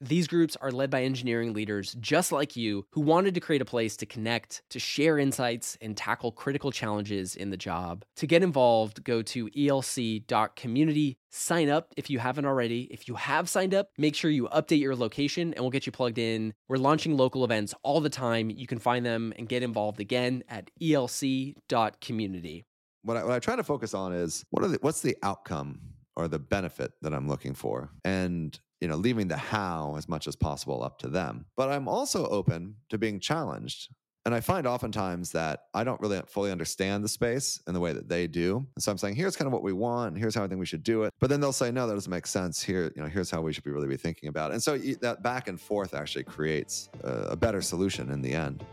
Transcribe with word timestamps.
These 0.00 0.28
groups 0.28 0.56
are 0.60 0.70
led 0.70 0.90
by 0.90 1.02
engineering 1.02 1.54
leaders 1.54 1.96
just 1.98 2.30
like 2.30 2.54
you 2.54 2.86
who 2.90 3.00
wanted 3.00 3.32
to 3.34 3.40
create 3.40 3.62
a 3.62 3.66
place 3.66 3.96
to 3.96 4.06
connect, 4.06 4.62
to 4.70 4.78
share 4.78 5.18
insights, 5.18 5.78
and 5.80 5.96
tackle 5.96 6.32
critical 6.32 6.70
challenges 6.70 7.34
in 7.34 7.48
the 7.48 7.56
job. 7.56 8.04
To 8.16 8.26
get 8.26 8.42
involved, 8.42 9.04
go 9.04 9.22
to 9.22 9.48
elc.community. 9.48 11.18
Sign 11.30 11.70
up 11.70 11.94
if 11.96 12.10
you 12.10 12.18
haven't 12.18 12.44
already. 12.44 12.82
If 12.90 13.08
you 13.08 13.14
have 13.14 13.48
signed 13.48 13.72
up, 13.72 13.88
make 13.96 14.14
sure 14.14 14.30
you 14.30 14.48
update 14.48 14.80
your 14.80 14.94
location 14.94 15.54
and 15.54 15.62
we'll 15.62 15.70
get 15.70 15.86
you 15.86 15.92
plugged 15.92 16.18
in. 16.18 16.52
We're 16.68 16.76
launching 16.76 17.16
local 17.16 17.42
events 17.42 17.74
all 17.82 18.00
the 18.02 18.10
time. 18.10 18.50
You 18.50 18.66
can 18.66 18.78
find 18.78 19.04
them 19.04 19.32
and 19.38 19.48
get 19.48 19.62
involved 19.62 20.00
again 20.00 20.44
at 20.50 20.70
elc.community. 20.80 22.64
What 23.02 23.16
I, 23.16 23.24
what 23.24 23.32
I 23.32 23.38
try 23.38 23.56
to 23.56 23.64
focus 23.64 23.94
on 23.94 24.12
is 24.12 24.44
what 24.50 24.62
are 24.62 24.68
the, 24.68 24.78
what's 24.82 25.00
the 25.00 25.16
outcome 25.22 25.80
or 26.16 26.28
the 26.28 26.38
benefit 26.38 26.92
that 27.00 27.14
I'm 27.14 27.28
looking 27.28 27.54
for? 27.54 27.90
And 28.04 28.58
you 28.80 28.88
know, 28.88 28.96
leaving 28.96 29.28
the 29.28 29.36
how 29.36 29.94
as 29.96 30.08
much 30.08 30.26
as 30.26 30.36
possible 30.36 30.82
up 30.82 30.98
to 30.98 31.08
them. 31.08 31.46
But 31.56 31.70
I'm 31.70 31.88
also 31.88 32.26
open 32.28 32.76
to 32.90 32.98
being 32.98 33.20
challenged. 33.20 33.88
And 34.26 34.34
I 34.34 34.40
find 34.40 34.66
oftentimes 34.66 35.30
that 35.32 35.66
I 35.72 35.84
don't 35.84 36.00
really 36.00 36.20
fully 36.26 36.50
understand 36.50 37.04
the 37.04 37.08
space 37.08 37.62
in 37.68 37.74
the 37.74 37.80
way 37.80 37.92
that 37.92 38.08
they 38.08 38.26
do. 38.26 38.66
And 38.74 38.82
so 38.82 38.90
I'm 38.90 38.98
saying, 38.98 39.14
here's 39.14 39.36
kind 39.36 39.46
of 39.46 39.52
what 39.52 39.62
we 39.62 39.72
want, 39.72 40.08
and 40.08 40.18
here's 40.18 40.34
how 40.34 40.42
I 40.42 40.48
think 40.48 40.58
we 40.58 40.66
should 40.66 40.82
do 40.82 41.04
it. 41.04 41.14
But 41.20 41.30
then 41.30 41.40
they'll 41.40 41.52
say, 41.52 41.70
no, 41.70 41.86
that 41.86 41.94
doesn't 41.94 42.10
make 42.10 42.26
sense. 42.26 42.60
Here, 42.60 42.92
you 42.96 43.02
know, 43.02 43.08
here's 43.08 43.30
how 43.30 43.40
we 43.40 43.52
should 43.52 43.62
be 43.62 43.70
really 43.70 43.86
be 43.86 43.96
thinking 43.96 44.28
about 44.28 44.50
it. 44.50 44.54
And 44.54 44.62
so 44.62 44.76
that 44.76 45.22
back 45.22 45.46
and 45.46 45.60
forth 45.60 45.94
actually 45.94 46.24
creates 46.24 46.88
a, 47.04 47.12
a 47.30 47.36
better 47.36 47.62
solution 47.62 48.10
in 48.10 48.20
the 48.20 48.34
end. 48.34 48.66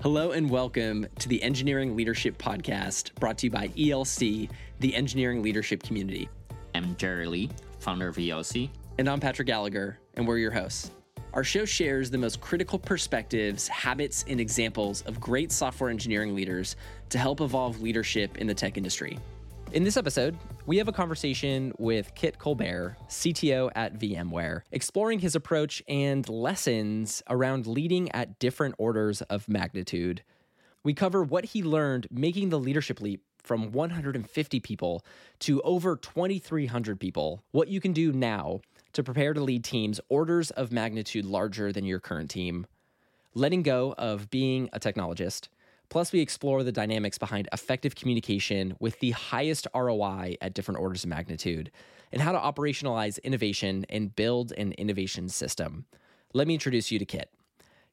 Hello 0.00 0.30
and 0.30 0.48
welcome 0.48 1.06
to 1.18 1.28
the 1.28 1.42
Engineering 1.42 1.94
Leadership 1.94 2.38
Podcast 2.38 3.14
brought 3.16 3.36
to 3.38 3.46
you 3.46 3.50
by 3.50 3.68
ELC, 3.68 4.48
the 4.80 4.94
engineering 4.94 5.42
leadership 5.42 5.82
community. 5.82 6.28
I'm 6.74 6.96
Jerry 6.96 7.26
Li, 7.26 7.50
founder 7.86 8.08
of 8.08 8.16
ELC. 8.16 8.68
And 8.98 9.08
I'm 9.08 9.20
Patrick 9.20 9.46
Gallagher, 9.46 10.00
and 10.14 10.26
we're 10.26 10.38
your 10.38 10.50
hosts. 10.50 10.90
Our 11.34 11.44
show 11.44 11.64
shares 11.64 12.10
the 12.10 12.18
most 12.18 12.40
critical 12.40 12.80
perspectives, 12.80 13.68
habits, 13.68 14.24
and 14.26 14.40
examples 14.40 15.02
of 15.02 15.20
great 15.20 15.52
software 15.52 15.88
engineering 15.88 16.34
leaders 16.34 16.74
to 17.10 17.18
help 17.18 17.40
evolve 17.40 17.80
leadership 17.80 18.38
in 18.38 18.48
the 18.48 18.54
tech 18.54 18.76
industry. 18.76 19.20
In 19.70 19.84
this 19.84 19.96
episode, 19.96 20.36
we 20.66 20.78
have 20.78 20.88
a 20.88 20.92
conversation 20.92 21.72
with 21.78 22.12
Kit 22.16 22.40
Colbert, 22.40 22.96
CTO 23.08 23.70
at 23.76 23.96
VMware, 24.00 24.62
exploring 24.72 25.20
his 25.20 25.36
approach 25.36 25.80
and 25.86 26.28
lessons 26.28 27.22
around 27.30 27.68
leading 27.68 28.10
at 28.10 28.40
different 28.40 28.74
orders 28.78 29.22
of 29.22 29.48
magnitude. 29.48 30.24
We 30.82 30.92
cover 30.92 31.22
what 31.22 31.44
he 31.44 31.62
learned 31.62 32.08
making 32.10 32.48
the 32.48 32.58
leadership 32.58 33.00
leap 33.00 33.22
from 33.46 33.72
150 33.72 34.60
people 34.60 35.04
to 35.40 35.62
over 35.62 35.96
2,300 35.96 36.98
people, 36.98 37.42
what 37.52 37.68
you 37.68 37.80
can 37.80 37.92
do 37.92 38.12
now 38.12 38.60
to 38.92 39.02
prepare 39.02 39.34
to 39.34 39.40
lead 39.40 39.62
teams 39.62 40.00
orders 40.08 40.50
of 40.50 40.72
magnitude 40.72 41.24
larger 41.24 41.72
than 41.72 41.84
your 41.84 42.00
current 42.00 42.30
team, 42.30 42.66
letting 43.34 43.62
go 43.62 43.94
of 43.98 44.30
being 44.30 44.68
a 44.72 44.80
technologist. 44.80 45.48
Plus, 45.88 46.12
we 46.12 46.20
explore 46.20 46.64
the 46.64 46.72
dynamics 46.72 47.18
behind 47.18 47.48
effective 47.52 47.94
communication 47.94 48.74
with 48.80 48.98
the 49.00 49.12
highest 49.12 49.68
ROI 49.74 50.36
at 50.40 50.54
different 50.54 50.80
orders 50.80 51.04
of 51.04 51.10
magnitude, 51.10 51.70
and 52.12 52.22
how 52.22 52.32
to 52.32 52.38
operationalize 52.38 53.22
innovation 53.22 53.84
and 53.88 54.16
build 54.16 54.52
an 54.52 54.72
innovation 54.72 55.28
system. 55.28 55.84
Let 56.32 56.48
me 56.48 56.54
introduce 56.54 56.90
you 56.90 56.98
to 56.98 57.04
Kit. 57.04 57.30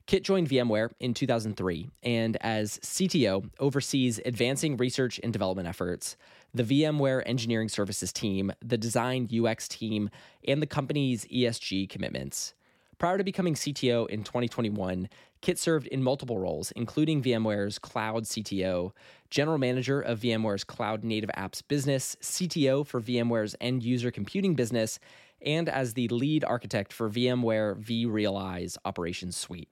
Kit 0.05 0.23
joined 0.23 0.49
VMware 0.49 0.89
in 0.99 1.13
2003 1.13 1.89
and, 2.03 2.37
as 2.41 2.77
CTO, 2.79 3.49
oversees 3.59 4.19
advancing 4.25 4.75
research 4.75 5.17
and 5.23 5.31
development 5.31 5.67
efforts, 5.67 6.17
the 6.53 6.63
VMware 6.63 7.23
engineering 7.25 7.69
services 7.69 8.11
team, 8.11 8.52
the 8.61 8.77
design 8.77 9.30
UX 9.33 9.67
team, 9.69 10.09
and 10.45 10.61
the 10.61 10.67
company's 10.67 11.25
ESG 11.27 11.89
commitments. 11.89 12.53
Prior 12.97 13.17
to 13.17 13.23
becoming 13.23 13.53
CTO 13.53 14.09
in 14.09 14.23
2021, 14.23 15.08
Kit 15.42 15.58
served 15.58 15.87
in 15.87 16.03
multiple 16.03 16.37
roles, 16.37 16.71
including 16.71 17.23
VMware's 17.23 17.80
Cloud 17.80 18.25
CTO, 18.25 18.92
General 19.30 19.58
Manager 19.58 20.02
of 20.02 20.19
VMware's 20.19 20.65
Cloud 20.65 21.05
Native 21.05 21.31
Apps 21.37 21.61
business, 21.65 22.17
CTO 22.21 22.86
for 22.86 23.02
VMware's 23.02 23.55
End 23.61 23.83
User 23.83 24.11
Computing 24.11 24.53
business, 24.53 24.99
and 25.42 25.69
as 25.69 25.93
the 25.93 26.09
lead 26.09 26.43
architect 26.43 26.92
for 26.92 27.09
VMware 27.09 27.81
vRealize 27.81 28.77
Operations 28.86 29.37
Suite 29.37 29.69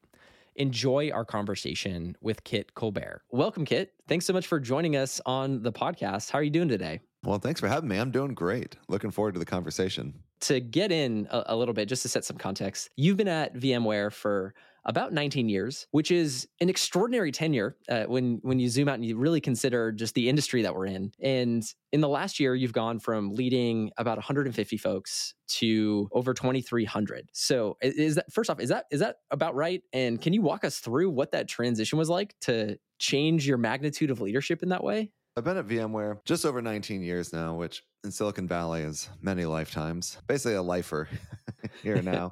enjoy 0.55 1.11
our 1.11 1.25
conversation 1.25 2.15
with 2.21 2.43
Kit 2.43 2.73
Colbert. 2.73 3.21
Welcome, 3.31 3.65
Kit. 3.65 3.93
Thanks 4.07 4.25
so 4.25 4.33
much 4.33 4.47
for 4.47 4.59
joining 4.59 4.95
us 4.95 5.21
on 5.25 5.63
the 5.63 5.71
podcast. 5.71 6.31
How 6.31 6.39
are 6.39 6.43
you 6.43 6.49
doing 6.49 6.67
today? 6.67 6.99
Well, 7.23 7.39
thanks 7.39 7.59
for 7.59 7.67
having 7.67 7.89
me. 7.89 7.97
I'm 7.97 8.11
doing 8.11 8.33
great. 8.33 8.77
Looking 8.87 9.11
forward 9.11 9.33
to 9.35 9.39
the 9.39 9.45
conversation. 9.45 10.13
To 10.41 10.59
get 10.59 10.91
in 10.91 11.27
a, 11.29 11.43
a 11.47 11.55
little 11.55 11.73
bit, 11.73 11.87
just 11.87 12.01
to 12.01 12.09
set 12.09 12.25
some 12.25 12.37
context, 12.37 12.89
you've 12.95 13.17
been 13.17 13.27
at 13.27 13.55
VMware 13.55 14.11
for 14.11 14.55
about 14.85 15.13
19 15.13 15.49
years, 15.49 15.87
which 15.91 16.11
is 16.11 16.47
an 16.59 16.69
extraordinary 16.69 17.31
tenure 17.31 17.77
uh, 17.89 18.03
when 18.03 18.39
when 18.41 18.59
you 18.59 18.69
zoom 18.69 18.87
out 18.87 18.95
and 18.95 19.05
you 19.05 19.17
really 19.17 19.41
consider 19.41 19.91
just 19.91 20.15
the 20.15 20.27
industry 20.27 20.61
that 20.63 20.75
we're 20.75 20.87
in. 20.87 21.11
And 21.21 21.63
in 21.91 22.01
the 22.01 22.07
last 22.09 22.39
year, 22.39 22.55
you've 22.55 22.73
gone 22.73 22.99
from 22.99 23.31
leading 23.31 23.91
about 23.97 24.17
150 24.17 24.77
folks 24.77 25.33
to 25.47 26.09
over 26.11 26.33
2,300. 26.33 27.29
So 27.33 27.77
is 27.81 28.15
that 28.15 28.31
first 28.31 28.49
off, 28.49 28.59
is 28.59 28.69
that 28.69 28.85
is 28.91 28.99
that 29.01 29.17
about 29.29 29.55
right? 29.55 29.83
And 29.93 30.21
can 30.21 30.33
you 30.33 30.41
walk 30.41 30.65
us 30.65 30.79
through 30.79 31.09
what 31.09 31.31
that 31.31 31.47
transition 31.47 31.97
was 31.97 32.09
like 32.09 32.35
to 32.41 32.77
change 32.99 33.47
your 33.47 33.57
magnitude 33.57 34.09
of 34.09 34.21
leadership 34.21 34.63
in 34.63 34.69
that 34.69 34.83
way? 34.83 35.11
I've 35.37 35.45
been 35.45 35.57
at 35.57 35.67
VMware 35.67 36.17
just 36.25 36.45
over 36.45 36.61
19 36.61 37.01
years 37.01 37.31
now, 37.31 37.55
which 37.55 37.83
in 38.03 38.11
Silicon 38.11 38.47
Valley 38.47 38.81
is 38.81 39.09
many 39.21 39.45
lifetimes. 39.45 40.17
Basically, 40.27 40.55
a 40.55 40.61
lifer 40.61 41.07
here 41.83 42.01
now 42.01 42.31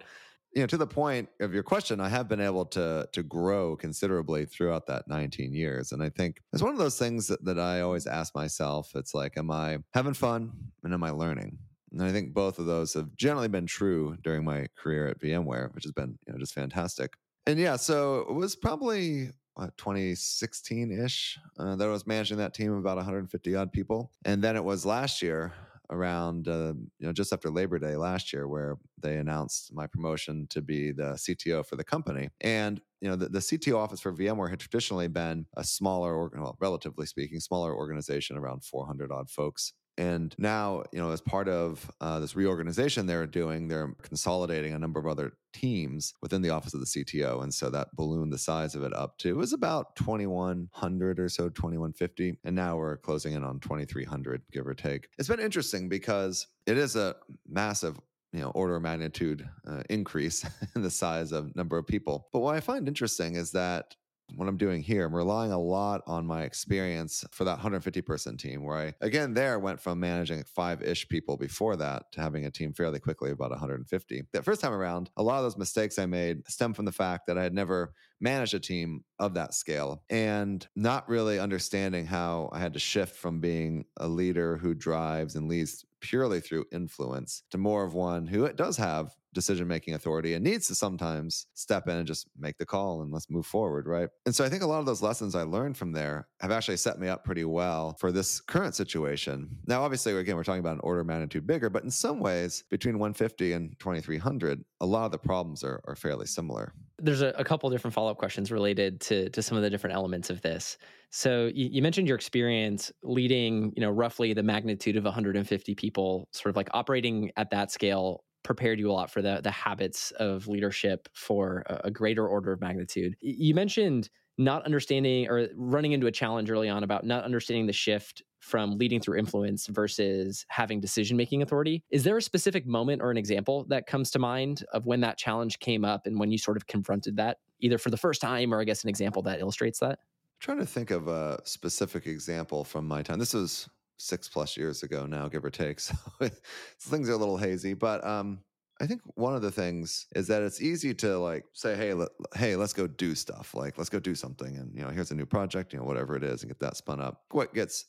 you 0.54 0.62
know 0.62 0.68
to 0.68 0.78
the 0.78 0.88
point 0.88 1.30
of 1.40 1.54
your 1.54 1.64
question 1.64 2.00
i 2.00 2.10
have 2.10 2.28
been 2.28 2.40
able 2.40 2.66
to 2.66 3.08
to 3.14 3.24
grow 3.24 3.76
considerably 3.76 4.46
throughout 4.46 4.88
that 4.88 5.08
19 5.08 5.54
years. 5.54 5.92
And 5.92 6.02
i 6.02 6.10
think 6.10 6.42
it's 6.54 6.64
one 6.64 6.74
of 6.74 6.80
those 6.80 6.98
things 6.98 7.28
that, 7.28 7.44
that 7.46 7.60
i 7.60 7.82
always 7.82 8.08
ask 8.08 8.36
myself. 8.36 8.92
It's 8.96 9.14
like 9.14 9.38
am 9.38 9.52
i 9.52 9.80
having 9.94 10.14
fun 10.14 10.52
and 10.84 10.94
am 10.94 11.04
i 11.04 11.12
learning? 11.12 11.58
And 11.92 12.04
i 12.04 12.12
think 12.12 12.34
both 12.34 12.60
of 12.60 12.66
those 12.66 12.94
have 12.94 13.16
generally 13.16 13.48
been 13.48 13.68
true 13.68 14.18
during 14.24 14.44
my 14.44 14.68
career 14.78 15.08
at 15.08 15.20
vmware 15.20 15.74
which 15.74 15.84
has 15.84 15.94
been 15.94 16.18
you 16.26 16.34
know 16.34 16.40
just 16.40 16.54
fantastic. 16.54 17.14
And 17.46 17.60
yeah 17.60 17.76
so 17.76 18.26
it 18.30 18.34
was 18.34 18.56
probably 18.56 19.32
2016-ish 19.58 21.38
uh, 21.58 21.76
that 21.76 21.86
I 21.86 21.92
was 21.92 22.08
managing 22.08 22.38
that 22.38 22.54
team 22.54 22.72
of 22.72 22.78
about 22.78 22.96
150 22.96 23.56
odd 23.56 23.74
people. 23.74 24.10
And 24.24 24.42
then 24.42 24.56
it 24.56 24.64
was 24.64 24.86
last 24.86 25.22
year 25.22 25.52
around 25.90 26.48
uh, 26.48 26.74
you 27.00 27.08
know 27.08 27.14
just 27.14 27.34
after 27.34 27.50
Labor 27.50 27.80
Day 27.80 27.96
last 27.96 28.32
year, 28.34 28.48
where 28.48 28.78
they 29.02 29.18
announced 29.18 29.74
my 29.74 29.88
promotion 29.88 30.48
to 30.50 30.62
be 30.62 30.92
the 30.92 31.14
CTO 31.14 31.66
for 31.66 31.76
the 31.76 31.84
company. 31.84 32.30
And 32.42 32.82
you 33.02 33.10
know 33.10 33.16
the, 33.16 33.30
the 33.30 33.40
CTO 33.40 33.78
office 33.78 34.02
for 34.02 34.14
VMware 34.14 34.50
had 34.50 34.60
traditionally 34.60 35.08
been 35.08 35.46
a 35.56 35.64
smaller, 35.64 36.30
well, 36.30 36.58
relatively 36.60 37.06
speaking, 37.06 37.40
smaller 37.40 37.74
organization 37.76 38.38
around 38.38 38.64
400 38.64 39.12
odd 39.12 39.30
folks. 39.30 39.74
And 40.00 40.34
now, 40.38 40.84
you 40.94 41.00
know, 41.00 41.12
as 41.12 41.20
part 41.20 41.50
of 41.50 41.92
uh, 42.00 42.22
this 42.22 42.34
reorganization 42.34 43.06
they're 43.06 43.28
doing, 43.28 43.68
they're 43.68 43.94
consolidating 44.02 44.74
a 44.74 44.80
number 44.80 44.98
of 44.98 45.06
other 45.06 45.34
teams 45.52 46.14
within 46.22 46.42
the 46.42 46.52
office 46.52 46.74
of 46.74 46.80
the 46.80 46.86
CTO. 46.86 47.44
And 47.44 47.54
so 47.54 47.70
that 47.70 47.94
ballooned 47.98 48.32
the 48.32 48.38
size 48.38 48.76
of 48.76 48.84
it 48.84 48.94
up 48.96 49.18
to, 49.18 49.30
it 49.30 49.36
was 49.36 49.52
about 49.52 49.98
2,100 49.98 51.20
or 51.20 51.28
so, 51.28 51.50
2,150. 51.50 52.38
And 52.46 52.56
now 52.56 52.78
we're 52.78 52.96
closing 52.96 53.34
in 53.34 53.44
on 53.44 53.60
2,300, 53.60 54.42
give 54.54 54.66
or 54.66 54.74
take. 54.74 55.10
It's 55.18 55.28
been 55.28 55.42
interesting 55.42 55.90
because 55.90 56.48
it 56.66 56.78
is 56.78 56.96
a 56.96 57.18
massive 57.46 58.00
you 58.32 58.40
know 58.40 58.52
order 58.52 58.76
of 58.76 58.84
magnitude 58.84 59.50
uh, 59.68 59.82
increase 59.90 60.46
in 60.76 60.82
the 60.82 60.90
size 60.92 61.32
of 61.32 61.56
number 61.56 61.80
of 61.80 61.88
people 61.88 62.28
but 62.32 62.42
what 62.42 62.56
i 62.56 62.60
find 62.60 62.88
interesting 62.88 63.36
is 63.36 63.52
that 63.54 63.96
what 64.36 64.48
I'm 64.48 64.58
doing 64.58 64.82
here, 64.82 65.06
I'm 65.06 65.16
relying 65.16 65.52
a 65.52 65.60
lot 65.60 66.02
on 66.08 66.26
my 66.26 66.44
experience 66.44 67.26
for 67.32 67.44
that 67.44 67.54
150 67.54 68.02
person 68.02 68.38
team, 68.38 68.64
where 68.64 68.78
I, 68.78 68.94
again, 69.02 69.34
there 69.34 69.60
went 69.60 69.80
from 69.80 70.00
managing 70.00 70.44
five 70.44 70.82
ish 70.82 71.08
people 71.08 71.38
before 71.38 71.76
that 71.78 72.12
to 72.14 72.22
having 72.22 72.46
a 72.46 72.52
team 72.52 72.74
fairly 72.74 73.00
quickly, 73.00 73.32
about 73.32 73.52
150. 73.52 74.24
That 74.34 74.46
first 74.46 74.62
time 74.62 74.74
around, 74.74 75.10
a 75.18 75.24
lot 75.24 75.38
of 75.38 75.44
those 75.44 75.58
mistakes 75.58 76.00
I 76.00 76.06
made 76.06 76.48
stem 76.50 76.74
from 76.74 76.86
the 76.86 76.92
fact 76.92 77.28
that 77.28 77.38
I 77.38 77.44
had 77.44 77.54
never 77.54 77.94
managed 78.22 78.54
a 78.54 78.60
team 78.60 79.04
of 79.20 79.34
that 79.34 79.54
scale 79.54 80.04
and 80.10 80.68
not 80.76 81.08
really 81.08 81.40
understanding 81.40 82.06
how 82.06 82.50
I 82.52 82.60
had 82.60 82.74
to 82.74 82.80
shift 82.80 83.16
from 83.16 83.40
being 83.40 83.86
a 83.98 84.08
leader 84.08 84.58
who 84.58 84.74
drives 84.74 85.36
and 85.36 85.48
leads 85.48 85.86
purely 86.02 86.40
through 86.40 86.66
influence 86.72 87.44
to 87.52 87.58
more 87.58 87.84
of 87.84 87.94
one 87.94 88.28
who 88.28 88.52
does 88.54 88.78
have 88.78 89.16
decision 89.34 89.68
making 89.68 89.94
authority 89.94 90.34
and 90.34 90.44
needs 90.44 90.68
to 90.68 90.76
sometimes 90.76 91.48
step 91.54 91.88
in 91.88 91.98
and 91.98 92.08
just 92.08 92.28
make 92.38 92.58
the 92.58 92.66
call 92.66 93.02
and 93.02 93.12
let's 93.12 93.30
move 93.30 93.46
forward, 93.46 93.88
right? 93.88 94.10
And 94.26 94.34
so 94.34 94.44
I 94.44 94.50
think 94.50 94.64
a 94.64 94.68
lot 94.68 94.80
of 94.80 94.86
those 94.86 95.02
lessons 95.02 95.36
I 95.36 95.44
learned 95.44 95.78
from 95.78 95.92
there 95.92 96.28
have 96.42 96.52
actually 96.52 96.78
set 96.78 97.00
me 97.00 97.08
up 97.08 97.24
pretty 97.24 97.46
well 97.46 97.96
for 98.00 98.12
this 98.12 98.42
current 98.42 98.76
situation. 98.76 99.50
Now, 99.68 99.84
obviously, 99.84 100.16
again, 100.16 100.36
we're 100.36 100.44
talking 100.44 100.60
about 100.60 100.76
an 100.76 100.82
order 100.84 101.02
of 101.02 101.08
magnitude 101.08 101.46
bigger, 101.46 101.70
but 101.70 101.84
in 101.84 101.92
some 101.92 102.20
ways, 102.20 102.64
between 102.70 102.98
150 103.00 103.54
and 103.54 103.80
2300, 103.80 104.64
a 104.82 104.86
lot 104.86 105.06
of 105.06 105.12
the 105.12 105.18
problems 105.18 105.64
are, 105.64 105.82
are 105.88 105.96
fairly 105.96 106.26
similar. 106.26 106.74
There's 106.98 107.22
a, 107.22 107.30
a 107.38 107.44
couple 107.44 107.70
different 107.70 107.94
follow 107.94 108.12
up 108.12 108.18
questions 108.18 108.52
related 108.52 109.00
to 109.02 109.30
to 109.30 109.42
some 109.42 109.58
of 109.58 109.64
the 109.64 109.70
different 109.70 109.96
elements 109.96 110.30
of 110.30 110.42
this. 110.42 110.78
So 111.12 111.50
you, 111.54 111.70
you, 111.72 111.82
mentioned 111.82 112.08
your 112.08 112.16
experience 112.16 112.92
leading, 113.02 113.74
you 113.76 113.82
know, 113.82 113.90
roughly 113.90 114.34
the 114.34 114.44
magnitude 114.44 114.96
of 114.96 115.06
150 115.06 115.76
people, 115.76 116.28
sort 116.32 116.52
of 116.52 116.56
like 116.56 116.70
operating 116.74 117.32
at 117.36 117.50
that 117.50 117.72
scale 117.72 118.24
prepared 118.44 118.80
you 118.80 118.90
a 118.90 118.94
lot 118.94 119.12
for 119.12 119.22
the 119.22 119.42
the 119.44 119.52
habits 119.52 120.12
of 120.12 120.48
leadership 120.48 121.10
for 121.14 121.64
a, 121.68 121.82
a 121.86 121.92
greater 121.92 122.28
order 122.28 122.52
of 122.52 122.62
magnitude. 122.62 123.16
You 123.22 123.54
mentioned 123.54 124.10
not 124.38 124.64
understanding 124.66 125.28
or 125.28 125.50
running 125.56 125.92
into 125.92 126.08
a 126.08 126.12
challenge 126.12 126.50
early 126.50 126.70
on 126.70 126.82
about 126.82 127.06
not 127.06 127.26
understanding 127.26 127.68
the 127.68 127.74
shift 127.74 128.24
from 128.40 128.78
leading 128.78 129.02
through 129.02 129.18
influence 129.20 129.68
versus 129.68 130.46
having 130.48 130.80
decision 130.80 131.18
making 131.18 131.42
authority. 131.42 131.84
Is 131.92 132.06
there 132.06 132.16
a 132.16 132.22
specific 132.22 132.66
moment 132.66 133.02
or 133.02 133.12
an 133.12 133.18
example 133.18 133.66
that 133.66 133.86
comes 133.86 134.10
to 134.12 134.20
mind 134.20 134.64
of 134.72 134.86
when 134.86 135.02
that 135.02 135.18
challenge 135.18 135.60
came 135.60 135.84
up 135.84 136.08
and 136.08 136.18
when 136.20 136.32
you 136.32 136.38
sort 136.38 136.56
of 136.56 136.68
confronted 136.68 137.18
that, 137.18 137.40
either 137.60 137.78
for 137.78 137.90
the 137.90 137.98
first 137.98 138.22
time 138.22 138.54
or 138.54 138.62
I 138.62 138.64
guess 138.64 138.82
an 138.82 138.90
example 138.90 139.22
that 139.24 139.42
illustrates 139.42 139.80
that? 139.80 140.00
I'm 140.00 140.40
trying 140.40 140.60
to 140.60 140.66
think 140.66 140.92
of 140.92 141.08
a 141.08 141.42
specific 141.44 142.08
example 142.08 142.64
from 142.64 142.88
my 142.88 143.04
time. 143.04 143.20
This 143.20 143.34
was 143.34 143.70
six 144.00 144.28
plus 144.28 144.58
years 144.58 144.82
ago 144.82 145.06
now, 145.06 145.28
give 145.28 145.46
or 145.46 145.50
take. 145.50 145.80
So 146.20 146.90
things 146.90 147.10
are 147.10 147.14
a 147.14 147.18
little 147.18 147.38
hazy, 147.38 147.74
but 147.74 148.06
um, 148.06 148.40
I 148.82 148.88
think 148.88 149.02
one 149.16 149.36
of 149.36 149.42
the 149.42 149.52
things 149.52 150.08
is 150.16 150.28
that 150.28 150.42
it's 150.42 150.62
easy 150.62 150.94
to 150.96 151.18
like 151.20 151.44
say, 151.54 151.76
"Hey, 151.76 151.94
let, 151.94 152.10
hey, 152.36 152.56
let's 152.56 152.74
go 152.74 152.88
do 152.88 153.14
stuff. 153.14 153.54
Like, 153.54 153.78
let's 153.78 153.90
go 153.90 154.00
do 154.00 154.16
something." 154.16 154.58
And 154.58 154.74
you 154.74 154.82
know, 154.82 154.90
here's 154.90 155.12
a 155.12 155.16
new 155.16 155.26
project, 155.26 155.74
you 155.74 155.80
know, 155.80 155.86
whatever 155.86 156.16
it 156.16 156.24
is, 156.24 156.42
and 156.42 156.50
get 156.50 156.60
that 156.62 156.78
spun 156.78 157.02
up. 157.02 157.24
What 157.32 157.54
gets 157.54 157.86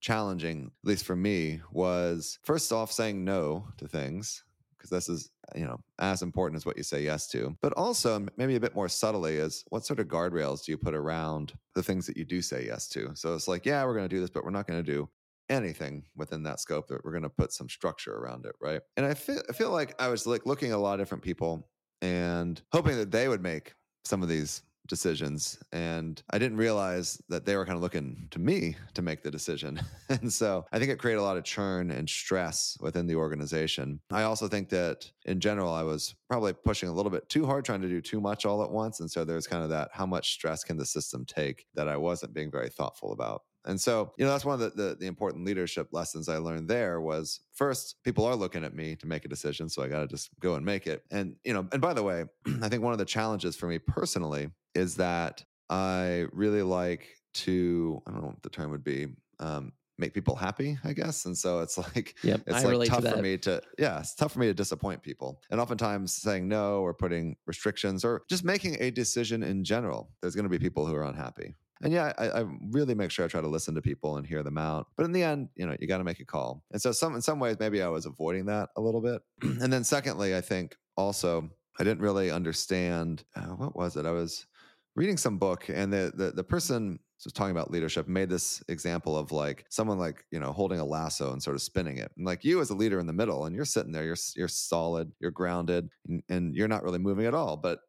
challenging, 0.00 0.70
at 0.84 0.88
least 0.88 1.06
for 1.06 1.16
me, 1.16 1.60
was 1.72 2.38
first 2.44 2.72
off 2.72 2.92
saying 2.92 3.24
no 3.24 3.66
to 3.78 3.88
things 3.88 4.44
because 4.76 4.90
this 4.90 5.08
is 5.08 5.30
you 5.56 5.64
know 5.64 5.78
as 5.98 6.20
important 6.20 6.56
as 6.56 6.66
what 6.66 6.76
you 6.76 6.82
say 6.82 7.02
yes 7.02 7.26
to 7.26 7.56
but 7.62 7.72
also 7.72 8.26
maybe 8.36 8.56
a 8.56 8.60
bit 8.60 8.74
more 8.74 8.88
subtly 8.88 9.36
is 9.36 9.64
what 9.70 9.84
sort 9.84 9.98
of 9.98 10.08
guardrails 10.08 10.64
do 10.64 10.72
you 10.72 10.76
put 10.76 10.94
around 10.94 11.54
the 11.74 11.82
things 11.82 12.06
that 12.06 12.16
you 12.16 12.24
do 12.24 12.42
say 12.42 12.66
yes 12.66 12.86
to 12.88 13.10
so 13.14 13.34
it's 13.34 13.48
like 13.48 13.64
yeah 13.64 13.84
we're 13.84 13.94
going 13.94 14.08
to 14.08 14.14
do 14.14 14.20
this 14.20 14.30
but 14.30 14.44
we're 14.44 14.50
not 14.50 14.66
going 14.66 14.82
to 14.82 14.92
do 14.92 15.08
anything 15.48 16.04
within 16.16 16.42
that 16.44 16.60
scope 16.60 16.88
that 16.88 17.04
we're 17.04 17.10
going 17.10 17.22
to 17.22 17.28
put 17.28 17.52
some 17.52 17.68
structure 17.68 18.14
around 18.14 18.46
it 18.46 18.54
right? 18.60 18.80
And 18.96 19.06
i 19.06 19.14
feel, 19.14 19.40
I 19.48 19.52
feel 19.52 19.70
like 19.70 20.00
i 20.00 20.08
was 20.08 20.26
like 20.26 20.46
looking 20.46 20.70
at 20.70 20.76
a 20.76 20.78
lot 20.78 20.94
of 20.94 21.00
different 21.00 21.24
people 21.24 21.68
and 22.02 22.60
hoping 22.72 22.96
that 22.96 23.10
they 23.10 23.28
would 23.28 23.42
make 23.42 23.74
some 24.04 24.22
of 24.22 24.28
these 24.28 24.62
decisions 24.86 25.58
and 25.72 26.22
i 26.30 26.38
didn't 26.38 26.58
realize 26.58 27.18
that 27.30 27.46
they 27.46 27.56
were 27.56 27.64
kind 27.64 27.76
of 27.76 27.82
looking 27.82 28.28
to 28.30 28.38
me 28.38 28.76
to 28.92 29.00
make 29.00 29.22
the 29.22 29.30
decision. 29.30 29.80
And 30.10 30.30
so 30.30 30.66
i 30.72 30.78
think 30.78 30.90
it 30.90 30.98
created 30.98 31.20
a 31.20 31.22
lot 31.22 31.38
of 31.38 31.44
churn 31.44 31.90
and 31.90 32.08
stress 32.08 32.76
within 32.80 33.06
the 33.06 33.14
organization. 33.14 34.00
I 34.10 34.24
also 34.24 34.46
think 34.48 34.68
that 34.68 35.10
in 35.24 35.40
general 35.40 35.72
i 35.72 35.82
was 35.82 36.14
probably 36.28 36.52
pushing 36.52 36.88
a 36.88 36.92
little 36.92 37.10
bit 37.10 37.28
too 37.28 37.46
hard 37.46 37.64
trying 37.64 37.80
to 37.82 37.88
do 37.88 38.00
too 38.02 38.20
much 38.20 38.44
all 38.44 38.62
at 38.62 38.70
once 38.70 39.00
and 39.00 39.10
so 39.10 39.24
there's 39.24 39.46
kind 39.46 39.62
of 39.62 39.70
that 39.70 39.88
how 39.92 40.06
much 40.06 40.32
stress 40.32 40.64
can 40.64 40.76
the 40.76 40.86
system 40.86 41.24
take 41.24 41.66
that 41.74 41.88
i 41.88 41.96
wasn't 41.96 42.34
being 42.34 42.50
very 42.50 42.68
thoughtful 42.68 43.12
about 43.12 43.42
and 43.64 43.80
so, 43.80 44.12
you 44.18 44.24
know, 44.24 44.30
that's 44.30 44.44
one 44.44 44.54
of 44.54 44.60
the, 44.60 44.82
the, 44.82 44.96
the, 44.96 45.06
important 45.06 45.44
leadership 45.44 45.88
lessons 45.92 46.28
I 46.28 46.36
learned 46.36 46.68
there 46.68 47.00
was 47.00 47.40
first, 47.52 47.96
people 48.04 48.26
are 48.26 48.36
looking 48.36 48.62
at 48.62 48.74
me 48.74 48.94
to 48.96 49.06
make 49.06 49.24
a 49.24 49.28
decision. 49.28 49.68
So 49.68 49.82
I 49.82 49.88
got 49.88 50.00
to 50.00 50.06
just 50.06 50.30
go 50.40 50.54
and 50.54 50.64
make 50.64 50.86
it. 50.86 51.02
And, 51.10 51.36
you 51.44 51.54
know, 51.54 51.66
and 51.72 51.80
by 51.80 51.94
the 51.94 52.02
way, 52.02 52.24
I 52.62 52.68
think 52.68 52.82
one 52.82 52.92
of 52.92 52.98
the 52.98 53.04
challenges 53.04 53.56
for 53.56 53.66
me 53.66 53.78
personally 53.78 54.50
is 54.74 54.96
that 54.96 55.42
I 55.70 56.26
really 56.32 56.62
like 56.62 57.08
to, 57.34 58.02
I 58.06 58.10
don't 58.10 58.20
know 58.20 58.28
what 58.28 58.42
the 58.42 58.50
term 58.50 58.70
would 58.70 58.84
be, 58.84 59.06
um, 59.40 59.72
make 59.96 60.12
people 60.12 60.34
happy, 60.34 60.76
I 60.84 60.92
guess. 60.92 61.24
And 61.24 61.36
so 61.36 61.60
it's 61.60 61.78
like 61.94 62.16
yep, 62.22 62.42
it's 62.46 62.64
I 62.64 62.68
like 62.68 62.88
tough 62.88 63.02
to 63.02 63.12
for 63.12 63.22
me 63.22 63.38
to 63.38 63.62
yeah, 63.78 64.00
it's 64.00 64.14
tough 64.14 64.32
for 64.32 64.40
me 64.40 64.46
to 64.46 64.54
disappoint 64.54 65.02
people. 65.02 65.40
And 65.50 65.60
oftentimes 65.60 66.12
saying 66.12 66.48
no 66.48 66.80
or 66.80 66.92
putting 66.92 67.36
restrictions 67.46 68.04
or 68.04 68.24
just 68.28 68.44
making 68.44 68.76
a 68.80 68.90
decision 68.90 69.42
in 69.42 69.64
general, 69.64 70.10
there's 70.20 70.34
going 70.34 70.44
to 70.44 70.50
be 70.50 70.58
people 70.58 70.86
who 70.86 70.94
are 70.94 71.04
unhappy. 71.04 71.54
And 71.82 71.92
yeah, 71.92 72.12
I, 72.18 72.28
I, 72.28 72.44
really 72.70 72.94
make 72.94 73.10
sure 73.10 73.24
I 73.24 73.28
try 73.28 73.40
to 73.40 73.48
listen 73.48 73.74
to 73.74 73.82
people 73.82 74.16
and 74.16 74.26
hear 74.26 74.42
them 74.42 74.56
out. 74.56 74.86
But 74.96 75.04
in 75.04 75.12
the 75.12 75.22
end, 75.22 75.48
you 75.56 75.66
know, 75.66 75.76
you 75.80 75.88
got 75.88 75.98
to 75.98 76.04
make 76.04 76.20
a 76.20 76.24
call. 76.24 76.62
And 76.72 76.80
so 76.80 76.92
some 76.92 77.14
in 77.14 77.20
some 77.20 77.40
ways, 77.40 77.56
maybe 77.58 77.82
I 77.82 77.88
was 77.88 78.06
avoiding 78.06 78.46
that 78.46 78.70
a 78.76 78.80
little 78.80 79.00
bit. 79.00 79.22
and 79.42 79.72
then 79.72 79.84
secondly, 79.84 80.36
I 80.36 80.40
think 80.40 80.76
also 80.96 81.50
I 81.78 81.84
didn't 81.84 82.00
really 82.00 82.30
understand 82.30 83.24
uh, 83.36 83.46
what 83.46 83.76
was 83.76 83.96
it. 83.96 84.06
I 84.06 84.12
was 84.12 84.46
reading 84.94 85.16
some 85.16 85.38
book, 85.38 85.68
and 85.68 85.92
the 85.92 86.12
the, 86.14 86.30
the 86.30 86.44
person 86.44 87.00
was 87.24 87.32
talking 87.32 87.52
about 87.52 87.70
leadership 87.70 88.06
made 88.06 88.28
this 88.28 88.62
example 88.68 89.16
of 89.16 89.32
like 89.32 89.64
someone 89.68 89.98
like 89.98 90.24
you 90.30 90.38
know 90.38 90.52
holding 90.52 90.80
a 90.80 90.84
lasso 90.84 91.32
and 91.32 91.42
sort 91.42 91.56
of 91.56 91.62
spinning 91.62 91.98
it 91.98 92.12
and 92.16 92.26
like 92.26 92.44
you 92.44 92.60
as 92.60 92.70
a 92.70 92.74
leader 92.74 92.98
in 93.00 93.06
the 93.06 93.12
middle 93.12 93.46
and 93.46 93.56
you're 93.56 93.64
sitting 93.64 93.92
there 93.92 94.04
you're 94.04 94.16
you're 94.36 94.48
solid 94.48 95.10
you're 95.20 95.30
grounded 95.30 95.88
and, 96.08 96.22
and 96.28 96.54
you're 96.54 96.68
not 96.68 96.82
really 96.82 96.98
moving 96.98 97.26
at 97.26 97.34
all 97.34 97.56
but 97.56 97.80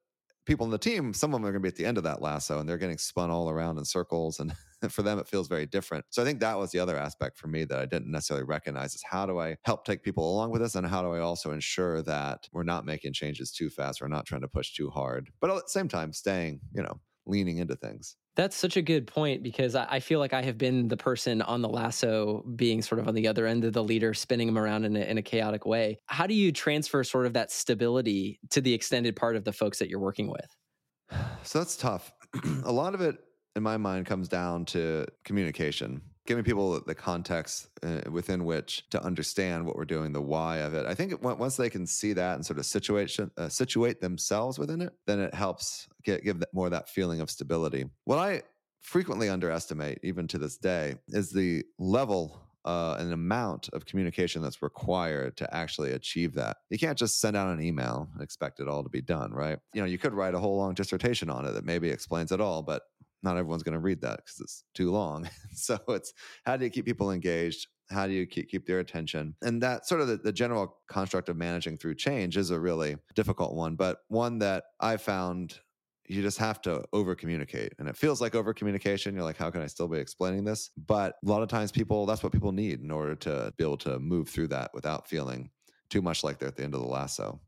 people 0.46 0.66
in 0.66 0.72
the 0.72 0.78
team, 0.78 1.14
some 1.14 1.34
of 1.34 1.40
them 1.40 1.46
are 1.46 1.52
going 1.52 1.62
to 1.62 1.66
be 1.66 1.70
at 1.70 1.76
the 1.76 1.86
end 1.86 1.98
of 1.98 2.04
that 2.04 2.22
lasso 2.22 2.60
and 2.60 2.70
they're 2.70 2.78
getting 2.78 2.98
spun 2.98 3.32
all 3.32 3.50
around 3.50 3.78
in 3.78 3.86
circles. 3.86 4.40
And 4.40 4.54
for 4.90 5.02
them, 5.02 5.20
it 5.20 5.28
feels 5.28 5.48
very 5.48 5.66
different. 5.66 6.06
So 6.10 6.22
I 6.22 6.26
think 6.26 6.40
that 6.40 6.58
was 6.58 6.72
the 6.72 6.80
other 6.80 6.96
aspect 6.98 7.38
for 7.38 7.48
me 7.48 7.64
that 7.66 7.80
I 7.80 7.86
didn't 7.86 8.12
necessarily 8.12 8.46
recognize 8.46 8.96
is 8.96 9.04
how 9.10 9.26
do 9.26 9.40
I 9.40 9.58
help 9.64 9.86
take 9.86 10.04
people 10.04 10.32
along 10.32 10.52
with 10.52 10.62
us? 10.62 10.76
And 10.76 10.86
how 10.86 11.02
do 11.02 11.14
I 11.14 11.20
also 11.20 11.52
ensure 11.52 12.02
that 12.04 12.48
we're 12.52 12.64
not 12.64 12.86
making 12.86 13.14
changes 13.14 13.52
too 13.52 13.70
fast? 13.70 14.02
We're 14.02 14.08
not 14.08 14.26
trying 14.26 14.42
to 14.42 14.48
push 14.48 14.74
too 14.74 14.90
hard, 14.90 15.32
but 15.40 15.50
at 15.50 15.56
the 15.56 15.64
same 15.68 15.88
time, 15.88 16.14
staying, 16.14 16.62
you 16.74 16.84
know, 16.84 17.00
leaning 17.26 17.58
into 17.58 17.76
things. 17.76 18.16
That's 18.36 18.56
such 18.56 18.76
a 18.76 18.82
good 18.82 19.08
point 19.08 19.44
because 19.44 19.76
I 19.76 20.00
feel 20.00 20.20
like 20.20 20.34
I 20.34 20.42
have 20.42 20.58
been 20.58 20.90
the 20.90 20.98
person 20.98 21.42
on 21.42 21.62
the 21.62 21.70
lasso 21.70 22.44
being 22.56 22.82
sort 22.82 23.00
of 23.00 23.08
on 23.08 23.16
the 23.16 23.28
other 23.28 23.48
end 23.48 23.64
of 23.64 23.74
the 23.74 23.84
leader, 23.84 24.14
spinning 24.14 24.48
them 24.48 24.58
around 24.58 24.84
in 24.84 24.96
a, 24.96 25.00
in 25.00 25.18
a 25.18 25.22
chaotic 25.22 25.66
way. 25.66 26.00
How 26.08 26.28
do 26.28 26.34
you 26.34 26.52
transfer 26.52 27.04
sort 27.04 27.26
of 27.26 27.34
that 27.34 27.52
stability 27.52 28.40
to 28.50 28.60
the 28.60 28.74
extended 28.74 29.16
part 29.16 29.38
of 29.38 29.46
the 29.46 29.54
folks 29.54 29.80
that 29.80 29.90
you're 29.90 30.00
working 30.00 30.30
with? 30.30 30.56
So 31.44 31.60
that's 31.60 31.78
tough. 31.78 32.12
a 32.64 32.72
lot 32.72 32.94
of 32.94 33.02
it, 33.02 33.18
in 33.56 33.64
my 33.64 33.78
mind, 33.78 34.06
comes 34.06 34.28
down 34.28 34.66
to 34.66 35.06
communication 35.24 36.02
giving 36.26 36.44
people 36.44 36.80
the 36.82 36.96
context 36.96 37.70
uh, 37.84 38.02
within 38.10 38.46
which 38.46 38.86
to 38.90 39.04
understand 39.04 39.66
what 39.66 39.76
we're 39.76 39.86
doing, 39.86 40.12
the 40.12 40.22
why 40.22 40.58
of 40.58 40.74
it. 40.74 40.86
I 40.86 40.96
think 40.96 41.22
once 41.24 41.56
they 41.56 41.70
can 41.70 41.86
see 41.86 42.14
that 42.14 42.36
and 42.36 42.46
sort 42.46 42.60
of 42.60 42.66
situation 42.66 43.32
uh, 43.38 43.50
situate 43.50 44.02
themselves 44.02 44.58
within 44.58 44.82
it, 44.82 44.94
then 45.06 45.20
it 45.20 45.34
helps 45.34 45.88
get 46.04 46.24
give 46.24 46.44
more 46.54 46.70
that 46.70 46.90
feeling 46.90 47.22
of 47.22 47.30
stability. 47.30 47.86
What 48.06 48.20
I 48.20 48.44
frequently 48.82 49.30
underestimate, 49.30 50.00
even 50.04 50.28
to 50.28 50.38
this 50.38 50.58
day, 50.58 50.96
is 51.10 51.32
the 51.32 51.64
level 51.80 52.42
uh, 52.66 52.96
an 52.98 53.14
amount 53.14 53.70
of 53.74 53.86
communication 53.86 54.42
that's 54.42 54.64
required 54.64 55.38
to 55.38 55.56
actually 55.56 55.92
achieve 55.92 56.34
that. 56.34 56.58
You 56.72 56.80
can't 56.80 56.98
just 56.98 57.22
send 57.22 57.38
out 57.38 57.50
an 57.50 57.62
email 57.62 58.10
and 58.14 58.24
expect 58.24 58.60
it 58.60 58.68
all 58.68 58.84
to 58.84 58.90
be 58.90 59.02
done, 59.02 59.32
right? 59.32 59.60
You 59.74 59.82
know, 59.82 59.88
you 59.88 60.00
could 60.00 60.14
write 60.14 60.34
a 60.34 60.40
whole 60.40 60.58
long 60.58 60.74
dissertation 60.74 61.30
on 61.30 61.46
it 61.46 61.52
that 61.52 61.64
maybe 61.64 61.90
explains 61.90 62.32
it 62.32 62.42
all, 62.42 62.64
but 62.64 62.82
not 63.26 63.38
everyone's 63.38 63.64
going 63.64 63.74
to 63.74 63.80
read 63.80 64.02
that 64.02 64.18
because 64.18 64.40
it's 64.40 64.64
too 64.74 64.92
long. 64.92 65.30
so 65.54 65.78
it's 65.90 66.14
how 66.46 66.56
do 66.56 66.64
you 66.64 66.72
keep 66.72 66.86
people 66.86 67.12
engaged? 67.12 67.68
How 67.90 68.08
do 68.08 68.14
you 68.14 68.26
keep, 68.26 68.50
keep 68.50 68.66
their 68.66 68.80
attention? 68.80 69.36
And 69.42 69.62
that 69.62 69.86
sort 69.86 70.02
of 70.02 70.08
the, 70.08 70.18
the 70.18 70.32
general 70.32 70.78
construct 70.88 71.30
of 71.30 71.36
managing 71.36 71.78
through 71.78 71.96
change 71.96 72.38
is 72.38 72.52
a 72.52 72.60
really 72.60 72.96
difficult 73.16 73.54
one, 73.54 73.76
but 73.76 74.00
one 74.08 74.40
that 74.40 74.64
I 74.80 74.98
found 74.98 75.60
you 76.08 76.22
just 76.22 76.38
have 76.38 76.62
to 76.62 76.84
over 76.94 77.16
communicate. 77.16 77.74
And 77.80 77.88
it 77.88 77.98
feels 77.98 78.22
like 78.22 78.36
over 78.36 78.54
communication. 78.54 79.16
You're 79.16 79.24
like, 79.24 79.38
how 79.38 79.50
can 79.50 79.64
I 79.64 79.66
still 79.66 79.88
be 79.88 79.98
explaining 79.98 80.44
this? 80.44 80.70
But 80.78 81.16
a 81.26 81.28
lot 81.28 81.42
of 81.42 81.50
times 81.50 81.72
people, 81.72 82.06
that's 82.06 82.22
what 82.22 82.32
people 82.32 82.52
need 82.52 82.82
in 82.82 82.92
order 82.92 83.16
to 83.16 83.52
be 83.58 83.64
able 83.64 83.78
to 83.78 83.98
move 83.98 84.30
through 84.30 84.50
that 84.50 84.70
without 84.76 85.08
feeling 85.08 85.50
too 85.90 86.04
much 86.04 86.24
like 86.24 86.38
they're 86.38 86.48
at 86.48 86.58
the 86.58 86.64
end 86.64 86.76
of 86.76 86.82
the 86.82 86.88
lasso 86.88 87.40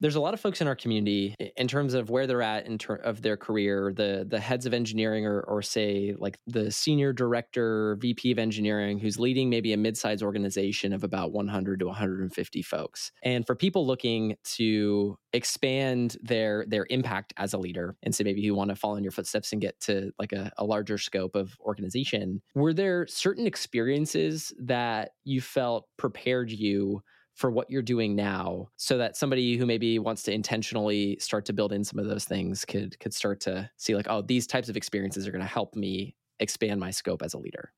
there's 0.00 0.16
a 0.16 0.20
lot 0.20 0.34
of 0.34 0.40
folks 0.40 0.60
in 0.60 0.68
our 0.68 0.76
community 0.76 1.34
in 1.56 1.68
terms 1.68 1.94
of 1.94 2.10
where 2.10 2.26
they're 2.26 2.42
at 2.42 2.66
in 2.66 2.78
terms 2.78 3.00
of 3.04 3.22
their 3.22 3.36
career 3.36 3.92
the 3.94 4.26
the 4.28 4.38
heads 4.38 4.66
of 4.66 4.74
engineering 4.74 5.26
or, 5.26 5.40
or 5.42 5.62
say 5.62 6.14
like 6.18 6.38
the 6.46 6.70
senior 6.70 7.12
director 7.12 7.96
vp 8.00 8.30
of 8.30 8.38
engineering 8.38 8.98
who's 8.98 9.18
leading 9.18 9.48
maybe 9.48 9.72
a 9.72 9.76
mid-sized 9.76 10.22
organization 10.22 10.92
of 10.92 11.04
about 11.04 11.32
100 11.32 11.80
to 11.80 11.86
150 11.86 12.62
folks. 12.62 13.12
And 13.22 13.46
for 13.46 13.54
people 13.54 13.86
looking 13.86 14.36
to 14.56 15.16
expand 15.32 16.16
their 16.22 16.64
their 16.68 16.86
impact 16.90 17.32
as 17.36 17.52
a 17.52 17.58
leader 17.58 17.96
and 18.02 18.14
so 18.14 18.24
maybe 18.24 18.40
you 18.40 18.54
want 18.54 18.70
to 18.70 18.76
follow 18.76 18.96
in 18.96 19.04
your 19.04 19.12
footsteps 19.12 19.52
and 19.52 19.60
get 19.60 19.78
to 19.80 20.10
like 20.18 20.32
a, 20.32 20.50
a 20.58 20.64
larger 20.64 20.98
scope 20.98 21.34
of 21.34 21.56
organization 21.60 22.40
were 22.54 22.72
there 22.72 23.06
certain 23.06 23.46
experiences 23.46 24.52
that 24.58 25.10
you 25.24 25.40
felt 25.40 25.88
prepared 25.96 26.50
you 26.50 27.02
for 27.36 27.50
what 27.50 27.70
you're 27.70 27.82
doing 27.82 28.16
now 28.16 28.66
so 28.76 28.96
that 28.96 29.14
somebody 29.14 29.56
who 29.58 29.66
maybe 29.66 29.98
wants 29.98 30.22
to 30.22 30.32
intentionally 30.32 31.18
start 31.20 31.44
to 31.44 31.52
build 31.52 31.70
in 31.70 31.84
some 31.84 31.98
of 31.98 32.06
those 32.06 32.24
things 32.24 32.64
could 32.64 32.98
could 32.98 33.12
start 33.12 33.40
to 33.40 33.70
see 33.76 33.94
like 33.94 34.06
oh 34.08 34.22
these 34.22 34.46
types 34.46 34.68
of 34.68 34.76
experiences 34.76 35.28
are 35.28 35.30
going 35.30 35.42
to 35.42 35.46
help 35.46 35.76
me 35.76 36.16
expand 36.40 36.80
my 36.80 36.90
scope 36.90 37.22
as 37.22 37.34
a 37.34 37.38
leader. 37.38 37.72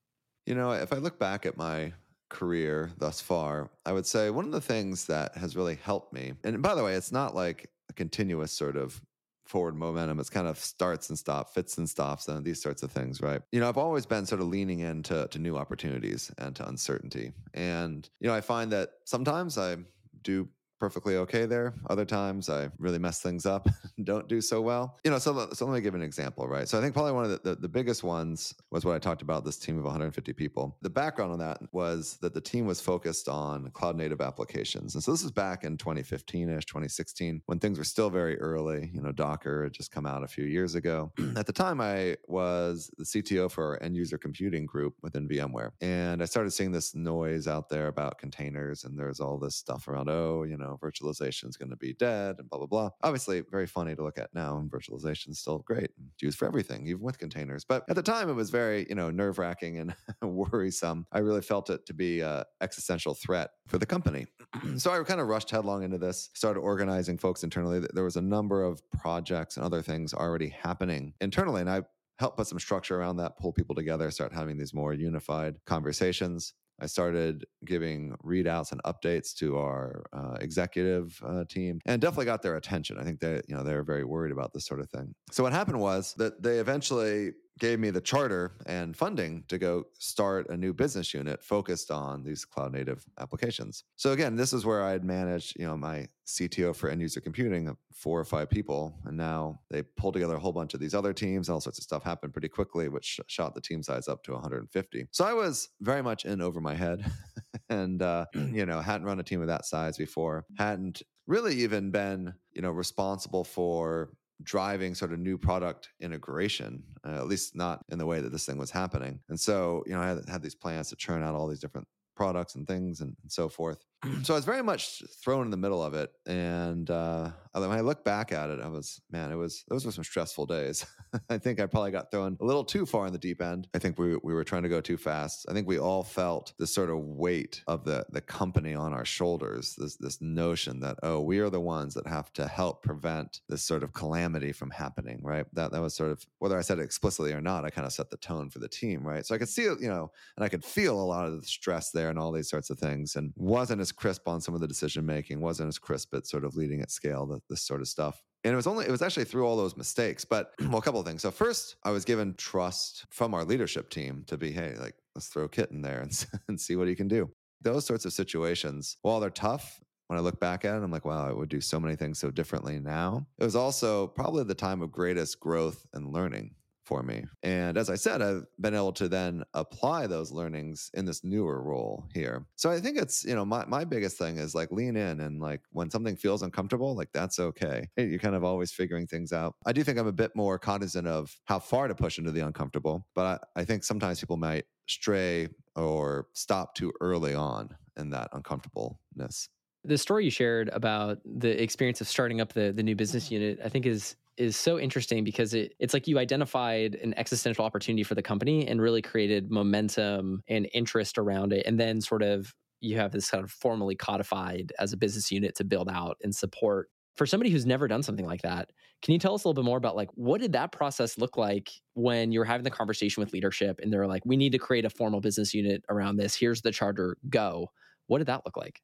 You 0.45 0.55
know 0.55 0.71
if 0.71 0.91
i 0.93 0.95
look 0.95 1.19
back 1.19 1.45
at 1.45 1.57
my 1.57 1.93
career 2.29 2.91
thus 2.97 3.19
far 3.21 3.69
i 3.85 3.91
would 3.91 4.05
say 4.05 4.29
one 4.29 4.45
of 4.45 4.51
the 4.51 4.61
things 4.61 5.05
that 5.05 5.35
has 5.35 5.55
really 5.55 5.75
helped 5.75 6.13
me 6.13 6.33
and 6.43 6.61
by 6.61 6.75
the 6.75 6.83
way 6.83 6.93
it's 6.93 7.11
not 7.11 7.35
like 7.35 7.69
a 7.89 7.93
continuous 7.93 8.51
sort 8.51 8.77
of 8.77 9.01
forward 9.49 9.75
momentum. 9.75 10.19
It's 10.19 10.29
kind 10.29 10.47
of 10.47 10.59
starts 10.59 11.09
and 11.09 11.17
stops, 11.17 11.53
fits 11.53 11.77
and 11.79 11.89
stops, 11.89 12.27
and 12.27 12.45
these 12.45 12.61
sorts 12.61 12.83
of 12.83 12.91
things, 12.91 13.19
right? 13.19 13.41
You 13.51 13.59
know, 13.59 13.67
I've 13.67 13.77
always 13.77 14.05
been 14.05 14.25
sort 14.27 14.41
of 14.41 14.47
leaning 14.47 14.79
into 14.79 15.27
to 15.27 15.39
new 15.39 15.57
opportunities 15.57 16.31
and 16.37 16.55
to 16.55 16.67
uncertainty. 16.67 17.33
And, 17.55 18.07
you 18.19 18.27
know, 18.27 18.35
I 18.35 18.41
find 18.41 18.71
that 18.71 18.91
sometimes 19.05 19.57
I 19.57 19.77
do 20.21 20.47
perfectly 20.79 21.17
okay 21.17 21.45
there. 21.45 21.73
Other 21.89 22.05
times 22.05 22.49
I 22.49 22.69
really 22.77 22.99
mess 22.99 23.21
things 23.21 23.45
up, 23.45 23.67
don't 24.03 24.27
do 24.27 24.41
so 24.41 24.61
well. 24.61 24.97
You 25.03 25.11
know, 25.11 25.19
so, 25.19 25.49
so 25.53 25.65
let 25.65 25.73
me 25.73 25.81
give 25.81 25.95
an 25.95 26.01
example, 26.01 26.47
right? 26.47 26.67
So 26.67 26.77
I 26.77 26.81
think 26.81 26.93
probably 26.93 27.11
one 27.11 27.25
of 27.25 27.31
the, 27.31 27.49
the, 27.49 27.55
the, 27.55 27.69
biggest 27.69 28.03
ones 28.03 28.53
was 28.71 28.83
what 28.83 28.95
I 28.95 28.99
talked 28.99 29.21
about 29.21 29.45
this 29.45 29.57
team 29.57 29.77
of 29.77 29.83
150 29.83 30.33
people. 30.33 30.75
The 30.81 30.89
background 30.89 31.31
on 31.31 31.39
that 31.39 31.61
was 31.71 32.17
that 32.21 32.33
the 32.33 32.41
team 32.41 32.65
was 32.65 32.81
focused 32.81 33.29
on 33.29 33.69
cloud 33.71 33.95
native 33.95 34.21
applications. 34.21 34.95
And 34.95 35.03
so 35.03 35.11
this 35.11 35.23
was 35.23 35.31
back 35.31 35.63
in 35.63 35.77
2015 35.77 36.49
ish, 36.49 36.65
2016, 36.65 37.41
when 37.45 37.59
things 37.59 37.77
were 37.77 37.83
still 37.83 38.09
very 38.09 38.39
early. 38.39 38.89
You 38.93 39.01
know, 39.01 39.11
Docker 39.11 39.63
had 39.63 39.73
just 39.73 39.91
come 39.91 40.05
out 40.05 40.23
a 40.23 40.27
few 40.27 40.45
years 40.45 40.75
ago. 40.75 41.11
At 41.35 41.45
the 41.45 41.53
time, 41.53 41.79
I 41.79 42.17
was 42.27 42.91
the 42.97 43.03
CTO 43.03 43.51
for 43.51 43.65
our 43.65 43.83
end 43.83 43.95
user 43.95 44.17
computing 44.17 44.65
group 44.65 44.95
within 45.01 45.27
VMware. 45.27 45.71
And 45.81 46.21
I 46.21 46.25
started 46.25 46.51
seeing 46.51 46.71
this 46.71 46.95
noise 46.95 47.47
out 47.47 47.69
there 47.69 47.87
about 47.87 48.17
containers, 48.17 48.83
and 48.83 48.97
there's 48.97 49.19
all 49.19 49.37
this 49.37 49.55
stuff 49.55 49.87
around, 49.87 50.09
oh, 50.09 50.43
you 50.43 50.57
know, 50.57 50.68
virtualization 50.77 51.49
is 51.49 51.57
going 51.57 51.69
to 51.69 51.75
be 51.75 51.93
dead 51.93 52.35
and 52.39 52.49
blah, 52.49 52.59
blah, 52.59 52.67
blah. 52.67 52.89
Obviously, 53.03 53.41
very 53.49 53.67
funny 53.67 53.95
to 53.95 54.03
look 54.03 54.17
at 54.17 54.33
now, 54.33 54.57
and 54.57 54.69
virtualization 54.69 55.29
is 55.29 55.39
still 55.39 55.59
great. 55.59 55.91
It's 56.13 56.21
used 56.21 56.37
for 56.37 56.47
everything, 56.47 56.87
even 56.87 57.01
with 57.01 57.17
containers. 57.17 57.65
But 57.65 57.83
at 57.89 57.95
the 57.95 58.03
time, 58.03 58.29
it 58.29 58.33
was 58.33 58.49
very, 58.49 58.85
you 58.89 58.95
know, 58.95 59.09
nerve 59.09 59.37
wracking 59.37 59.79
and 59.79 59.95
worrisome. 60.21 61.05
I 61.11 61.19
really 61.19 61.41
felt 61.41 61.69
it 61.69 61.85
to 61.87 61.93
be 61.93 62.21
an 62.21 62.43
existential 62.61 63.13
threat 63.13 63.51
for 63.67 63.77
the 63.77 63.85
company. 63.85 64.27
so 64.77 64.91
I 64.91 65.03
kind 65.03 65.21
of 65.21 65.27
rushed 65.27 65.49
headlong 65.51 65.83
into 65.83 65.97
this, 65.97 66.29
started 66.33 66.59
organizing 66.59 67.17
folks 67.17 67.43
internally. 67.43 67.85
There 67.93 68.03
was 68.03 68.17
a 68.17 68.21
number 68.21 68.63
of 68.63 68.81
projects 68.91 69.57
and 69.57 69.65
other 69.65 69.81
things 69.81 70.13
already 70.13 70.49
happening 70.49 71.13
internally. 71.21 71.61
And 71.61 71.69
I 71.69 71.81
help 72.19 72.35
put 72.35 72.47
some 72.47 72.59
structure 72.59 72.99
around 72.99 73.17
that, 73.17 73.37
pull 73.37 73.53
people 73.53 73.73
together, 73.73 74.11
start 74.11 74.33
having 74.33 74.57
these 74.57 74.73
more 74.73 74.93
unified 74.93 75.55
conversations. 75.65 76.53
I 76.81 76.85
started 76.85 77.45
giving 77.65 78.15
readouts 78.23 78.71
and 78.71 78.81
updates 78.83 79.33
to 79.35 79.57
our 79.57 80.03
uh, 80.13 80.37
executive 80.39 81.19
uh, 81.25 81.43
team, 81.49 81.79
and 81.85 82.01
definitely 82.01 82.25
got 82.25 82.41
their 82.41 82.55
attention. 82.55 82.97
I 82.99 83.03
think 83.03 83.19
they, 83.19 83.41
you 83.47 83.55
know, 83.55 83.63
they 83.63 83.73
were 83.73 83.83
very 83.83 84.03
worried 84.03 84.31
about 84.31 84.53
this 84.53 84.65
sort 84.65 84.79
of 84.79 84.89
thing. 84.89 85.13
So 85.31 85.43
what 85.43 85.53
happened 85.53 85.79
was 85.79 86.13
that 86.17 86.41
they 86.41 86.59
eventually 86.59 87.31
gave 87.59 87.79
me 87.79 87.89
the 87.89 88.01
charter 88.01 88.53
and 88.65 88.95
funding 88.95 89.43
to 89.47 89.57
go 89.57 89.85
start 89.97 90.49
a 90.49 90.57
new 90.57 90.73
business 90.73 91.13
unit 91.13 91.43
focused 91.43 91.91
on 91.91 92.23
these 92.23 92.45
cloud 92.45 92.71
native 92.73 93.05
applications. 93.19 93.83
So 93.95 94.11
again, 94.11 94.35
this 94.35 94.53
is 94.53 94.65
where 94.65 94.83
I 94.83 94.91
had 94.91 95.03
managed, 95.03 95.59
you 95.59 95.65
know, 95.65 95.77
my 95.77 96.07
CTO 96.25 96.75
for 96.75 96.89
end 96.89 97.01
user 97.01 97.19
computing, 97.19 97.75
four 97.93 98.19
or 98.19 98.25
five 98.25 98.49
people, 98.49 98.95
and 99.05 99.17
now 99.17 99.59
they 99.69 99.81
pulled 99.81 100.13
together 100.13 100.35
a 100.35 100.39
whole 100.39 100.51
bunch 100.51 100.73
of 100.73 100.79
these 100.79 100.93
other 100.93 101.11
teams. 101.11 101.49
All 101.49 101.59
sorts 101.59 101.79
of 101.79 101.83
stuff 101.83 102.03
happened 102.03 102.33
pretty 102.33 102.49
quickly, 102.49 102.87
which 102.87 103.19
shot 103.27 103.55
the 103.55 103.61
team 103.61 103.83
size 103.83 104.07
up 104.07 104.23
to 104.23 104.33
150. 104.33 105.07
So 105.11 105.25
I 105.25 105.33
was 105.33 105.69
very 105.81 106.03
much 106.03 106.25
in 106.25 106.41
over 106.41 106.61
my 106.61 106.75
head, 106.75 107.05
and 107.69 108.01
uh, 108.01 108.25
you 108.33 108.65
know, 108.65 108.79
hadn't 108.79 109.05
run 109.05 109.19
a 109.19 109.23
team 109.23 109.41
of 109.41 109.47
that 109.47 109.65
size 109.65 109.97
before, 109.97 110.45
hadn't 110.57 111.01
really 111.27 111.55
even 111.55 111.91
been 111.91 112.33
you 112.53 112.61
know 112.61 112.71
responsible 112.71 113.43
for 113.43 114.09
driving 114.43 114.95
sort 114.95 115.11
of 115.11 115.19
new 115.19 115.37
product 115.37 115.89
integration, 115.99 116.83
uh, 117.05 117.17
at 117.17 117.27
least 117.27 117.55
not 117.55 117.83
in 117.89 117.97
the 117.97 118.05
way 118.05 118.21
that 118.21 118.31
this 118.31 118.45
thing 118.45 118.57
was 118.57 118.71
happening. 118.71 119.19
And 119.29 119.39
so, 119.39 119.83
you 119.85 119.93
know, 119.93 120.01
I 120.01 120.07
had, 120.07 120.29
had 120.29 120.41
these 120.41 120.55
plans 120.55 120.89
to 120.89 120.95
churn 120.95 121.23
out 121.23 121.35
all 121.35 121.47
these 121.47 121.59
different 121.59 121.87
products 122.19 122.55
and 122.55 122.67
things 122.67 122.99
and, 122.99 123.15
and 123.21 123.31
so 123.31 123.47
forth. 123.47 123.85
so 124.23 124.33
I 124.33 124.37
was 124.37 124.43
very 124.43 124.61
much 124.61 125.03
thrown 125.23 125.45
in 125.45 125.51
the 125.51 125.57
middle 125.57 125.81
of 125.81 125.93
it. 125.93 126.11
And 126.25 126.89
uh, 126.89 127.31
when 127.53 127.71
I 127.71 127.79
look 127.79 128.03
back 128.03 128.33
at 128.33 128.49
it, 128.49 128.59
I 128.59 128.67
was, 128.67 129.01
man, 129.09 129.31
it 129.31 129.35
was, 129.35 129.63
those 129.69 129.85
were 129.85 129.91
some 129.93 130.03
stressful 130.03 130.45
days. 130.45 130.85
I 131.29 131.37
think 131.37 131.61
I 131.61 131.65
probably 131.65 131.91
got 131.91 132.11
thrown 132.11 132.37
a 132.41 132.45
little 132.45 132.65
too 132.65 132.85
far 132.85 133.07
in 133.07 133.13
the 133.13 133.19
deep 133.19 133.41
end. 133.41 133.69
I 133.73 133.79
think 133.79 133.97
we, 133.97 134.17
we 134.21 134.33
were 134.33 134.43
trying 134.43 134.63
to 134.63 134.69
go 134.69 134.81
too 134.81 134.97
fast. 134.97 135.45
I 135.49 135.53
think 135.53 135.65
we 135.65 135.79
all 135.79 136.03
felt 136.03 136.53
this 136.59 136.73
sort 136.73 136.89
of 136.89 136.97
weight 136.99 137.63
of 137.67 137.85
the, 137.85 138.05
the 138.11 138.21
company 138.21 138.75
on 138.75 138.93
our 138.93 139.05
shoulders, 139.05 139.75
this, 139.77 139.95
this 139.95 140.21
notion 140.21 140.81
that, 140.81 140.97
oh, 141.03 141.21
we 141.21 141.39
are 141.39 141.49
the 141.49 141.61
ones 141.61 141.93
that 141.93 142.05
have 142.05 142.33
to 142.33 142.47
help 142.47 142.83
prevent 142.83 143.39
this 143.47 143.63
sort 143.63 143.83
of 143.83 143.93
calamity 143.93 144.51
from 144.51 144.71
happening, 144.71 145.19
right? 145.23 145.45
That, 145.53 145.71
that 145.71 145.81
was 145.81 145.95
sort 145.95 146.11
of, 146.11 146.25
whether 146.39 146.57
I 146.57 146.61
said 146.61 146.79
it 146.79 146.83
explicitly 146.83 147.31
or 147.31 147.41
not, 147.41 147.63
I 147.63 147.69
kind 147.69 147.87
of 147.87 147.93
set 147.93 148.09
the 148.09 148.17
tone 148.17 148.49
for 148.49 148.59
the 148.59 148.67
team, 148.67 149.05
right? 149.05 149.25
So 149.25 149.35
I 149.35 149.37
could 149.37 149.49
see, 149.49 149.63
you 149.63 149.89
know, 149.89 150.11
and 150.35 150.43
I 150.43 150.49
could 150.49 150.65
feel 150.65 150.99
a 150.99 151.03
lot 151.03 151.25
of 151.25 151.39
the 151.39 151.47
stress 151.47 151.91
there 151.91 152.08
and 152.09 152.19
all 152.19 152.31
these 152.31 152.49
sorts 152.49 152.69
of 152.69 152.79
things 152.79 153.15
and 153.15 153.33
wasn't 153.35 153.81
as 153.81 153.91
crisp 153.91 154.27
on 154.27 154.41
some 154.41 154.55
of 154.55 154.61
the 154.61 154.67
decision 154.67 155.05
making, 155.05 155.39
wasn't 155.41 155.67
as 155.67 155.79
crisp 155.79 156.13
at 156.13 156.27
sort 156.27 156.43
of 156.43 156.55
leading 156.55 156.81
at 156.81 156.91
scale, 156.91 157.41
this 157.49 157.61
sort 157.61 157.81
of 157.81 157.87
stuff. 157.87 158.21
And 158.43 158.53
it 158.53 158.55
was 158.55 158.67
only, 158.67 158.85
it 158.85 158.91
was 158.91 159.01
actually 159.01 159.25
through 159.25 159.45
all 159.45 159.57
those 159.57 159.75
mistakes. 159.75 160.25
But 160.25 160.53
well, 160.61 160.77
a 160.77 160.81
couple 160.81 160.99
of 160.99 161.05
things. 161.05 161.21
So, 161.21 161.31
first, 161.31 161.75
I 161.83 161.91
was 161.91 162.05
given 162.05 162.35
trust 162.35 163.05
from 163.09 163.33
our 163.33 163.43
leadership 163.43 163.89
team 163.89 164.23
to 164.27 164.37
be, 164.37 164.51
hey, 164.51 164.75
like, 164.79 164.95
let's 165.15 165.27
throw 165.27 165.47
Kit 165.47 165.71
in 165.71 165.81
there 165.81 166.01
and, 166.01 166.25
and 166.47 166.59
see 166.59 166.75
what 166.75 166.87
he 166.87 166.95
can 166.95 167.07
do. 167.07 167.29
Those 167.61 167.85
sorts 167.85 168.05
of 168.05 168.13
situations, 168.13 168.95
while 169.01 169.19
they're 169.19 169.29
tough, 169.29 169.81
when 170.07 170.17
I 170.17 170.21
look 170.21 170.39
back 170.39 170.65
at 170.65 170.75
it, 170.75 170.83
I'm 170.83 170.91
like, 170.91 171.05
wow, 171.05 171.27
I 171.27 171.33
would 171.33 171.49
do 171.49 171.61
so 171.61 171.79
many 171.79 171.95
things 171.95 172.17
so 172.17 172.31
differently 172.31 172.79
now. 172.79 173.27
It 173.37 173.43
was 173.43 173.55
also 173.55 174.07
probably 174.07 174.43
the 174.43 174.55
time 174.55 174.81
of 174.81 174.91
greatest 174.91 175.39
growth 175.39 175.85
and 175.93 176.11
learning 176.11 176.55
for 176.89 177.03
me. 177.03 177.23
And 177.43 177.77
as 177.77 177.87
I 177.87 177.93
said, 177.93 178.19
I've 178.23 178.45
been 178.59 178.73
able 178.73 178.93
to 178.93 179.07
then 179.07 179.43
apply 179.53 180.07
those 180.07 180.31
learnings 180.31 180.89
in 180.95 181.05
this 181.05 181.23
newer 181.23 181.61
role 181.61 182.09
here. 182.15 182.47
So 182.55 182.71
I 182.71 182.79
think 182.79 182.97
it's, 182.97 183.23
you 183.23 183.35
know, 183.35 183.45
my, 183.45 183.63
my 183.65 183.85
biggest 183.85 184.17
thing 184.17 184.39
is 184.39 184.55
like 184.55 184.71
lean 184.71 184.97
in 184.97 185.19
and 185.19 185.39
like 185.39 185.61
when 185.71 185.91
something 185.91 186.15
feels 186.15 186.41
uncomfortable, 186.41 186.95
like 186.95 187.09
that's 187.13 187.37
okay. 187.37 187.87
You're 187.95 188.17
kind 188.17 188.33
of 188.33 188.43
always 188.43 188.71
figuring 188.71 189.05
things 189.05 189.31
out. 189.31 189.53
I 189.67 189.71
do 189.71 189.83
think 189.83 189.99
I'm 189.99 190.07
a 190.07 190.11
bit 190.11 190.35
more 190.35 190.57
cognizant 190.57 191.07
of 191.07 191.39
how 191.45 191.59
far 191.59 191.87
to 191.87 191.93
push 191.93 192.17
into 192.17 192.31
the 192.31 192.41
uncomfortable, 192.41 193.05
but 193.13 193.43
I, 193.55 193.61
I 193.61 193.65
think 193.65 193.83
sometimes 193.83 194.19
people 194.19 194.37
might 194.37 194.65
stray 194.87 195.47
or 195.75 196.25
stop 196.33 196.73
too 196.73 196.91
early 197.01 197.35
on 197.35 197.69
in 197.97 198.09
that 198.09 198.29
uncomfortableness 198.33 199.49
the 199.85 199.97
story 199.97 200.25
you 200.25 200.31
shared 200.31 200.69
about 200.73 201.19
the 201.23 201.61
experience 201.61 202.01
of 202.01 202.07
starting 202.07 202.41
up 202.41 202.51
the 202.51 202.73
the 202.73 202.83
new 202.83 202.95
business 202.95 203.25
mm-hmm. 203.25 203.35
unit 203.35 203.59
i 203.63 203.69
think 203.69 203.85
is 203.85 204.15
is 204.39 204.55
so 204.55 204.79
interesting 204.79 205.23
because 205.23 205.53
it, 205.53 205.73
it's 205.79 205.93
like 205.93 206.07
you 206.07 206.17
identified 206.17 206.95
an 206.95 207.13
existential 207.17 207.65
opportunity 207.65 208.03
for 208.03 208.15
the 208.15 208.21
company 208.23 208.65
and 208.65 208.81
really 208.81 209.01
created 209.01 209.51
momentum 209.51 210.41
and 210.47 210.67
interest 210.73 211.17
around 211.17 211.51
it. 211.51 211.65
And 211.65 211.79
then 211.79 211.99
sort 211.99 212.23
of 212.23 212.55
you 212.79 212.95
have 212.95 213.11
this 213.11 213.29
kind 213.29 213.43
of 213.43 213.51
formally 213.51 213.95
codified 213.95 214.71
as 214.79 214.93
a 214.93 214.97
business 214.97 215.29
unit 215.29 215.55
to 215.55 215.65
build 215.65 215.89
out 215.89 216.17
and 216.23 216.33
support. 216.33 216.89
For 217.17 217.25
somebody 217.25 217.49
who's 217.49 217.65
never 217.65 217.89
done 217.89 218.01
something 218.01 218.25
like 218.25 218.43
that, 218.43 218.69
can 219.01 219.11
you 219.11 219.19
tell 219.19 219.33
us 219.33 219.43
a 219.43 219.47
little 219.47 219.61
bit 219.61 219.67
more 219.67 219.77
about 219.77 219.97
like 219.97 220.09
what 220.15 220.39
did 220.39 220.53
that 220.53 220.71
process 220.71 221.17
look 221.17 221.35
like 221.35 221.69
when 221.93 222.31
you 222.31 222.39
were 222.39 222.45
having 222.45 222.63
the 222.63 222.71
conversation 222.71 223.19
with 223.21 223.33
leadership 223.33 223.81
and 223.83 223.91
they're 223.91 224.07
like, 224.07 224.23
we 224.25 224.37
need 224.37 224.53
to 224.53 224.57
create 224.57 224.85
a 224.85 224.89
formal 224.89 225.19
business 225.19 225.53
unit 225.53 225.83
around 225.89 226.15
this. 226.15 226.33
Here's 226.33 226.61
the 226.61 226.71
charter, 226.71 227.17
go. 227.29 227.71
What 228.07 228.19
did 228.19 228.27
that 228.27 228.43
look 228.45 228.55
like? 228.55 228.81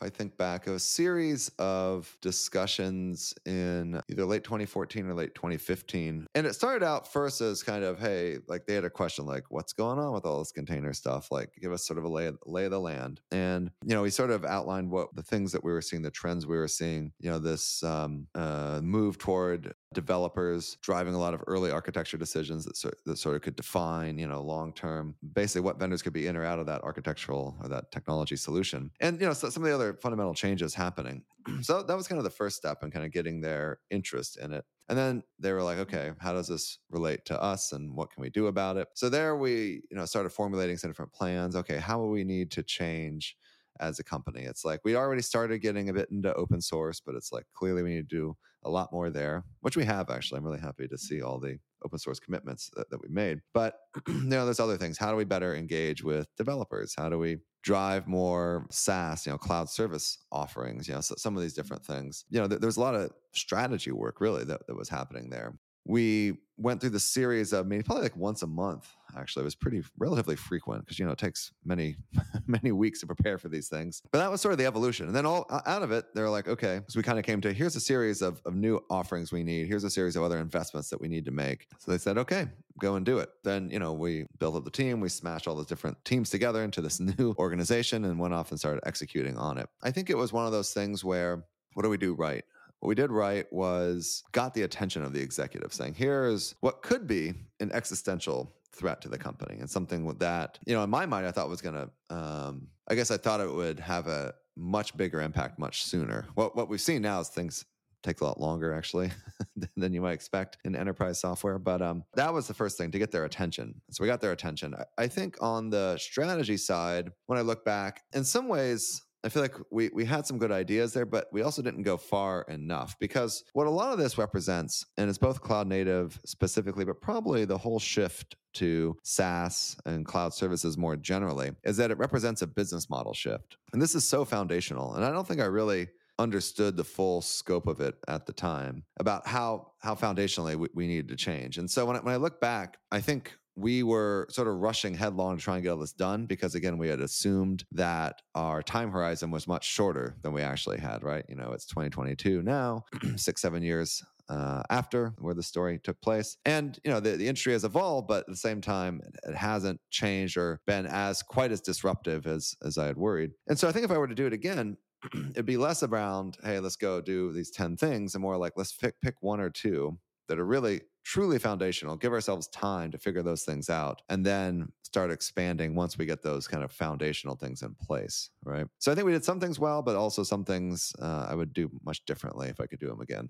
I 0.00 0.08
think 0.08 0.36
back, 0.36 0.66
a 0.66 0.78
series 0.78 1.50
of 1.58 2.16
discussions 2.20 3.34
in 3.46 4.00
either 4.08 4.24
late 4.24 4.44
2014 4.44 5.06
or 5.06 5.14
late 5.14 5.34
2015. 5.34 6.26
And 6.34 6.46
it 6.46 6.54
started 6.54 6.84
out 6.84 7.12
first 7.12 7.40
as 7.40 7.62
kind 7.62 7.84
of, 7.84 7.98
hey, 7.98 8.38
like 8.48 8.66
they 8.66 8.74
had 8.74 8.84
a 8.84 8.90
question 8.90 9.26
like, 9.26 9.44
what's 9.50 9.72
going 9.72 9.98
on 9.98 10.12
with 10.12 10.24
all 10.24 10.38
this 10.38 10.52
container 10.52 10.92
stuff? 10.92 11.30
Like, 11.30 11.50
give 11.60 11.72
us 11.72 11.86
sort 11.86 11.98
of 11.98 12.04
a 12.04 12.08
lay, 12.08 12.30
lay 12.46 12.64
of 12.64 12.70
the 12.70 12.80
land. 12.80 13.20
And, 13.30 13.70
you 13.84 13.94
know, 13.94 14.02
we 14.02 14.10
sort 14.10 14.30
of 14.30 14.44
outlined 14.44 14.90
what 14.90 15.14
the 15.14 15.22
things 15.22 15.52
that 15.52 15.64
we 15.64 15.72
were 15.72 15.82
seeing, 15.82 16.02
the 16.02 16.10
trends 16.10 16.46
we 16.46 16.56
were 16.56 16.68
seeing, 16.68 17.12
you 17.20 17.30
know, 17.30 17.38
this 17.38 17.82
um, 17.82 18.26
uh, 18.34 18.80
move 18.82 19.18
toward 19.18 19.74
developers 19.94 20.76
driving 20.82 21.14
a 21.14 21.18
lot 21.18 21.34
of 21.34 21.42
early 21.46 21.70
architecture 21.70 22.16
decisions 22.16 22.64
that 22.64 22.76
sort, 22.76 22.94
that 23.04 23.18
sort 23.18 23.36
of 23.36 23.42
could 23.42 23.56
define, 23.56 24.18
you 24.18 24.26
know, 24.26 24.42
long 24.42 24.72
term, 24.72 25.14
basically 25.34 25.62
what 25.62 25.78
vendors 25.78 26.02
could 26.02 26.12
be 26.12 26.26
in 26.26 26.36
or 26.36 26.44
out 26.44 26.58
of 26.58 26.66
that 26.66 26.82
architectural 26.82 27.56
or 27.62 27.68
that 27.68 27.90
technology 27.92 28.36
solution. 28.36 28.90
And, 29.00 29.20
you 29.20 29.26
know, 29.26 29.32
so 29.32 29.50
some 29.50 29.62
of 29.62 29.68
the 29.68 29.74
other 29.74 29.94
fundamental 29.94 30.34
changes 30.34 30.74
happening. 30.74 31.22
so 31.60 31.82
that 31.82 31.96
was 31.96 32.08
kind 32.08 32.18
of 32.18 32.24
the 32.24 32.30
first 32.30 32.56
step 32.56 32.82
in 32.82 32.90
kind 32.90 33.04
of 33.04 33.12
getting 33.12 33.40
their 33.40 33.78
interest 33.90 34.38
in 34.38 34.52
it. 34.52 34.64
And 34.88 34.98
then 34.98 35.22
they 35.38 35.52
were 35.52 35.62
like, 35.62 35.78
okay, 35.78 36.12
how 36.18 36.32
does 36.32 36.48
this 36.48 36.78
relate 36.90 37.24
to 37.26 37.40
us 37.40 37.72
and 37.72 37.94
what 37.94 38.10
can 38.10 38.22
we 38.22 38.30
do 38.30 38.48
about 38.48 38.76
it? 38.76 38.88
So 38.94 39.08
there 39.08 39.36
we, 39.36 39.82
you 39.90 39.96
know, 39.96 40.04
started 40.04 40.30
formulating 40.30 40.76
some 40.76 40.90
different 40.90 41.12
plans. 41.12 41.56
Okay, 41.56 41.78
how 41.78 41.98
will 41.98 42.10
we 42.10 42.24
need 42.24 42.50
to 42.52 42.62
change 42.62 43.36
as 43.82 43.98
a 43.98 44.04
company? 44.04 44.42
It's 44.42 44.64
like 44.64 44.80
we 44.84 44.96
already 44.96 45.22
started 45.22 45.58
getting 45.58 45.88
a 45.88 45.92
bit 45.92 46.10
into 46.10 46.32
open 46.34 46.60
source, 46.60 47.00
but 47.00 47.14
it's 47.14 47.32
like 47.32 47.44
clearly 47.54 47.82
we 47.82 47.94
need 47.94 48.08
to 48.08 48.16
do 48.16 48.36
a 48.64 48.70
lot 48.70 48.92
more 48.92 49.10
there, 49.10 49.44
which 49.60 49.76
we 49.76 49.84
have 49.84 50.08
actually. 50.08 50.38
I'm 50.38 50.44
really 50.44 50.60
happy 50.60 50.88
to 50.88 50.96
see 50.96 51.20
all 51.20 51.38
the 51.38 51.58
open 51.84 51.98
source 51.98 52.20
commitments 52.20 52.70
that, 52.76 52.88
that 52.90 53.02
we 53.02 53.08
made. 53.08 53.40
But 53.52 53.74
you 54.08 54.22
know, 54.22 54.44
there's 54.44 54.60
other 54.60 54.76
things. 54.76 54.98
How 54.98 55.10
do 55.10 55.16
we 55.16 55.24
better 55.24 55.54
engage 55.54 56.02
with 56.02 56.28
developers? 56.36 56.94
How 56.96 57.08
do 57.08 57.18
we 57.18 57.38
drive 57.62 58.06
more 58.08 58.66
SaaS, 58.70 59.26
you 59.26 59.32
know, 59.32 59.38
cloud 59.38 59.68
service 59.68 60.18
offerings, 60.32 60.88
you 60.88 60.94
know, 60.94 61.00
so 61.00 61.14
some 61.16 61.36
of 61.36 61.42
these 61.42 61.54
different 61.54 61.84
things. 61.84 62.24
You 62.28 62.40
know, 62.40 62.48
th- 62.48 62.60
there 62.60 62.66
was 62.66 62.76
a 62.76 62.80
lot 62.80 62.94
of 62.94 63.12
strategy 63.34 63.92
work 63.92 64.20
really 64.20 64.44
that, 64.44 64.66
that 64.66 64.76
was 64.76 64.88
happening 64.88 65.30
there. 65.30 65.54
We 65.84 66.38
went 66.58 66.80
through 66.80 66.90
the 66.90 67.00
series 67.00 67.52
of 67.52 67.66
maybe 67.66 67.82
probably 67.82 68.04
like 68.04 68.16
once 68.16 68.42
a 68.42 68.46
month 68.46 68.94
actually. 69.16 69.42
It 69.42 69.44
was 69.44 69.54
pretty 69.54 69.82
relatively 69.98 70.36
frequent 70.36 70.84
because 70.84 70.98
you 70.98 71.04
know 71.04 71.12
it 71.12 71.18
takes 71.18 71.52
many 71.64 71.96
many 72.46 72.72
weeks 72.72 73.00
to 73.00 73.06
prepare 73.06 73.38
for 73.38 73.48
these 73.48 73.68
things. 73.68 74.02
But 74.10 74.18
that 74.18 74.30
was 74.30 74.40
sort 74.40 74.52
of 74.52 74.58
the 74.58 74.66
evolution. 74.66 75.06
And 75.06 75.14
then 75.14 75.26
all 75.26 75.46
out 75.66 75.82
of 75.82 75.90
it 75.90 76.06
they're 76.14 76.30
like 76.30 76.48
okay. 76.48 76.80
So 76.88 76.98
we 76.98 77.02
kind 77.02 77.18
of 77.18 77.24
came 77.24 77.40
to 77.42 77.52
here's 77.52 77.76
a 77.76 77.80
series 77.80 78.22
of, 78.22 78.40
of 78.44 78.54
new 78.54 78.80
offerings 78.90 79.32
we 79.32 79.42
need. 79.42 79.66
Here's 79.66 79.84
a 79.84 79.90
series 79.90 80.16
of 80.16 80.22
other 80.22 80.38
investments 80.38 80.88
that 80.90 81.00
we 81.00 81.08
need 81.08 81.24
to 81.24 81.30
make. 81.30 81.66
So 81.78 81.90
they 81.90 81.98
said 81.98 82.18
okay 82.18 82.46
go 82.78 82.94
and 82.94 83.04
do 83.04 83.18
it. 83.18 83.30
Then 83.44 83.70
you 83.70 83.78
know 83.78 83.92
we 83.92 84.26
built 84.38 84.56
up 84.56 84.64
the 84.64 84.70
team. 84.70 85.00
We 85.00 85.08
smashed 85.08 85.48
all 85.48 85.56
those 85.56 85.66
different 85.66 86.02
teams 86.04 86.30
together 86.30 86.62
into 86.62 86.80
this 86.80 87.00
new 87.18 87.34
organization 87.38 88.04
and 88.04 88.18
went 88.18 88.34
off 88.34 88.50
and 88.50 88.58
started 88.58 88.82
executing 88.86 89.36
on 89.36 89.58
it. 89.58 89.68
I 89.82 89.90
think 89.90 90.10
it 90.10 90.16
was 90.16 90.32
one 90.32 90.46
of 90.46 90.52
those 90.52 90.72
things 90.72 91.04
where 91.04 91.44
what 91.74 91.82
do 91.82 91.88
we 91.88 91.96
do 91.96 92.14
right 92.14 92.44
what 92.82 92.88
we 92.88 92.94
did 92.94 93.12
right 93.12 93.50
was 93.52 94.24
got 94.32 94.52
the 94.54 94.62
attention 94.62 95.04
of 95.04 95.12
the 95.12 95.20
executive 95.20 95.72
saying 95.72 95.94
here's 95.94 96.56
what 96.60 96.82
could 96.82 97.06
be 97.06 97.32
an 97.60 97.70
existential 97.72 98.52
threat 98.72 99.00
to 99.00 99.08
the 99.08 99.18
company 99.18 99.58
and 99.60 99.70
something 99.70 100.04
with 100.04 100.18
that 100.18 100.58
you 100.66 100.74
know 100.74 100.82
in 100.82 100.90
my 100.90 101.06
mind 101.06 101.26
i 101.26 101.30
thought 101.30 101.48
was 101.48 101.60
going 101.60 101.74
to 101.74 102.14
um, 102.14 102.66
i 102.88 102.94
guess 102.94 103.10
i 103.10 103.16
thought 103.16 103.40
it 103.40 103.52
would 103.52 103.78
have 103.78 104.06
a 104.08 104.34
much 104.56 104.96
bigger 104.96 105.20
impact 105.20 105.58
much 105.58 105.84
sooner. 105.84 106.26
What, 106.34 106.56
what 106.56 106.68
we've 106.68 106.80
seen 106.80 107.02
now 107.02 107.20
is 107.20 107.28
things 107.28 107.64
take 108.02 108.20
a 108.20 108.24
lot 108.24 108.40
longer 108.40 108.74
actually 108.74 109.12
than 109.76 109.92
you 109.92 110.00
might 110.00 110.12
expect 110.12 110.58
in 110.64 110.74
enterprise 110.74 111.20
software 111.20 111.58
but 111.58 111.80
um, 111.80 112.02
that 112.14 112.34
was 112.34 112.48
the 112.48 112.54
first 112.54 112.76
thing 112.76 112.90
to 112.90 112.98
get 112.98 113.12
their 113.12 113.24
attention. 113.24 113.80
So 113.90 114.02
we 114.02 114.08
got 114.08 114.20
their 114.20 114.32
attention. 114.32 114.74
I, 114.74 115.04
I 115.04 115.06
think 115.06 115.36
on 115.40 115.70
the 115.70 115.96
strategy 115.98 116.56
side 116.56 117.12
when 117.26 117.38
i 117.38 117.42
look 117.42 117.64
back 117.64 118.02
in 118.12 118.24
some 118.24 118.48
ways 118.48 119.02
I 119.24 119.28
feel 119.28 119.42
like 119.42 119.54
we, 119.70 119.90
we 119.92 120.04
had 120.04 120.26
some 120.26 120.38
good 120.38 120.50
ideas 120.50 120.92
there, 120.92 121.06
but 121.06 121.28
we 121.32 121.42
also 121.42 121.62
didn't 121.62 121.84
go 121.84 121.96
far 121.96 122.42
enough 122.48 122.98
because 122.98 123.44
what 123.52 123.66
a 123.66 123.70
lot 123.70 123.92
of 123.92 123.98
this 123.98 124.18
represents, 124.18 124.84
and 124.96 125.08
it's 125.08 125.18
both 125.18 125.40
cloud 125.40 125.68
native 125.68 126.18
specifically, 126.24 126.84
but 126.84 127.00
probably 127.00 127.44
the 127.44 127.58
whole 127.58 127.78
shift 127.78 128.36
to 128.54 128.96
SaaS 129.04 129.76
and 129.86 130.04
cloud 130.04 130.34
services 130.34 130.76
more 130.76 130.96
generally, 130.96 131.52
is 131.64 131.76
that 131.76 131.90
it 131.90 131.98
represents 131.98 132.42
a 132.42 132.46
business 132.46 132.90
model 132.90 133.14
shift. 133.14 133.56
And 133.72 133.80
this 133.80 133.94
is 133.94 134.06
so 134.06 134.24
foundational. 134.24 134.94
And 134.94 135.04
I 135.04 135.10
don't 135.10 135.26
think 135.26 135.40
I 135.40 135.46
really 135.46 135.88
understood 136.18 136.76
the 136.76 136.84
full 136.84 137.22
scope 137.22 137.66
of 137.66 137.80
it 137.80 137.96
at 138.08 138.26
the 138.26 138.32
time 138.32 138.84
about 139.00 139.26
how 139.26 139.72
how 139.78 139.94
foundationally 139.94 140.54
we, 140.56 140.68
we 140.74 140.86
needed 140.86 141.08
to 141.08 141.16
change. 141.16 141.58
And 141.58 141.70
so 141.70 141.86
when 141.86 141.96
I, 141.96 142.00
when 142.00 142.14
I 142.14 142.18
look 142.18 142.40
back, 142.40 142.76
I 142.90 143.00
think 143.00 143.36
we 143.56 143.82
were 143.82 144.26
sort 144.30 144.48
of 144.48 144.54
rushing 144.56 144.94
headlong 144.94 145.36
to 145.36 145.42
try 145.42 145.54
and 145.56 145.62
get 145.62 145.70
all 145.70 145.78
this 145.78 145.92
done 145.92 146.26
because 146.26 146.54
again 146.54 146.78
we 146.78 146.88
had 146.88 147.00
assumed 147.00 147.64
that 147.72 148.22
our 148.34 148.62
time 148.62 148.90
horizon 148.90 149.30
was 149.30 149.46
much 149.46 149.66
shorter 149.66 150.16
than 150.22 150.32
we 150.32 150.42
actually 150.42 150.78
had 150.78 151.02
right? 151.02 151.24
You 151.28 151.36
know 151.36 151.52
it's 151.52 151.66
2022 151.66 152.42
now 152.42 152.84
six 153.16 153.42
seven 153.42 153.62
years 153.62 154.02
uh, 154.28 154.62
after 154.70 155.12
where 155.18 155.34
the 155.34 155.42
story 155.42 155.78
took 155.82 156.00
place. 156.00 156.38
And 156.46 156.78
you 156.84 156.90
know 156.90 157.00
the, 157.00 157.16
the 157.16 157.28
industry 157.28 157.52
has 157.52 157.64
evolved 157.64 158.08
but 158.08 158.20
at 158.20 158.26
the 158.28 158.36
same 158.36 158.60
time 158.60 159.00
it 159.24 159.34
hasn't 159.34 159.80
changed 159.90 160.36
or 160.36 160.60
been 160.66 160.86
as 160.86 161.22
quite 161.22 161.52
as 161.52 161.60
disruptive 161.60 162.26
as 162.26 162.54
as 162.64 162.78
i 162.78 162.86
had 162.86 162.96
worried. 162.96 163.32
And 163.48 163.58
so 163.58 163.68
i 163.68 163.72
think 163.72 163.84
if 163.84 163.90
i 163.90 163.98
were 163.98 164.08
to 164.08 164.14
do 164.14 164.26
it 164.26 164.32
again 164.32 164.76
it'd 165.30 165.46
be 165.46 165.56
less 165.56 165.82
around 165.82 166.38
hey 166.44 166.60
let's 166.60 166.76
go 166.76 167.00
do 167.00 167.32
these 167.32 167.50
10 167.50 167.76
things 167.76 168.14
and 168.14 168.22
more 168.22 168.36
like 168.36 168.52
let's 168.56 168.72
pick 168.72 169.00
pick 169.00 169.16
one 169.20 169.40
or 169.40 169.50
two 169.50 169.98
that 170.28 170.38
are 170.38 170.46
really 170.46 170.80
truly 171.04 171.38
foundational, 171.38 171.96
give 171.96 172.12
ourselves 172.12 172.48
time 172.48 172.90
to 172.90 172.98
figure 172.98 173.22
those 173.22 173.42
things 173.42 173.68
out, 173.68 174.02
and 174.08 174.24
then 174.24 174.70
start 174.82 175.10
expanding 175.10 175.74
once 175.74 175.98
we 175.98 176.06
get 176.06 176.22
those 176.22 176.46
kind 176.46 176.62
of 176.62 176.70
foundational 176.70 177.34
things 177.34 177.62
in 177.62 177.74
place. 177.74 178.30
Right. 178.44 178.66
So 178.78 178.92
I 178.92 178.94
think 178.94 179.06
we 179.06 179.12
did 179.12 179.24
some 179.24 179.40
things 179.40 179.58
well, 179.58 179.82
but 179.82 179.96
also 179.96 180.22
some 180.22 180.44
things 180.44 180.92
uh, 181.00 181.26
I 181.28 181.34
would 181.34 181.52
do 181.52 181.70
much 181.84 182.04
differently 182.04 182.48
if 182.48 182.60
I 182.60 182.66
could 182.66 182.78
do 182.78 182.88
them 182.88 183.00
again. 183.00 183.28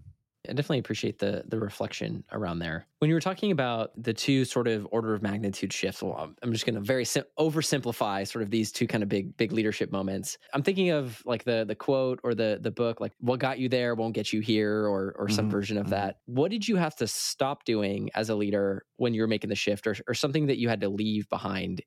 I 0.48 0.54
definitely 0.54 0.80
appreciate 0.80 1.18
the 1.18 1.44
the 1.46 1.58
reflection 1.58 2.24
around 2.32 2.58
there. 2.58 2.86
When 2.98 3.08
you 3.08 3.14
were 3.14 3.20
talking 3.20 3.52
about 3.52 3.90
the 3.96 4.12
two 4.12 4.44
sort 4.44 4.66
of 4.66 4.86
order 4.90 5.14
of 5.14 5.22
magnitude 5.22 5.72
shifts, 5.72 6.02
well, 6.02 6.32
I'm 6.42 6.52
just 6.52 6.66
going 6.66 6.74
to 6.74 6.80
very 6.80 7.04
sim- 7.04 7.24
oversimplify 7.38 8.26
sort 8.26 8.42
of 8.42 8.50
these 8.50 8.72
two 8.72 8.86
kind 8.86 9.02
of 9.02 9.08
big 9.08 9.36
big 9.36 9.52
leadership 9.52 9.92
moments. 9.92 10.38
I'm 10.52 10.62
thinking 10.62 10.90
of 10.90 11.22
like 11.24 11.44
the 11.44 11.64
the 11.66 11.76
quote 11.76 12.20
or 12.24 12.34
the 12.34 12.58
the 12.60 12.72
book, 12.72 13.00
like 13.00 13.12
"What 13.20 13.38
got 13.38 13.58
you 13.58 13.68
there 13.68 13.94
won't 13.94 14.14
get 14.14 14.32
you 14.32 14.40
here," 14.40 14.84
or 14.86 15.14
or 15.16 15.28
some 15.28 15.44
mm-hmm. 15.44 15.52
version 15.52 15.76
of 15.76 15.84
mm-hmm. 15.84 15.94
that. 15.94 16.16
What 16.26 16.50
did 16.50 16.66
you 16.66 16.76
have 16.76 16.96
to 16.96 17.06
stop 17.06 17.64
doing 17.64 18.10
as 18.14 18.28
a 18.28 18.34
leader 18.34 18.84
when 18.96 19.14
you 19.14 19.20
were 19.22 19.28
making 19.28 19.50
the 19.50 19.56
shift, 19.56 19.86
or 19.86 19.94
or 20.08 20.14
something 20.14 20.46
that 20.46 20.58
you 20.58 20.68
had 20.68 20.80
to 20.80 20.88
leave 20.88 21.28
behind 21.28 21.82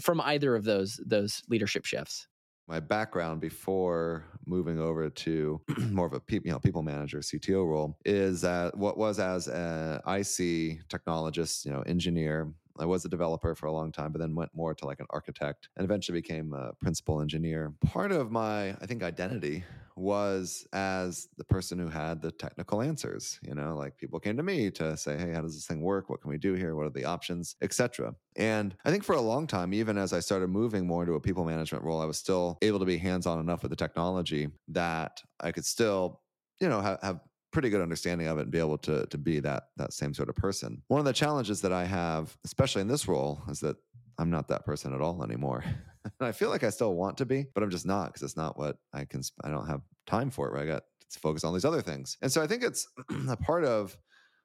from 0.00 0.20
either 0.20 0.54
of 0.54 0.64
those 0.64 1.00
those 1.06 1.42
leadership 1.48 1.86
shifts? 1.86 2.28
My 2.66 2.80
background 2.80 3.40
before 3.40 4.24
moving 4.46 4.78
over 4.78 5.10
to 5.10 5.60
more 5.90 6.06
of 6.06 6.12
a 6.12 6.20
people, 6.20 6.46
you 6.46 6.52
know, 6.52 6.58
people 6.58 6.82
manager 6.82 7.18
CTO 7.18 7.66
role 7.66 7.96
is 8.04 8.40
that 8.40 8.76
what 8.76 8.96
was 8.96 9.18
as 9.18 9.48
an 9.48 9.96
IC 10.06 10.88
technologist, 10.88 11.64
you 11.64 11.72
know, 11.72 11.82
engineer. 11.82 12.52
I 12.78 12.86
was 12.86 13.04
a 13.04 13.08
developer 13.08 13.54
for 13.54 13.66
a 13.66 13.72
long 13.72 13.92
time, 13.92 14.12
but 14.12 14.20
then 14.20 14.34
went 14.34 14.54
more 14.54 14.74
to 14.74 14.86
like 14.86 15.00
an 15.00 15.06
architect 15.10 15.68
and 15.76 15.84
eventually 15.84 16.20
became 16.20 16.52
a 16.52 16.72
principal 16.74 17.20
engineer. 17.20 17.74
Part 17.84 18.12
of 18.12 18.30
my, 18.30 18.70
I 18.70 18.86
think, 18.86 19.02
identity 19.02 19.64
was 19.96 20.66
as 20.72 21.28
the 21.36 21.44
person 21.44 21.78
who 21.78 21.88
had 21.88 22.20
the 22.20 22.32
technical 22.32 22.82
answers. 22.82 23.38
You 23.42 23.54
know, 23.54 23.76
like 23.76 23.96
people 23.96 24.18
came 24.18 24.36
to 24.36 24.42
me 24.42 24.70
to 24.72 24.96
say, 24.96 25.16
"Hey, 25.16 25.32
how 25.32 25.40
does 25.40 25.54
this 25.54 25.66
thing 25.66 25.82
work? 25.82 26.10
What 26.10 26.20
can 26.20 26.30
we 26.30 26.38
do 26.38 26.54
here? 26.54 26.74
What 26.74 26.86
are 26.86 26.90
the 26.90 27.04
options, 27.04 27.56
etc." 27.62 28.14
And 28.36 28.74
I 28.84 28.90
think 28.90 29.04
for 29.04 29.14
a 29.14 29.20
long 29.20 29.46
time, 29.46 29.72
even 29.72 29.96
as 29.96 30.12
I 30.12 30.20
started 30.20 30.48
moving 30.48 30.86
more 30.86 31.02
into 31.02 31.14
a 31.14 31.20
people 31.20 31.44
management 31.44 31.84
role, 31.84 32.00
I 32.00 32.06
was 32.06 32.18
still 32.18 32.58
able 32.62 32.80
to 32.80 32.84
be 32.84 32.98
hands-on 32.98 33.38
enough 33.38 33.62
with 33.62 33.70
the 33.70 33.76
technology 33.76 34.48
that 34.68 35.22
I 35.40 35.52
could 35.52 35.64
still, 35.64 36.22
you 36.60 36.68
know, 36.68 36.80
have, 36.80 36.98
have 37.02 37.20
pretty 37.54 37.70
good 37.70 37.80
understanding 37.80 38.26
of 38.26 38.36
it 38.38 38.42
and 38.42 38.50
be 38.50 38.58
able 38.58 38.76
to 38.78 39.06
to 39.06 39.16
be 39.16 39.40
that 39.40 39.68
that 39.76 39.92
same 39.92 40.12
sort 40.12 40.28
of 40.28 40.34
person. 40.34 40.82
One 40.88 40.98
of 40.98 41.06
the 41.06 41.12
challenges 41.12 41.62
that 41.62 41.72
I 41.72 41.84
have, 41.84 42.36
especially 42.44 42.82
in 42.82 42.88
this 42.88 43.08
role, 43.08 43.40
is 43.48 43.60
that 43.60 43.76
I'm 44.18 44.30
not 44.30 44.48
that 44.48 44.66
person 44.66 44.92
at 44.92 45.00
all 45.00 45.22
anymore. 45.22 45.64
And 46.04 46.12
I 46.20 46.32
feel 46.32 46.50
like 46.50 46.64
I 46.64 46.70
still 46.70 46.94
want 46.94 47.16
to 47.18 47.26
be, 47.26 47.46
but 47.54 47.62
I'm 47.62 47.70
just 47.70 47.86
not 47.86 48.06
because 48.08 48.22
it's 48.22 48.36
not 48.36 48.58
what 48.58 48.76
I 48.92 49.06
can. 49.06 49.22
I 49.42 49.48
don't 49.48 49.66
have 49.66 49.80
time 50.06 50.30
for 50.30 50.48
it. 50.48 50.52
Right? 50.52 50.64
I 50.64 50.66
got 50.66 50.82
to 51.10 51.20
focus 51.20 51.44
on 51.44 51.54
these 51.54 51.64
other 51.64 51.80
things, 51.80 52.18
and 52.20 52.30
so 52.30 52.42
I 52.42 52.46
think 52.46 52.62
it's 52.62 52.86
a 53.28 53.36
part 53.36 53.64
of 53.64 53.96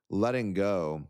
letting 0.10 0.54
go 0.54 1.04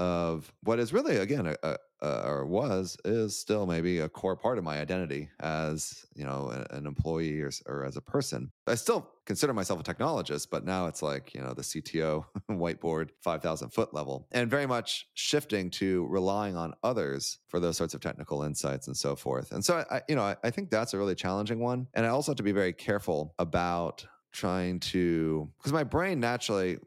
of 0.00 0.50
what 0.62 0.78
is 0.78 0.94
really 0.94 1.18
again 1.18 1.46
a, 1.46 1.54
a, 1.62 1.76
uh, 2.02 2.22
or 2.24 2.46
was 2.46 2.96
is 3.04 3.38
still 3.38 3.66
maybe 3.66 3.98
a 3.98 4.08
core 4.08 4.34
part 4.34 4.56
of 4.56 4.64
my 4.64 4.80
identity 4.80 5.28
as 5.40 6.06
you 6.14 6.24
know 6.24 6.48
an 6.70 6.86
employee 6.86 7.42
or, 7.42 7.50
or 7.66 7.84
as 7.84 7.98
a 7.98 8.00
person. 8.00 8.50
I 8.66 8.76
still 8.76 9.10
consider 9.26 9.52
myself 9.52 9.78
a 9.78 9.82
technologist 9.82 10.48
but 10.50 10.64
now 10.64 10.86
it's 10.86 11.02
like 11.02 11.34
you 11.34 11.42
know 11.42 11.52
the 11.52 11.62
cto 11.62 12.24
whiteboard 12.50 13.10
5000 13.20 13.68
foot 13.68 13.92
level 13.92 14.26
and 14.32 14.50
very 14.50 14.66
much 14.66 15.06
shifting 15.12 15.68
to 15.72 16.06
relying 16.06 16.56
on 16.56 16.72
others 16.82 17.38
for 17.48 17.60
those 17.60 17.76
sorts 17.76 17.92
of 17.92 18.00
technical 18.00 18.42
insights 18.42 18.86
and 18.86 18.96
so 18.96 19.14
forth. 19.14 19.52
And 19.52 19.62
so 19.62 19.84
i 19.90 20.00
you 20.08 20.16
know 20.16 20.22
I, 20.22 20.36
I 20.42 20.50
think 20.50 20.70
that's 20.70 20.94
a 20.94 20.98
really 20.98 21.14
challenging 21.14 21.60
one 21.60 21.88
and 21.92 22.06
i 22.06 22.08
also 22.08 22.32
have 22.32 22.38
to 22.38 22.42
be 22.42 22.52
very 22.52 22.72
careful 22.72 23.34
about 23.38 24.06
trying 24.32 24.80
to 24.80 25.50
because 25.58 25.72
my 25.72 25.84
brain 25.84 26.20
naturally 26.20 26.78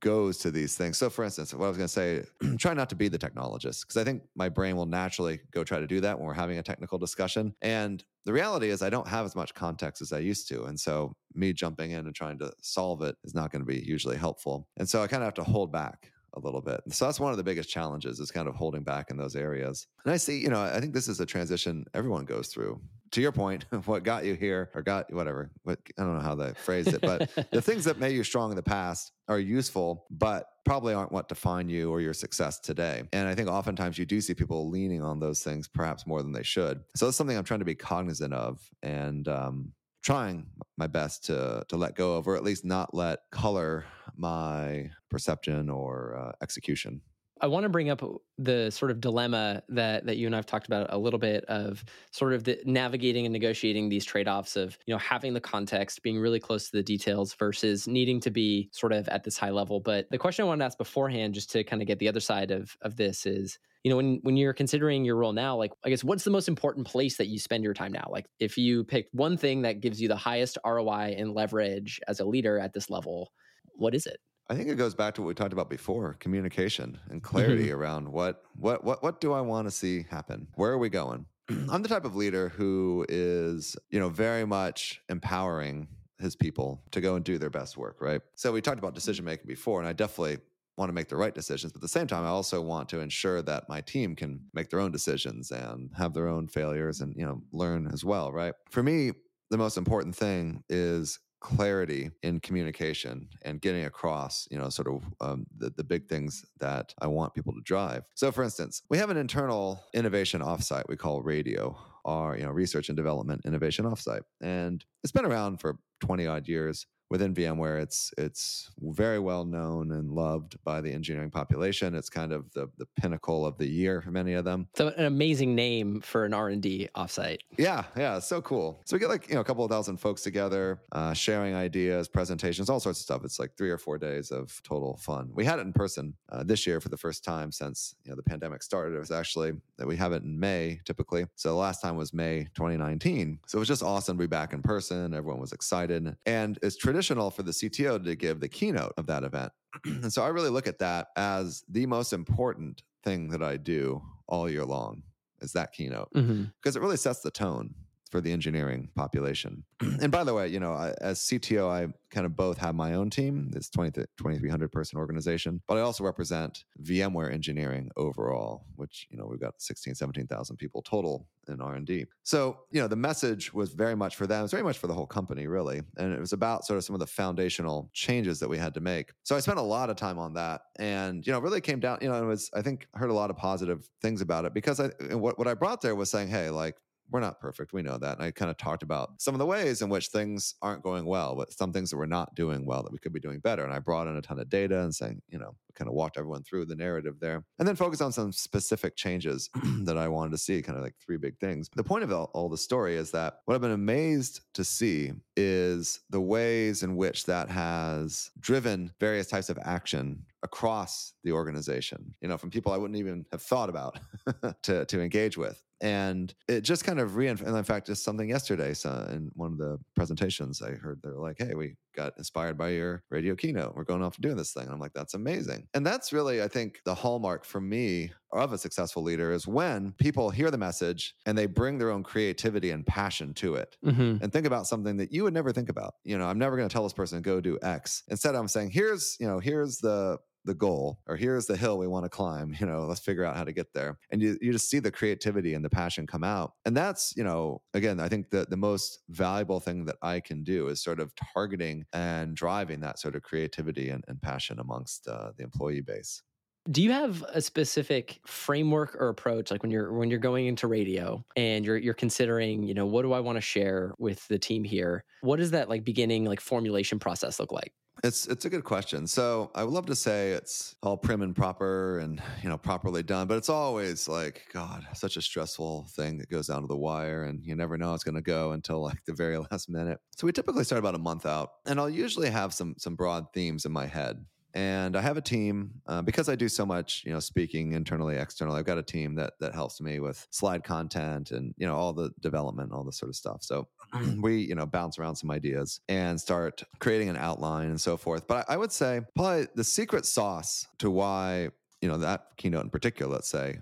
goes 0.00 0.38
to 0.38 0.50
these 0.50 0.76
things. 0.76 0.96
So, 0.98 1.10
for 1.10 1.24
instance, 1.24 1.52
what 1.54 1.66
I 1.66 1.68
was 1.68 1.76
going 1.76 1.88
to 1.88 1.92
say, 1.92 2.24
try 2.58 2.74
not 2.74 2.88
to 2.90 2.96
be 2.96 3.08
the 3.08 3.18
technologist 3.18 3.82
because 3.82 3.96
I 3.96 4.04
think 4.04 4.22
my 4.34 4.48
brain 4.48 4.76
will 4.76 4.86
naturally 4.86 5.40
go 5.50 5.64
try 5.64 5.78
to 5.78 5.86
do 5.86 6.00
that 6.00 6.18
when 6.18 6.26
we're 6.26 6.34
having 6.34 6.58
a 6.58 6.62
technical 6.62 6.98
discussion. 6.98 7.54
And 7.62 8.04
the 8.24 8.32
reality 8.32 8.68
is, 8.68 8.82
I 8.82 8.90
don't 8.90 9.08
have 9.08 9.24
as 9.24 9.34
much 9.34 9.54
context 9.54 10.02
as 10.02 10.12
I 10.12 10.18
used 10.18 10.48
to. 10.48 10.64
And 10.64 10.78
so, 10.78 11.14
me 11.34 11.52
jumping 11.52 11.92
in 11.92 12.06
and 12.06 12.14
trying 12.14 12.38
to 12.38 12.52
solve 12.60 13.02
it 13.02 13.16
is 13.24 13.34
not 13.34 13.50
going 13.50 13.62
to 13.62 13.66
be 13.66 13.80
usually 13.84 14.16
helpful. 14.16 14.68
And 14.76 14.88
so, 14.88 15.02
I 15.02 15.06
kind 15.06 15.22
of 15.22 15.26
have 15.26 15.34
to 15.34 15.44
hold 15.44 15.72
back 15.72 16.12
a 16.34 16.40
little 16.40 16.60
bit. 16.60 16.80
So 16.90 17.06
that's 17.06 17.18
one 17.18 17.32
of 17.32 17.38
the 17.38 17.42
biggest 17.42 17.70
challenges 17.70 18.20
is 18.20 18.30
kind 18.30 18.48
of 18.48 18.54
holding 18.54 18.82
back 18.82 19.10
in 19.10 19.16
those 19.16 19.34
areas. 19.34 19.86
And 20.04 20.12
I 20.12 20.18
see, 20.18 20.38
you 20.38 20.50
know, 20.50 20.60
I 20.60 20.78
think 20.78 20.92
this 20.92 21.08
is 21.08 21.20
a 21.20 21.26
transition 21.26 21.84
everyone 21.94 22.26
goes 22.26 22.48
through 22.48 22.80
to 23.12 23.20
your 23.20 23.32
point, 23.32 23.64
what 23.86 24.02
got 24.02 24.24
you 24.24 24.34
here 24.34 24.70
or 24.74 24.82
got 24.82 25.12
whatever, 25.12 25.50
what, 25.62 25.78
I 25.98 26.02
don't 26.02 26.14
know 26.14 26.22
how 26.22 26.34
they 26.34 26.52
phrase 26.54 26.86
it, 26.88 27.00
but 27.00 27.30
the 27.52 27.62
things 27.62 27.84
that 27.84 27.98
made 27.98 28.14
you 28.14 28.24
strong 28.24 28.50
in 28.50 28.56
the 28.56 28.62
past 28.62 29.12
are 29.28 29.38
useful, 29.38 30.06
but 30.10 30.46
probably 30.64 30.94
aren't 30.94 31.12
what 31.12 31.28
define 31.28 31.68
you 31.68 31.90
or 31.90 32.00
your 32.00 32.14
success 32.14 32.58
today. 32.58 33.02
And 33.12 33.28
I 33.28 33.34
think 33.34 33.48
oftentimes 33.48 33.98
you 33.98 34.06
do 34.06 34.20
see 34.20 34.34
people 34.34 34.68
leaning 34.68 35.02
on 35.02 35.20
those 35.20 35.42
things 35.42 35.68
perhaps 35.68 36.06
more 36.06 36.22
than 36.22 36.32
they 36.32 36.42
should. 36.42 36.80
So 36.94 37.06
that's 37.06 37.16
something 37.16 37.36
I'm 37.36 37.44
trying 37.44 37.60
to 37.60 37.64
be 37.64 37.74
cognizant 37.74 38.34
of 38.34 38.60
and 38.82 39.26
um, 39.28 39.72
trying 40.02 40.46
my 40.76 40.86
best 40.86 41.24
to 41.26 41.64
to 41.68 41.76
let 41.76 41.94
go 41.94 42.16
of, 42.16 42.26
or 42.26 42.36
at 42.36 42.44
least 42.44 42.64
not 42.64 42.94
let 42.94 43.20
color 43.30 43.84
my 44.16 44.90
perception 45.10 45.68
or 45.68 46.16
uh, 46.16 46.32
execution. 46.42 47.00
I 47.40 47.46
want 47.46 47.64
to 47.64 47.68
bring 47.68 47.90
up 47.90 48.02
uh, 48.02 48.08
the 48.38 48.70
sort 48.70 48.90
of 48.90 49.00
dilemma 49.00 49.62
that 49.68 50.06
that 50.06 50.16
you 50.16 50.26
and 50.26 50.34
I've 50.34 50.46
talked 50.46 50.66
about 50.66 50.92
a 50.92 50.98
little 50.98 51.18
bit 51.18 51.44
of 51.44 51.84
sort 52.10 52.32
of 52.32 52.44
the 52.44 52.60
navigating 52.64 53.26
and 53.26 53.32
negotiating 53.32 53.88
these 53.88 54.04
trade-offs 54.04 54.56
of, 54.56 54.78
you 54.86 54.94
know, 54.94 54.98
having 54.98 55.34
the 55.34 55.40
context, 55.40 56.02
being 56.02 56.18
really 56.18 56.40
close 56.40 56.70
to 56.70 56.76
the 56.76 56.82
details 56.82 57.34
versus 57.34 57.86
needing 57.86 58.20
to 58.20 58.30
be 58.30 58.70
sort 58.72 58.92
of 58.92 59.08
at 59.08 59.24
this 59.24 59.38
high 59.38 59.50
level. 59.50 59.80
But 59.80 60.10
the 60.10 60.18
question 60.18 60.44
I 60.44 60.48
wanted 60.48 60.60
to 60.60 60.64
ask 60.66 60.78
beforehand, 60.78 61.34
just 61.34 61.50
to 61.52 61.64
kind 61.64 61.82
of 61.82 61.88
get 61.88 61.98
the 61.98 62.08
other 62.08 62.20
side 62.20 62.50
of 62.50 62.76
of 62.82 62.96
this 62.96 63.26
is, 63.26 63.58
you 63.84 63.90
know, 63.90 63.96
when 63.96 64.20
when 64.22 64.36
you're 64.36 64.52
considering 64.52 65.04
your 65.04 65.16
role 65.16 65.32
now, 65.32 65.56
like 65.56 65.72
I 65.84 65.90
guess 65.90 66.04
what's 66.04 66.24
the 66.24 66.30
most 66.30 66.48
important 66.48 66.86
place 66.86 67.16
that 67.18 67.28
you 67.28 67.38
spend 67.38 67.64
your 67.64 67.74
time 67.74 67.92
now? 67.92 68.08
Like 68.10 68.26
if 68.38 68.58
you 68.58 68.84
picked 68.84 69.14
one 69.14 69.36
thing 69.36 69.62
that 69.62 69.80
gives 69.80 70.00
you 70.00 70.08
the 70.08 70.16
highest 70.16 70.58
ROI 70.64 71.14
and 71.16 71.34
leverage 71.34 72.00
as 72.08 72.20
a 72.20 72.24
leader 72.24 72.58
at 72.58 72.72
this 72.72 72.90
level, 72.90 73.32
what 73.74 73.94
is 73.94 74.06
it? 74.06 74.18
I 74.50 74.54
think 74.54 74.68
it 74.68 74.76
goes 74.76 74.94
back 74.94 75.14
to 75.14 75.22
what 75.22 75.28
we 75.28 75.34
talked 75.34 75.52
about 75.52 75.68
before: 75.68 76.14
communication 76.20 76.98
and 77.10 77.22
mm-hmm. 77.22 77.36
clarity 77.36 77.70
around 77.72 78.08
what 78.08 78.42
what 78.56 78.84
what 78.84 79.02
what 79.02 79.20
do 79.20 79.32
I 79.32 79.40
want 79.40 79.66
to 79.66 79.70
see 79.70 80.06
happen? 80.10 80.48
Where 80.54 80.72
are 80.72 80.78
we 80.78 80.88
going? 80.88 81.26
I'm 81.70 81.82
the 81.82 81.88
type 81.88 82.04
of 82.04 82.16
leader 82.16 82.50
who 82.50 83.06
is, 83.08 83.76
you 83.90 83.98
know, 83.98 84.08
very 84.08 84.44
much 84.44 85.00
empowering 85.08 85.88
his 86.18 86.34
people 86.36 86.82
to 86.90 87.00
go 87.00 87.14
and 87.14 87.24
do 87.24 87.38
their 87.38 87.50
best 87.50 87.76
work, 87.76 88.00
right? 88.00 88.20
So 88.34 88.52
we 88.52 88.60
talked 88.60 88.78
about 88.78 88.94
decision 88.94 89.24
making 89.24 89.46
before, 89.46 89.80
and 89.80 89.88
I 89.88 89.92
definitely 89.92 90.38
want 90.76 90.88
to 90.88 90.92
make 90.92 91.08
the 91.08 91.16
right 91.16 91.34
decisions. 91.34 91.72
But 91.72 91.78
at 91.78 91.82
the 91.82 91.88
same 91.88 92.06
time, 92.06 92.24
I 92.24 92.28
also 92.28 92.60
want 92.60 92.88
to 92.90 93.00
ensure 93.00 93.42
that 93.42 93.68
my 93.68 93.80
team 93.80 94.14
can 94.14 94.40
make 94.52 94.68
their 94.70 94.80
own 94.80 94.92
decisions 94.92 95.50
and 95.50 95.90
have 95.96 96.14
their 96.14 96.28
own 96.28 96.46
failures 96.46 97.00
and, 97.00 97.14
you 97.16 97.24
know, 97.24 97.42
learn 97.52 97.88
as 97.92 98.04
well, 98.04 98.32
right? 98.32 98.54
For 98.70 98.82
me, 98.82 99.12
the 99.50 99.58
most 99.58 99.76
important 99.76 100.14
thing 100.14 100.62
is 100.68 101.18
clarity 101.40 102.10
in 102.22 102.40
communication 102.40 103.28
and 103.42 103.60
getting 103.60 103.84
across, 103.84 104.48
you 104.50 104.58
know, 104.58 104.68
sort 104.68 104.88
of 104.88 105.04
um, 105.20 105.46
the, 105.56 105.70
the 105.70 105.84
big 105.84 106.08
things 106.08 106.44
that 106.58 106.94
I 107.00 107.06
want 107.06 107.34
people 107.34 107.52
to 107.52 107.60
drive. 107.62 108.04
So, 108.14 108.32
for 108.32 108.42
instance, 108.42 108.82
we 108.90 108.98
have 108.98 109.10
an 109.10 109.16
internal 109.16 109.84
innovation 109.94 110.40
offsite 110.40 110.84
we 110.88 110.96
call 110.96 111.22
Radio, 111.22 111.76
our 112.04 112.36
you 112.36 112.44
know 112.44 112.50
research 112.50 112.88
and 112.88 112.96
development 112.96 113.42
innovation 113.44 113.84
offsite, 113.84 114.22
and 114.40 114.84
it's 115.02 115.12
been 115.12 115.26
around 115.26 115.60
for 115.60 115.76
20 116.00 116.26
odd 116.26 116.48
years 116.48 116.86
within 117.10 117.34
VMware, 117.34 117.82
it's 117.82 118.12
it's 118.18 118.70
very 118.80 119.18
well 119.18 119.44
known 119.44 119.92
and 119.92 120.10
loved 120.10 120.62
by 120.64 120.80
the 120.80 120.92
engineering 120.92 121.30
population. 121.30 121.94
It's 121.94 122.10
kind 122.10 122.32
of 122.32 122.52
the 122.52 122.68
the 122.78 122.86
pinnacle 123.00 123.46
of 123.46 123.56
the 123.58 123.66
year 123.66 124.00
for 124.02 124.10
many 124.10 124.34
of 124.34 124.44
them. 124.44 124.68
So 124.74 124.88
an 124.88 125.06
amazing 125.06 125.54
name 125.54 126.00
for 126.00 126.24
an 126.24 126.34
R 126.34 126.48
and 126.48 126.62
D 126.62 126.88
offsite. 126.94 127.38
Yeah, 127.56 127.84
yeah, 127.96 128.18
so 128.18 128.40
cool. 128.42 128.80
So 128.84 128.96
we 128.96 129.00
get 129.00 129.08
like 129.08 129.28
you 129.28 129.34
know 129.34 129.40
a 129.40 129.44
couple 129.44 129.64
of 129.64 129.70
thousand 129.70 129.98
folks 129.98 130.22
together, 130.22 130.80
uh, 130.92 131.12
sharing 131.14 131.54
ideas, 131.54 132.08
presentations, 132.08 132.68
all 132.68 132.80
sorts 132.80 133.00
of 133.00 133.04
stuff. 133.04 133.24
It's 133.24 133.38
like 133.38 133.56
three 133.56 133.70
or 133.70 133.78
four 133.78 133.98
days 133.98 134.30
of 134.30 134.60
total 134.62 134.96
fun. 134.98 135.30
We 135.32 135.44
had 135.44 135.58
it 135.58 135.62
in 135.62 135.72
person 135.72 136.14
uh, 136.30 136.44
this 136.44 136.66
year 136.66 136.80
for 136.80 136.88
the 136.88 136.98
first 136.98 137.24
time 137.24 137.52
since 137.52 137.94
you 138.04 138.10
know 138.10 138.16
the 138.16 138.22
pandemic 138.22 138.62
started. 138.62 138.94
It 138.94 139.00
was 139.00 139.10
actually 139.10 139.52
that 139.78 139.86
we 139.86 139.96
have 139.96 140.12
it 140.12 140.22
in 140.22 140.38
May 140.38 140.80
typically. 140.84 141.26
So 141.36 141.50
the 141.50 141.54
last 141.54 141.80
time 141.80 141.96
was 141.96 142.12
May 142.12 142.44
2019. 142.54 143.38
So 143.46 143.58
it 143.58 143.60
was 143.60 143.68
just 143.68 143.82
awesome 143.82 144.16
to 144.16 144.22
be 144.22 144.26
back 144.26 144.52
in 144.52 144.62
person. 144.62 145.14
Everyone 145.14 145.40
was 145.40 145.52
excited, 145.52 146.14
and 146.26 146.58
it's 146.62 146.76
traditional 146.76 146.97
traditional 146.98 147.30
for 147.30 147.44
the 147.44 147.52
CTO 147.52 148.04
to 148.04 148.16
give 148.16 148.40
the 148.40 148.48
keynote 148.48 148.92
of 148.96 149.06
that 149.06 149.22
event. 149.22 149.52
and 149.84 150.12
so 150.12 150.24
I 150.24 150.28
really 150.28 150.50
look 150.50 150.66
at 150.66 150.80
that 150.80 151.08
as 151.16 151.62
the 151.68 151.86
most 151.86 152.12
important 152.12 152.82
thing 153.04 153.28
that 153.28 153.42
I 153.42 153.56
do 153.56 154.02
all 154.26 154.50
year 154.50 154.64
long 154.64 155.04
is 155.40 155.52
that 155.52 155.72
keynote 155.72 156.08
because 156.12 156.26
mm-hmm. 156.26 156.68
it 156.76 156.80
really 156.80 156.96
sets 156.96 157.20
the 157.20 157.30
tone 157.30 157.72
for 158.10 158.20
the 158.20 158.32
engineering 158.32 158.88
population. 158.94 159.64
and 159.80 160.10
by 160.10 160.24
the 160.24 160.34
way, 160.34 160.48
you 160.48 160.60
know, 160.60 160.72
I, 160.72 160.94
as 161.00 161.20
CTO, 161.20 161.68
I 161.68 161.92
kind 162.10 162.26
of 162.26 162.36
both 162.36 162.58
have 162.58 162.74
my 162.74 162.94
own 162.94 163.10
team, 163.10 163.50
this 163.50 163.68
20, 163.68 163.90
2,300 164.16 164.72
person 164.72 164.98
organization, 164.98 165.60
but 165.66 165.76
I 165.76 165.80
also 165.80 166.04
represent 166.04 166.64
VMware 166.82 167.32
engineering 167.32 167.90
overall, 167.96 168.64
which, 168.76 169.06
you 169.10 169.18
know, 169.18 169.26
we've 169.26 169.40
got 169.40 169.60
16, 169.60 169.94
17,000 169.94 170.56
people 170.56 170.82
total 170.82 171.26
in 171.48 171.60
R&D. 171.60 172.06
So, 172.22 172.58
you 172.70 172.80
know, 172.80 172.88
the 172.88 172.96
message 172.96 173.52
was 173.52 173.72
very 173.72 173.94
much 173.94 174.16
for 174.16 174.26
them. 174.26 174.44
It's 174.44 174.52
very 174.52 174.62
much 174.62 174.78
for 174.78 174.86
the 174.86 174.94
whole 174.94 175.06
company, 175.06 175.46
really. 175.46 175.82
And 175.96 176.12
it 176.12 176.20
was 176.20 176.32
about 176.32 176.64
sort 176.64 176.76
of 176.78 176.84
some 176.84 176.94
of 176.94 177.00
the 177.00 177.06
foundational 177.06 177.90
changes 177.92 178.38
that 178.40 178.48
we 178.48 178.58
had 178.58 178.74
to 178.74 178.80
make. 178.80 179.12
So 179.22 179.36
I 179.36 179.40
spent 179.40 179.58
a 179.58 179.62
lot 179.62 179.90
of 179.90 179.96
time 179.96 180.18
on 180.18 180.34
that 180.34 180.62
and, 180.78 181.26
you 181.26 181.32
know, 181.32 181.38
really 181.38 181.60
came 181.60 181.80
down, 181.80 181.98
you 182.00 182.08
know, 182.08 182.22
it 182.22 182.26
was, 182.26 182.50
I 182.54 182.62
think, 182.62 182.86
heard 182.94 183.10
a 183.10 183.14
lot 183.14 183.30
of 183.30 183.36
positive 183.36 183.88
things 184.02 184.20
about 184.20 184.44
it 184.44 184.54
because 184.54 184.80
I, 184.80 184.88
what, 185.14 185.38
what 185.38 185.48
I 185.48 185.54
brought 185.54 185.80
there 185.80 185.94
was 185.94 186.10
saying, 186.10 186.28
hey, 186.28 186.50
like, 186.50 186.76
we're 187.10 187.20
not 187.20 187.40
perfect. 187.40 187.72
We 187.72 187.82
know 187.82 187.98
that. 187.98 188.18
And 188.18 188.26
I 188.26 188.30
kind 188.30 188.50
of 188.50 188.56
talked 188.56 188.82
about 188.82 189.20
some 189.20 189.34
of 189.34 189.38
the 189.38 189.46
ways 189.46 189.82
in 189.82 189.88
which 189.88 190.08
things 190.08 190.54
aren't 190.62 190.82
going 190.82 191.06
well, 191.06 191.34
but 191.34 191.52
some 191.52 191.72
things 191.72 191.90
that 191.90 191.96
we're 191.96 192.06
not 192.06 192.34
doing 192.34 192.66
well 192.66 192.82
that 192.82 192.92
we 192.92 192.98
could 192.98 193.12
be 193.12 193.20
doing 193.20 193.40
better. 193.40 193.64
And 193.64 193.72
I 193.72 193.78
brought 193.78 194.06
in 194.06 194.16
a 194.16 194.22
ton 194.22 194.38
of 194.38 194.48
data 194.48 194.80
and 194.80 194.94
saying, 194.94 195.22
you 195.28 195.38
know, 195.38 195.54
kind 195.74 195.88
of 195.88 195.94
walked 195.94 196.18
everyone 196.18 196.42
through 196.42 196.66
the 196.66 196.74
narrative 196.74 197.20
there. 197.20 197.44
And 197.58 197.66
then 197.66 197.76
focus 197.76 198.00
on 198.00 198.12
some 198.12 198.32
specific 198.32 198.96
changes 198.96 199.48
that 199.84 199.96
I 199.96 200.08
wanted 200.08 200.32
to 200.32 200.38
see, 200.38 200.60
kind 200.60 200.76
of 200.76 200.84
like 200.84 200.96
three 200.96 201.16
big 201.16 201.38
things. 201.38 201.70
The 201.74 201.84
point 201.84 202.04
of 202.04 202.12
all, 202.12 202.30
all 202.34 202.48
the 202.48 202.58
story 202.58 202.96
is 202.96 203.10
that 203.12 203.40
what 203.44 203.54
I've 203.54 203.60
been 203.60 203.70
amazed 203.70 204.40
to 204.54 204.64
see 204.64 205.12
is 205.36 206.00
the 206.10 206.20
ways 206.20 206.82
in 206.82 206.96
which 206.96 207.24
that 207.26 207.48
has 207.48 208.30
driven 208.40 208.92
various 208.98 209.28
types 209.28 209.48
of 209.48 209.58
action 209.62 210.24
across 210.42 211.14
the 211.24 211.32
organization, 211.32 212.14
you 212.20 212.28
know, 212.28 212.36
from 212.36 212.50
people 212.50 212.72
I 212.72 212.76
wouldn't 212.76 212.98
even 212.98 213.24
have 213.32 213.42
thought 213.42 213.68
about 213.68 213.98
to, 214.62 214.84
to 214.84 215.00
engage 215.00 215.36
with 215.36 215.62
and 215.80 216.34
it 216.48 216.62
just 216.62 216.84
kind 216.84 217.00
of 217.00 217.16
reinforced. 217.16 217.54
In 217.54 217.64
fact, 217.64 217.86
just 217.86 218.04
something 218.04 218.28
yesterday, 218.28 218.74
so 218.74 218.90
in 219.10 219.30
one 219.34 219.52
of 219.52 219.58
the 219.58 219.78
presentations, 219.94 220.60
I 220.62 220.72
heard 220.72 221.00
they're 221.02 221.12
like, 221.12 221.36
"Hey, 221.38 221.54
we 221.54 221.76
got 221.94 222.16
inspired 222.18 222.58
by 222.58 222.70
your 222.70 223.02
radio 223.10 223.34
keynote. 223.34 223.74
We're 223.74 223.84
going 223.84 224.02
off 224.02 224.16
and 224.16 224.22
doing 224.22 224.36
this 224.36 224.52
thing." 224.52 224.64
And 224.64 224.72
I'm 224.72 224.80
like, 224.80 224.92
"That's 224.92 225.14
amazing." 225.14 225.68
And 225.74 225.86
that's 225.86 226.12
really, 226.12 226.42
I 226.42 226.48
think, 226.48 226.80
the 226.84 226.94
hallmark 226.94 227.44
for 227.44 227.60
me 227.60 228.12
of 228.32 228.52
a 228.52 228.58
successful 228.58 229.02
leader 229.02 229.32
is 229.32 229.46
when 229.46 229.92
people 229.92 230.30
hear 230.30 230.50
the 230.50 230.58
message 230.58 231.14
and 231.24 231.36
they 231.36 231.46
bring 231.46 231.78
their 231.78 231.90
own 231.90 232.02
creativity 232.02 232.70
and 232.70 232.86
passion 232.86 233.32
to 233.34 233.54
it, 233.54 233.76
mm-hmm. 233.84 234.22
and 234.22 234.32
think 234.32 234.46
about 234.46 234.66
something 234.66 234.96
that 234.96 235.12
you 235.12 235.24
would 235.24 235.34
never 235.34 235.52
think 235.52 235.68
about. 235.68 235.94
You 236.04 236.18
know, 236.18 236.26
I'm 236.26 236.38
never 236.38 236.56
going 236.56 236.68
to 236.68 236.72
tell 236.72 236.82
this 236.82 236.92
person 236.92 237.22
go 237.22 237.40
do 237.40 237.58
X. 237.62 238.02
Instead, 238.08 238.34
I'm 238.34 238.48
saying, 238.48 238.70
"Here's, 238.70 239.16
you 239.20 239.26
know, 239.26 239.38
here's 239.38 239.78
the 239.78 240.18
the 240.44 240.54
goal 240.54 241.00
or 241.06 241.16
here's 241.16 241.46
the 241.46 241.56
hill 241.56 241.78
we 241.78 241.86
want 241.86 242.04
to 242.04 242.08
climb 242.08 242.54
you 242.60 242.66
know 242.66 242.86
let's 242.86 243.00
figure 243.00 243.24
out 243.24 243.36
how 243.36 243.44
to 243.44 243.52
get 243.52 243.72
there. 243.74 243.98
And 244.10 244.22
you, 244.22 244.38
you 244.40 244.52
just 244.52 244.70
see 244.70 244.78
the 244.78 244.90
creativity 244.90 245.54
and 245.54 245.64
the 245.64 245.70
passion 245.70 246.06
come 246.06 246.24
out. 246.24 246.52
And 246.64 246.76
that's 246.76 247.14
you 247.16 247.24
know 247.24 247.62
again 247.74 248.00
i 248.00 248.08
think 248.08 248.30
the, 248.30 248.46
the 248.48 248.56
most 248.56 249.00
valuable 249.08 249.60
thing 249.60 249.84
that 249.86 249.96
i 250.02 250.20
can 250.20 250.42
do 250.44 250.68
is 250.68 250.82
sort 250.82 251.00
of 251.00 251.12
targeting 251.34 251.84
and 251.92 252.34
driving 252.34 252.80
that 252.80 252.98
sort 252.98 253.14
of 253.14 253.22
creativity 253.22 253.90
and, 253.90 254.04
and 254.08 254.20
passion 254.20 254.58
amongst 254.58 255.08
uh, 255.08 255.30
the 255.36 255.44
employee 255.44 255.80
base. 255.80 256.22
Do 256.70 256.82
you 256.82 256.92
have 256.92 257.24
a 257.32 257.40
specific 257.40 258.20
framework 258.26 258.94
or 258.96 259.08
approach 259.08 259.50
like 259.50 259.62
when 259.62 259.70
you're 259.70 259.90
when 259.92 260.10
you're 260.10 260.18
going 260.18 260.46
into 260.46 260.66
radio 260.66 261.24
and 261.34 261.64
you're 261.64 261.78
you're 261.78 261.94
considering 261.94 262.62
you 262.62 262.74
know 262.74 262.84
what 262.84 263.02
do 263.02 263.12
i 263.14 263.20
want 263.20 263.36
to 263.36 263.40
share 263.40 263.94
with 263.98 264.26
the 264.28 264.38
team 264.38 264.64
here? 264.64 265.04
What 265.22 265.36
does 265.36 265.52
that 265.52 265.70
like 265.70 265.82
beginning 265.82 266.26
like 266.26 266.40
formulation 266.40 266.98
process 266.98 267.40
look 267.40 267.52
like 267.52 267.72
it's 268.04 268.26
it's 268.26 268.44
a 268.44 268.50
good 268.50 268.64
question. 268.64 269.06
So 269.06 269.50
I 269.54 269.64
would 269.64 269.72
love 269.72 269.86
to 269.86 269.94
say 269.94 270.32
it's 270.32 270.76
all 270.82 270.96
prim 270.96 271.22
and 271.22 271.34
proper 271.34 271.98
and 271.98 272.22
you 272.42 272.48
know 272.48 272.58
properly 272.58 273.02
done, 273.02 273.26
but 273.26 273.36
it's 273.36 273.48
always 273.48 274.08
like 274.08 274.42
God, 274.52 274.86
such 274.94 275.16
a 275.16 275.22
stressful 275.22 275.88
thing 275.96 276.18
that 276.18 276.28
goes 276.28 276.46
down 276.48 276.62
to 276.62 276.66
the 276.66 276.76
wire, 276.76 277.24
and 277.24 277.44
you 277.44 277.54
never 277.54 277.76
know 277.76 277.94
it's 277.94 278.04
going 278.04 278.14
to 278.14 278.20
go 278.20 278.52
until 278.52 278.82
like 278.82 279.04
the 279.06 279.12
very 279.12 279.38
last 279.50 279.68
minute. 279.68 279.98
So 280.16 280.26
we 280.26 280.32
typically 280.32 280.64
start 280.64 280.78
about 280.78 280.94
a 280.94 280.98
month 280.98 281.26
out, 281.26 281.50
and 281.66 281.80
I'll 281.80 281.90
usually 281.90 282.30
have 282.30 282.54
some 282.54 282.74
some 282.78 282.94
broad 282.94 283.26
themes 283.32 283.64
in 283.64 283.72
my 283.72 283.86
head 283.86 284.24
and 284.54 284.96
I 284.96 285.02
have 285.02 285.16
a 285.16 285.22
team 285.22 285.70
uh, 285.86 286.02
because 286.02 286.28
I 286.28 286.34
do 286.34 286.48
so 286.48 286.64
much, 286.64 287.02
you 287.04 287.12
know, 287.12 287.20
speaking 287.20 287.72
internally, 287.72 288.16
externally. 288.16 288.58
I've 288.58 288.64
got 288.64 288.78
a 288.78 288.82
team 288.82 289.14
that 289.16 289.34
that 289.40 289.54
helps 289.54 289.80
me 289.80 290.00
with 290.00 290.26
slide 290.30 290.64
content 290.64 291.30
and 291.30 291.54
you 291.58 291.66
know 291.66 291.76
all 291.76 291.92
the 291.92 292.10
development, 292.20 292.72
all 292.72 292.84
this 292.84 292.98
sort 292.98 293.10
of 293.10 293.16
stuff. 293.16 293.42
So 293.42 293.68
we, 294.20 294.38
you 294.38 294.54
know, 294.54 294.66
bounce 294.66 294.98
around 294.98 295.16
some 295.16 295.30
ideas 295.30 295.80
and 295.88 296.20
start 296.20 296.62
creating 296.78 297.08
an 297.08 297.16
outline 297.16 297.68
and 297.68 297.80
so 297.80 297.96
forth. 297.96 298.26
But 298.26 298.46
I, 298.48 298.54
I 298.54 298.56
would 298.56 298.72
say 298.72 299.00
probably 299.16 299.46
the 299.54 299.64
secret 299.64 300.06
sauce 300.06 300.66
to 300.78 300.90
why 300.90 301.50
you 301.80 301.88
know 301.88 301.98
that 301.98 302.36
keynote 302.36 302.64
in 302.64 302.70
particular, 302.70 303.12
let's 303.12 303.30
say, 303.30 303.58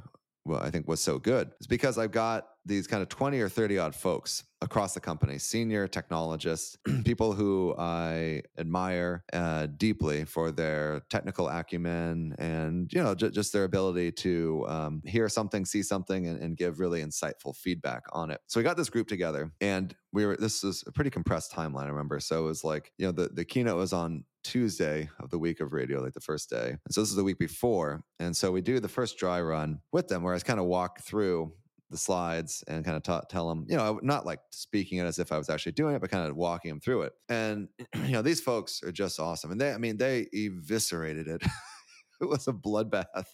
well, 0.47 0.61
I 0.61 0.71
think 0.71 0.87
was 0.87 1.01
so 1.01 1.19
good 1.19 1.51
is 1.61 1.67
because 1.67 1.99
I've 1.99 2.13
got 2.13 2.49
these 2.65 2.87
kind 2.87 3.03
of 3.03 3.09
20 3.09 3.41
or 3.41 3.49
30 3.49 3.79
odd 3.79 3.95
folks 3.95 4.45
across 4.61 4.95
the 4.95 5.01
company, 5.01 5.39
senior 5.39 5.87
technologists, 5.87 6.77
people 7.05 7.33
who 7.33 7.75
I 7.79 8.43
admire 8.59 9.25
uh, 9.33 9.67
deeply 9.77 10.25
for 10.25 10.51
their 10.51 11.03
technical 11.11 11.49
acumen 11.49 12.35
and, 12.39 12.93
you 12.93 13.03
know, 13.03 13.15
j- 13.15 13.31
just 13.31 13.53
their 13.53 13.65
ability 13.65 14.13
to 14.13 14.65
um, 14.69 15.03
hear 15.05 15.29
something, 15.29 15.65
see 15.65 15.83
something, 15.83 16.27
and, 16.27 16.41
and, 16.41 16.57
give 16.57 16.81
really 16.81 17.03
insightful 17.03 17.55
feedback 17.55 18.05
on 18.13 18.31
it. 18.31 18.41
So 18.47 18.59
we 18.59 18.65
got 18.65 18.79
this 18.79 18.89
group 18.89 19.09
together 19.09 19.53
and 19.61 19.95
we 20.13 20.25
were, 20.25 20.37
this 20.37 20.65
is 20.65 20.83
a 20.87 20.93
pretty 20.93 21.11
compressed 21.11 21.53
timeline, 21.53 21.85
I 21.85 21.89
remember. 21.89 22.19
So 22.19 22.45
it 22.45 22.47
was 22.47 22.65
like, 22.65 22.93
you 22.97 23.07
know, 23.07 23.13
the, 23.13 23.29
the 23.29 23.45
keynote 23.45 23.77
was 23.77 23.93
on 23.93 24.25
Tuesday 24.47 25.11
of 25.19 25.31
the 25.31 25.39
week 25.39 25.61
of 25.61 25.73
radio, 25.73 26.01
like 26.01 26.15
the 26.15 26.21
first 26.21 26.49
day. 26.49 26.69
And 26.69 26.95
so 26.95 27.01
this 27.01 27.11
is 27.11 27.17
the 27.17 27.25
week 27.25 27.39
before. 27.39 28.05
And 28.21 28.37
so 28.37 28.53
we 28.53 28.61
do 28.61 28.79
the 28.79 28.89
first 28.89 29.19
dry 29.19 29.41
run 29.41 29.81
with 29.93 30.07
them 30.07 30.23
where 30.23 30.35
I 30.35 30.39
kind 30.39 30.61
of 30.61 30.67
walk 30.67 31.01
through 31.01 31.53
the 31.91 31.97
slides 31.97 32.63
and 32.69 32.85
kind 32.85 32.97
of 32.97 33.29
tell 33.29 33.49
them, 33.49 33.67
you 33.69 33.77
know, 33.77 33.99
not 34.03 34.25
like 34.25 34.41
speaking 34.51 34.99
it 34.99 35.05
as 35.05 35.19
if 35.19 35.33
I 35.33 35.39
was 35.39 35.51
actually 35.51 35.73
doing 35.73 35.97
it, 35.97 36.01
but 36.01 36.11
kind 36.11 36.29
of 36.29 36.37
walking 36.37 36.71
them 36.71 36.81
through 36.81 37.03
it. 37.03 37.13
And, 37.29 37.69
you 38.05 38.13
know, 38.13 38.23
these 38.23 38.41
folks 38.41 38.83
are 38.83 38.93
just 38.93 39.19
awesome. 39.19 39.51
And 39.51 39.61
they, 39.61 39.73
I 39.73 39.79
mean, 39.79 39.97
they 39.97 40.29
eviscerated 40.33 41.27
it. 41.27 41.43
it 42.21 42.29
was 42.29 42.47
a 42.47 42.53
bloodbath 42.53 43.27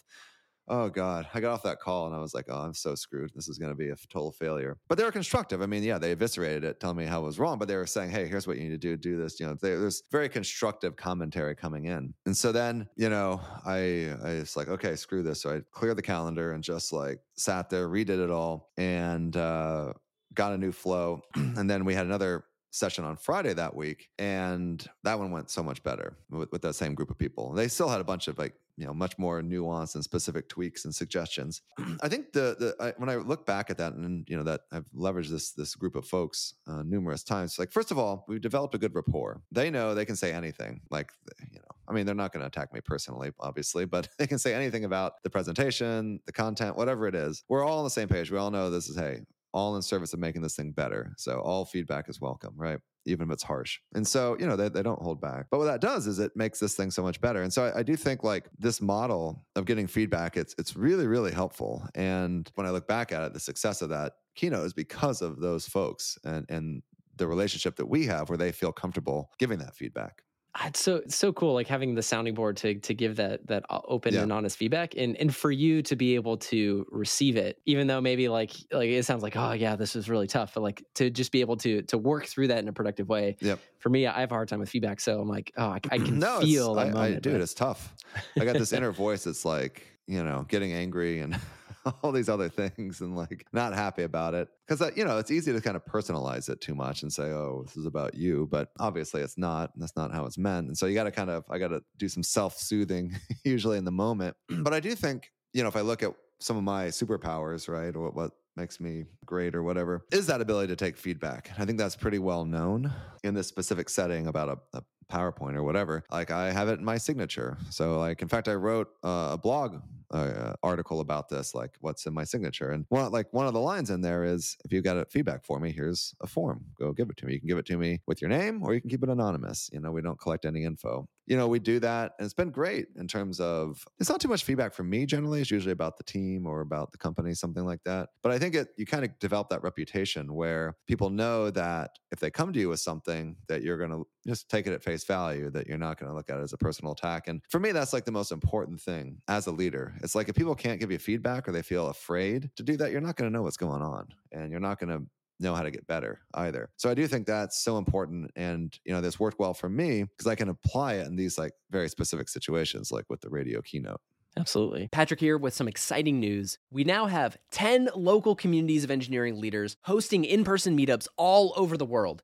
oh 0.67 0.89
god. 0.89 1.27
I 1.33 1.39
got 1.39 1.53
off 1.53 1.63
that 1.63 1.79
call 1.79 2.07
and 2.07 2.15
i 2.15 2.19
was 2.19 2.33
like 2.33 2.45
oh 2.49 2.57
i'm 2.57 2.73
so 2.73 2.95
screwed. 2.95 3.31
This 3.35 3.47
is 3.47 3.57
going 3.57 3.71
to 3.71 3.75
be 3.75 3.89
a 3.89 3.95
total 4.09 4.31
failure. 4.31 4.77
But 4.87 4.97
they 4.97 5.03
were 5.03 5.11
constructive. 5.11 5.61
I 5.61 5.65
mean 5.65 5.83
yeah 5.83 5.97
they 5.97 6.11
eviscerated 6.11 6.63
it 6.63 6.79
telling 6.79 6.97
me 6.97 7.05
how 7.05 7.21
it 7.21 7.25
was 7.25 7.39
wrong 7.39 7.57
but 7.57 7.67
they 7.67 7.75
were 7.75 7.85
saying 7.85 8.11
hey 8.11 8.27
here's 8.27 8.47
what 8.47 8.57
you 8.57 8.63
need 8.63 8.69
to 8.69 8.77
do. 8.77 8.97
Do 8.97 9.17
this 9.17 9.39
you 9.39 9.47
know 9.47 9.55
there's 9.61 10.03
very 10.11 10.29
constructive 10.29 10.95
commentary 10.95 11.55
coming 11.55 11.85
in. 11.85 12.13
And 12.25 12.35
so 12.35 12.51
then 12.51 12.87
you 12.95 13.09
know 13.09 13.41
i 13.65 14.13
i 14.23 14.33
was 14.39 14.55
like 14.55 14.67
okay 14.69 14.95
screw 14.95 15.23
this. 15.23 15.41
So 15.41 15.55
i 15.55 15.61
cleared 15.71 15.97
the 15.97 16.01
calendar 16.01 16.53
and 16.53 16.63
just 16.63 16.93
like 16.93 17.19
sat 17.35 17.69
there 17.69 17.87
redid 17.87 18.23
it 18.23 18.29
all 18.29 18.71
and 18.77 19.35
uh 19.35 19.93
got 20.33 20.53
a 20.53 20.57
new 20.57 20.71
flow. 20.71 21.21
And 21.35 21.69
then 21.69 21.85
we 21.85 21.93
had 21.93 22.05
another 22.05 22.45
session 22.73 23.05
on 23.05 23.15
Friday 23.15 23.53
that 23.53 23.75
week, 23.75 24.09
and 24.17 24.85
that 25.03 25.19
one 25.19 25.31
went 25.31 25.49
so 25.49 25.61
much 25.61 25.83
better 25.83 26.17
with, 26.29 26.51
with 26.51 26.61
that 26.63 26.73
same 26.73 26.95
group 26.95 27.11
of 27.11 27.17
people. 27.17 27.53
They 27.53 27.67
still 27.67 27.87
had 27.87 28.01
a 28.01 28.03
bunch 28.03 28.27
of 28.27 28.37
like 28.37 28.55
you 28.77 28.85
know 28.85 28.93
much 28.93 29.17
more 29.19 29.41
nuanced 29.41 29.93
and 29.93 30.03
specific 30.03 30.49
tweaks 30.49 30.83
and 30.85 30.93
suggestions. 30.93 31.61
I 32.01 32.09
think 32.09 32.33
the 32.33 32.55
the 32.59 32.75
I, 32.83 32.93
when 32.97 33.09
I 33.09 33.15
look 33.15 33.45
back 33.45 33.69
at 33.69 33.77
that 33.77 33.93
and 33.93 34.27
you 34.27 34.35
know 34.35 34.43
that 34.43 34.61
I've 34.71 34.89
leveraged 34.95 35.29
this 35.29 35.51
this 35.51 35.75
group 35.75 35.95
of 35.95 36.07
folks 36.07 36.55
uh, 36.67 36.81
numerous 36.83 37.23
times. 37.23 37.59
Like 37.59 37.71
first 37.71 37.91
of 37.91 37.99
all, 37.99 38.25
we've 38.27 38.41
developed 38.41 38.73
a 38.73 38.79
good 38.79 38.95
rapport. 38.95 39.41
They 39.51 39.69
know 39.69 39.93
they 39.93 40.05
can 40.05 40.15
say 40.15 40.33
anything. 40.33 40.81
Like 40.89 41.11
you 41.39 41.59
know, 41.59 41.75
I 41.87 41.93
mean, 41.93 42.05
they're 42.05 42.15
not 42.15 42.33
going 42.33 42.41
to 42.41 42.47
attack 42.47 42.73
me 42.73 42.81
personally, 42.81 43.31
obviously, 43.39 43.85
but 43.85 44.09
they 44.17 44.25
can 44.27 44.39
say 44.39 44.53
anything 44.53 44.85
about 44.85 45.21
the 45.23 45.29
presentation, 45.29 46.19
the 46.25 46.31
content, 46.31 46.75
whatever 46.75 47.07
it 47.07 47.13
is. 47.13 47.43
We're 47.47 47.63
all 47.63 47.77
on 47.77 47.83
the 47.83 47.91
same 47.91 48.07
page. 48.07 48.31
We 48.31 48.39
all 48.39 48.51
know 48.51 48.71
this 48.71 48.89
is 48.89 48.97
hey, 48.97 49.21
all 49.53 49.75
in 49.75 49.81
service 49.81 50.13
of 50.13 50.19
making 50.19 50.41
this 50.41 50.55
thing 50.55 50.71
better. 50.71 51.13
So 51.17 51.39
all 51.39 51.65
feedback 51.65 52.09
is 52.09 52.19
welcome, 52.19 52.53
right? 52.55 52.79
Even 53.05 53.27
if 53.27 53.33
it's 53.33 53.43
harsh. 53.43 53.79
And 53.93 54.07
so, 54.07 54.35
you 54.39 54.47
know, 54.47 54.55
they, 54.55 54.69
they 54.69 54.81
don't 54.81 55.01
hold 55.01 55.21
back. 55.21 55.47
But 55.51 55.59
what 55.59 55.65
that 55.65 55.81
does 55.81 56.07
is 56.07 56.19
it 56.19 56.31
makes 56.35 56.59
this 56.59 56.75
thing 56.75 56.89
so 56.89 57.03
much 57.03 57.21
better. 57.21 57.43
And 57.43 57.53
so 57.53 57.65
I, 57.65 57.79
I 57.79 57.83
do 57.83 57.95
think 57.95 58.23
like 58.23 58.49
this 58.57 58.81
model 58.81 59.45
of 59.55 59.65
getting 59.65 59.87
feedback, 59.87 60.37
it's 60.37 60.55
it's 60.57 60.75
really, 60.75 61.07
really 61.07 61.31
helpful. 61.31 61.87
And 61.95 62.49
when 62.55 62.65
I 62.65 62.71
look 62.71 62.87
back 62.87 63.11
at 63.11 63.23
it, 63.23 63.33
the 63.33 63.39
success 63.39 63.81
of 63.81 63.89
that 63.89 64.13
keynote 64.35 64.65
is 64.65 64.73
because 64.73 65.21
of 65.21 65.39
those 65.39 65.67
folks 65.67 66.17
and 66.23 66.45
and 66.49 66.81
the 67.15 67.27
relationship 67.27 67.75
that 67.75 67.85
we 67.85 68.07
have 68.07 68.29
where 68.29 68.37
they 68.37 68.51
feel 68.51 68.71
comfortable 68.71 69.29
giving 69.37 69.59
that 69.59 69.75
feedback. 69.75 70.23
Ah, 70.55 70.67
it's 70.67 70.81
so 70.81 70.97
it's 70.97 71.15
so 71.15 71.33
cool 71.33 71.55
like 71.55 71.65
having 71.65 71.95
the 71.95 72.03
sounding 72.03 72.35
board 72.35 72.55
to 72.57 72.75
to 72.75 72.93
give 72.93 73.15
that 73.15 73.45
that 73.47 73.65
uh, 73.71 73.79
open 73.85 74.13
yeah. 74.13 74.21
and 74.21 74.31
honest 74.31 74.55
feedback 74.55 74.93
and 74.95 75.17
and 75.17 75.35
for 75.35 75.49
you 75.49 75.81
to 75.81 75.95
be 75.95 76.13
able 76.13 76.37
to 76.37 76.85
receive 76.91 77.37
it 77.37 77.59
even 77.65 77.87
though 77.87 77.99
maybe 77.99 78.29
like 78.29 78.51
like 78.71 78.89
it 78.89 79.03
sounds 79.03 79.23
like 79.23 79.35
oh 79.35 79.53
yeah 79.53 79.75
this 79.75 79.95
is 79.95 80.09
really 80.09 80.27
tough 80.27 80.53
but 80.53 80.61
like 80.61 80.85
to 80.93 81.09
just 81.09 81.31
be 81.31 81.41
able 81.41 81.57
to 81.57 81.81
to 81.83 81.97
work 81.97 82.27
through 82.27 82.47
that 82.47 82.59
in 82.59 82.67
a 82.67 82.73
productive 82.73 83.09
way 83.09 83.35
yep. 83.39 83.57
for 83.79 83.89
me 83.89 84.05
i 84.05 84.19
have 84.19 84.31
a 84.31 84.35
hard 84.35 84.47
time 84.47 84.59
with 84.59 84.69
feedback 84.69 84.99
so 84.99 85.19
i'm 85.19 85.27
like 85.27 85.51
oh 85.57 85.69
i, 85.69 85.79
I 85.89 85.97
can 85.97 86.19
no, 86.19 86.41
feel 86.41 86.77
I, 86.77 86.89
moment, 86.89 87.15
I, 87.15 87.19
dude 87.19 87.41
it's 87.41 87.55
tough 87.55 87.95
i 88.39 88.45
got 88.45 88.53
this 88.53 88.73
inner 88.73 88.91
voice 88.91 89.23
that's 89.23 89.45
like 89.45 89.87
you 90.05 90.23
know 90.23 90.45
getting 90.49 90.71
angry 90.71 91.21
and 91.21 91.39
all 92.03 92.11
these 92.11 92.29
other 92.29 92.49
things 92.49 93.01
and 93.01 93.15
like 93.15 93.45
not 93.53 93.73
happy 93.73 94.03
about 94.03 94.33
it 94.33 94.47
because 94.67 94.81
uh, 94.81 94.91
you 94.95 95.03
know 95.03 95.17
it's 95.17 95.31
easy 95.31 95.51
to 95.51 95.61
kind 95.61 95.75
of 95.75 95.85
personalize 95.85 96.49
it 96.49 96.61
too 96.61 96.75
much 96.75 97.03
and 97.03 97.11
say 97.11 97.23
oh 97.23 97.63
this 97.65 97.77
is 97.77 97.85
about 97.85 98.13
you 98.13 98.47
but 98.51 98.69
obviously 98.79 99.21
it's 99.21 99.37
not 99.37 99.71
And 99.73 99.81
that's 99.81 99.95
not 99.95 100.13
how 100.13 100.25
it's 100.25 100.37
meant 100.37 100.67
and 100.67 100.77
so 100.77 100.85
you 100.85 100.93
got 100.93 101.03
to 101.03 101.11
kind 101.11 101.29
of 101.29 101.43
i 101.49 101.57
got 101.57 101.69
to 101.69 101.81
do 101.97 102.07
some 102.07 102.23
self-soothing 102.23 103.15
usually 103.43 103.77
in 103.77 103.85
the 103.85 103.91
moment 103.91 104.35
but 104.49 104.73
i 104.73 104.79
do 104.79 104.95
think 104.95 105.31
you 105.53 105.61
know 105.63 105.69
if 105.69 105.75
i 105.75 105.81
look 105.81 106.03
at 106.03 106.13
some 106.39 106.57
of 106.57 106.63
my 106.63 106.87
superpowers 106.87 107.67
right 107.67 107.95
or 107.95 108.09
what 108.11 108.31
makes 108.55 108.79
me 108.79 109.03
great 109.25 109.55
or 109.55 109.63
whatever 109.63 110.05
is 110.11 110.27
that 110.27 110.39
ability 110.39 110.67
to 110.67 110.75
take 110.75 110.95
feedback 110.95 111.51
i 111.57 111.65
think 111.65 111.77
that's 111.77 111.95
pretty 111.95 112.19
well 112.19 112.45
known 112.45 112.91
in 113.23 113.33
this 113.33 113.47
specific 113.47 113.89
setting 113.89 114.27
about 114.27 114.49
a, 114.49 114.77
a 114.77 114.83
PowerPoint 115.11 115.55
or 115.55 115.63
whatever, 115.63 116.03
like 116.11 116.31
I 116.31 116.51
have 116.51 116.69
it 116.69 116.79
in 116.79 116.85
my 116.85 116.97
signature. 116.97 117.57
So, 117.69 117.99
like, 117.99 118.21
in 118.21 118.27
fact, 118.27 118.47
I 118.47 118.55
wrote 118.55 118.89
uh, 119.03 119.29
a 119.33 119.37
blog 119.37 119.81
uh, 120.13 120.53
article 120.61 120.99
about 120.99 121.29
this, 121.29 121.55
like 121.55 121.71
what's 121.81 122.05
in 122.05 122.13
my 122.13 122.23
signature. 122.23 122.71
And 122.71 122.85
one, 122.89 123.11
like 123.11 123.27
one 123.31 123.47
of 123.47 123.53
the 123.53 123.59
lines 123.59 123.89
in 123.89 124.01
there 124.01 124.23
is, 124.23 124.55
if 124.63 124.71
you've 124.71 124.83
got 124.83 124.97
a 124.97 125.05
feedback 125.05 125.43
for 125.43 125.59
me, 125.59 125.71
here's 125.71 126.13
a 126.21 126.27
form. 126.27 126.65
Go 126.77 126.93
give 126.93 127.09
it 127.09 127.17
to 127.17 127.25
me. 127.25 127.33
You 127.33 127.39
can 127.39 127.47
give 127.49 127.57
it 127.57 127.65
to 127.67 127.77
me 127.77 128.01
with 128.07 128.21
your 128.21 128.29
name, 128.29 128.63
or 128.63 128.73
you 128.73 128.81
can 128.81 128.89
keep 128.89 129.03
it 129.03 129.09
anonymous. 129.09 129.69
You 129.73 129.79
know, 129.79 129.91
we 129.91 130.01
don't 130.01 130.19
collect 130.19 130.45
any 130.45 130.63
info. 130.63 131.07
You 131.25 131.37
know, 131.37 131.47
we 131.47 131.59
do 131.59 131.79
that, 131.79 132.13
and 132.17 132.25
it's 132.25 132.33
been 132.33 132.51
great 132.51 132.87
in 132.97 133.07
terms 133.07 133.39
of 133.39 133.85
it's 133.99 134.09
not 134.09 134.19
too 134.19 134.27
much 134.27 134.43
feedback 134.43 134.73
from 134.73 134.89
me. 134.89 135.05
Generally, 135.05 135.41
it's 135.41 135.51
usually 135.51 135.71
about 135.71 135.97
the 135.97 136.03
team 136.03 136.45
or 136.45 136.61
about 136.61 136.91
the 136.91 136.97
company, 136.97 137.33
something 137.33 137.65
like 137.65 137.83
that. 137.85 138.09
But 138.21 138.31
I 138.31 138.39
think 138.39 138.55
it 138.55 138.69
you 138.77 138.85
kind 138.85 139.05
of 139.05 139.17
develop 139.19 139.49
that 139.49 139.63
reputation 139.63 140.33
where 140.33 140.75
people 140.87 141.09
know 141.09 141.49
that 141.51 141.91
if 142.11 142.19
they 142.19 142.29
come 142.29 142.53
to 142.53 142.59
you 142.59 142.69
with 142.69 142.79
something, 142.79 143.35
that 143.47 143.63
you're 143.63 143.77
going 143.77 143.91
to 143.91 144.05
just 144.27 144.49
take 144.49 144.67
it 144.67 144.73
at 144.73 144.83
face 144.83 145.03
value. 145.03 145.49
That 145.49 145.67
you're 145.67 145.77
not 145.77 145.99
going 145.99 146.09
to 146.09 146.15
look 146.15 146.29
at 146.29 146.39
it 146.39 146.43
as 146.43 146.53
a 146.53 146.57
personal 146.57 146.93
attack. 146.93 147.27
And 147.27 147.41
for 147.49 147.59
me, 147.59 147.71
that's 147.71 147.93
like 147.93 148.05
the 148.05 148.11
most 148.11 148.31
important 148.31 148.81
thing 148.81 149.21
as 149.27 149.47
a 149.47 149.51
leader 149.51 149.93
it's 150.01 150.15
like 150.15 150.29
if 150.29 150.35
people 150.35 150.55
can't 150.55 150.79
give 150.79 150.91
you 150.91 150.99
feedback 150.99 151.47
or 151.47 151.51
they 151.51 151.61
feel 151.61 151.87
afraid 151.87 152.49
to 152.55 152.63
do 152.63 152.77
that, 152.77 152.91
you're 152.91 153.01
not 153.01 153.15
going 153.15 153.29
to 153.29 153.33
know 153.35 153.43
what's 153.43 153.57
going 153.57 153.81
on 153.81 154.07
and 154.31 154.51
you're 154.51 154.59
not 154.59 154.79
going 154.79 154.89
to 154.89 155.05
know 155.39 155.53
how 155.55 155.63
to 155.63 155.71
get 155.71 155.87
better 155.87 156.21
either. 156.33 156.69
So 156.77 156.89
I 156.89 156.93
do 156.93 157.07
think 157.07 157.27
that's 157.27 157.63
so 157.63 157.77
important 157.77 158.31
and 158.35 158.77
you 158.85 158.93
know 158.93 159.01
this 159.01 159.19
worked 159.19 159.39
well 159.39 159.53
for 159.53 159.69
me 159.69 160.03
because 160.03 160.27
I 160.27 160.35
can 160.35 160.49
apply 160.49 160.95
it 160.95 161.07
in 161.07 161.15
these 161.15 161.37
like 161.37 161.53
very 161.71 161.89
specific 161.89 162.29
situations 162.29 162.91
like 162.91 163.05
with 163.09 163.21
the 163.21 163.29
radio 163.29 163.61
keynote. 163.61 164.01
Absolutely. 164.35 164.89
Patrick 164.91 165.19
here 165.19 165.37
with 165.37 165.53
some 165.53 165.67
exciting 165.67 166.19
news. 166.19 166.57
We 166.71 166.83
now 166.83 167.05
have 167.05 167.37
10 167.51 167.89
local 167.95 168.35
communities 168.35 168.83
of 168.83 168.89
engineering 168.89 169.39
leaders 169.39 169.77
hosting 169.83 170.25
in 170.25 170.43
person 170.43 170.75
meetups 170.77 171.07
all 171.17 171.53
over 171.55 171.77
the 171.77 171.85
world. 171.85 172.23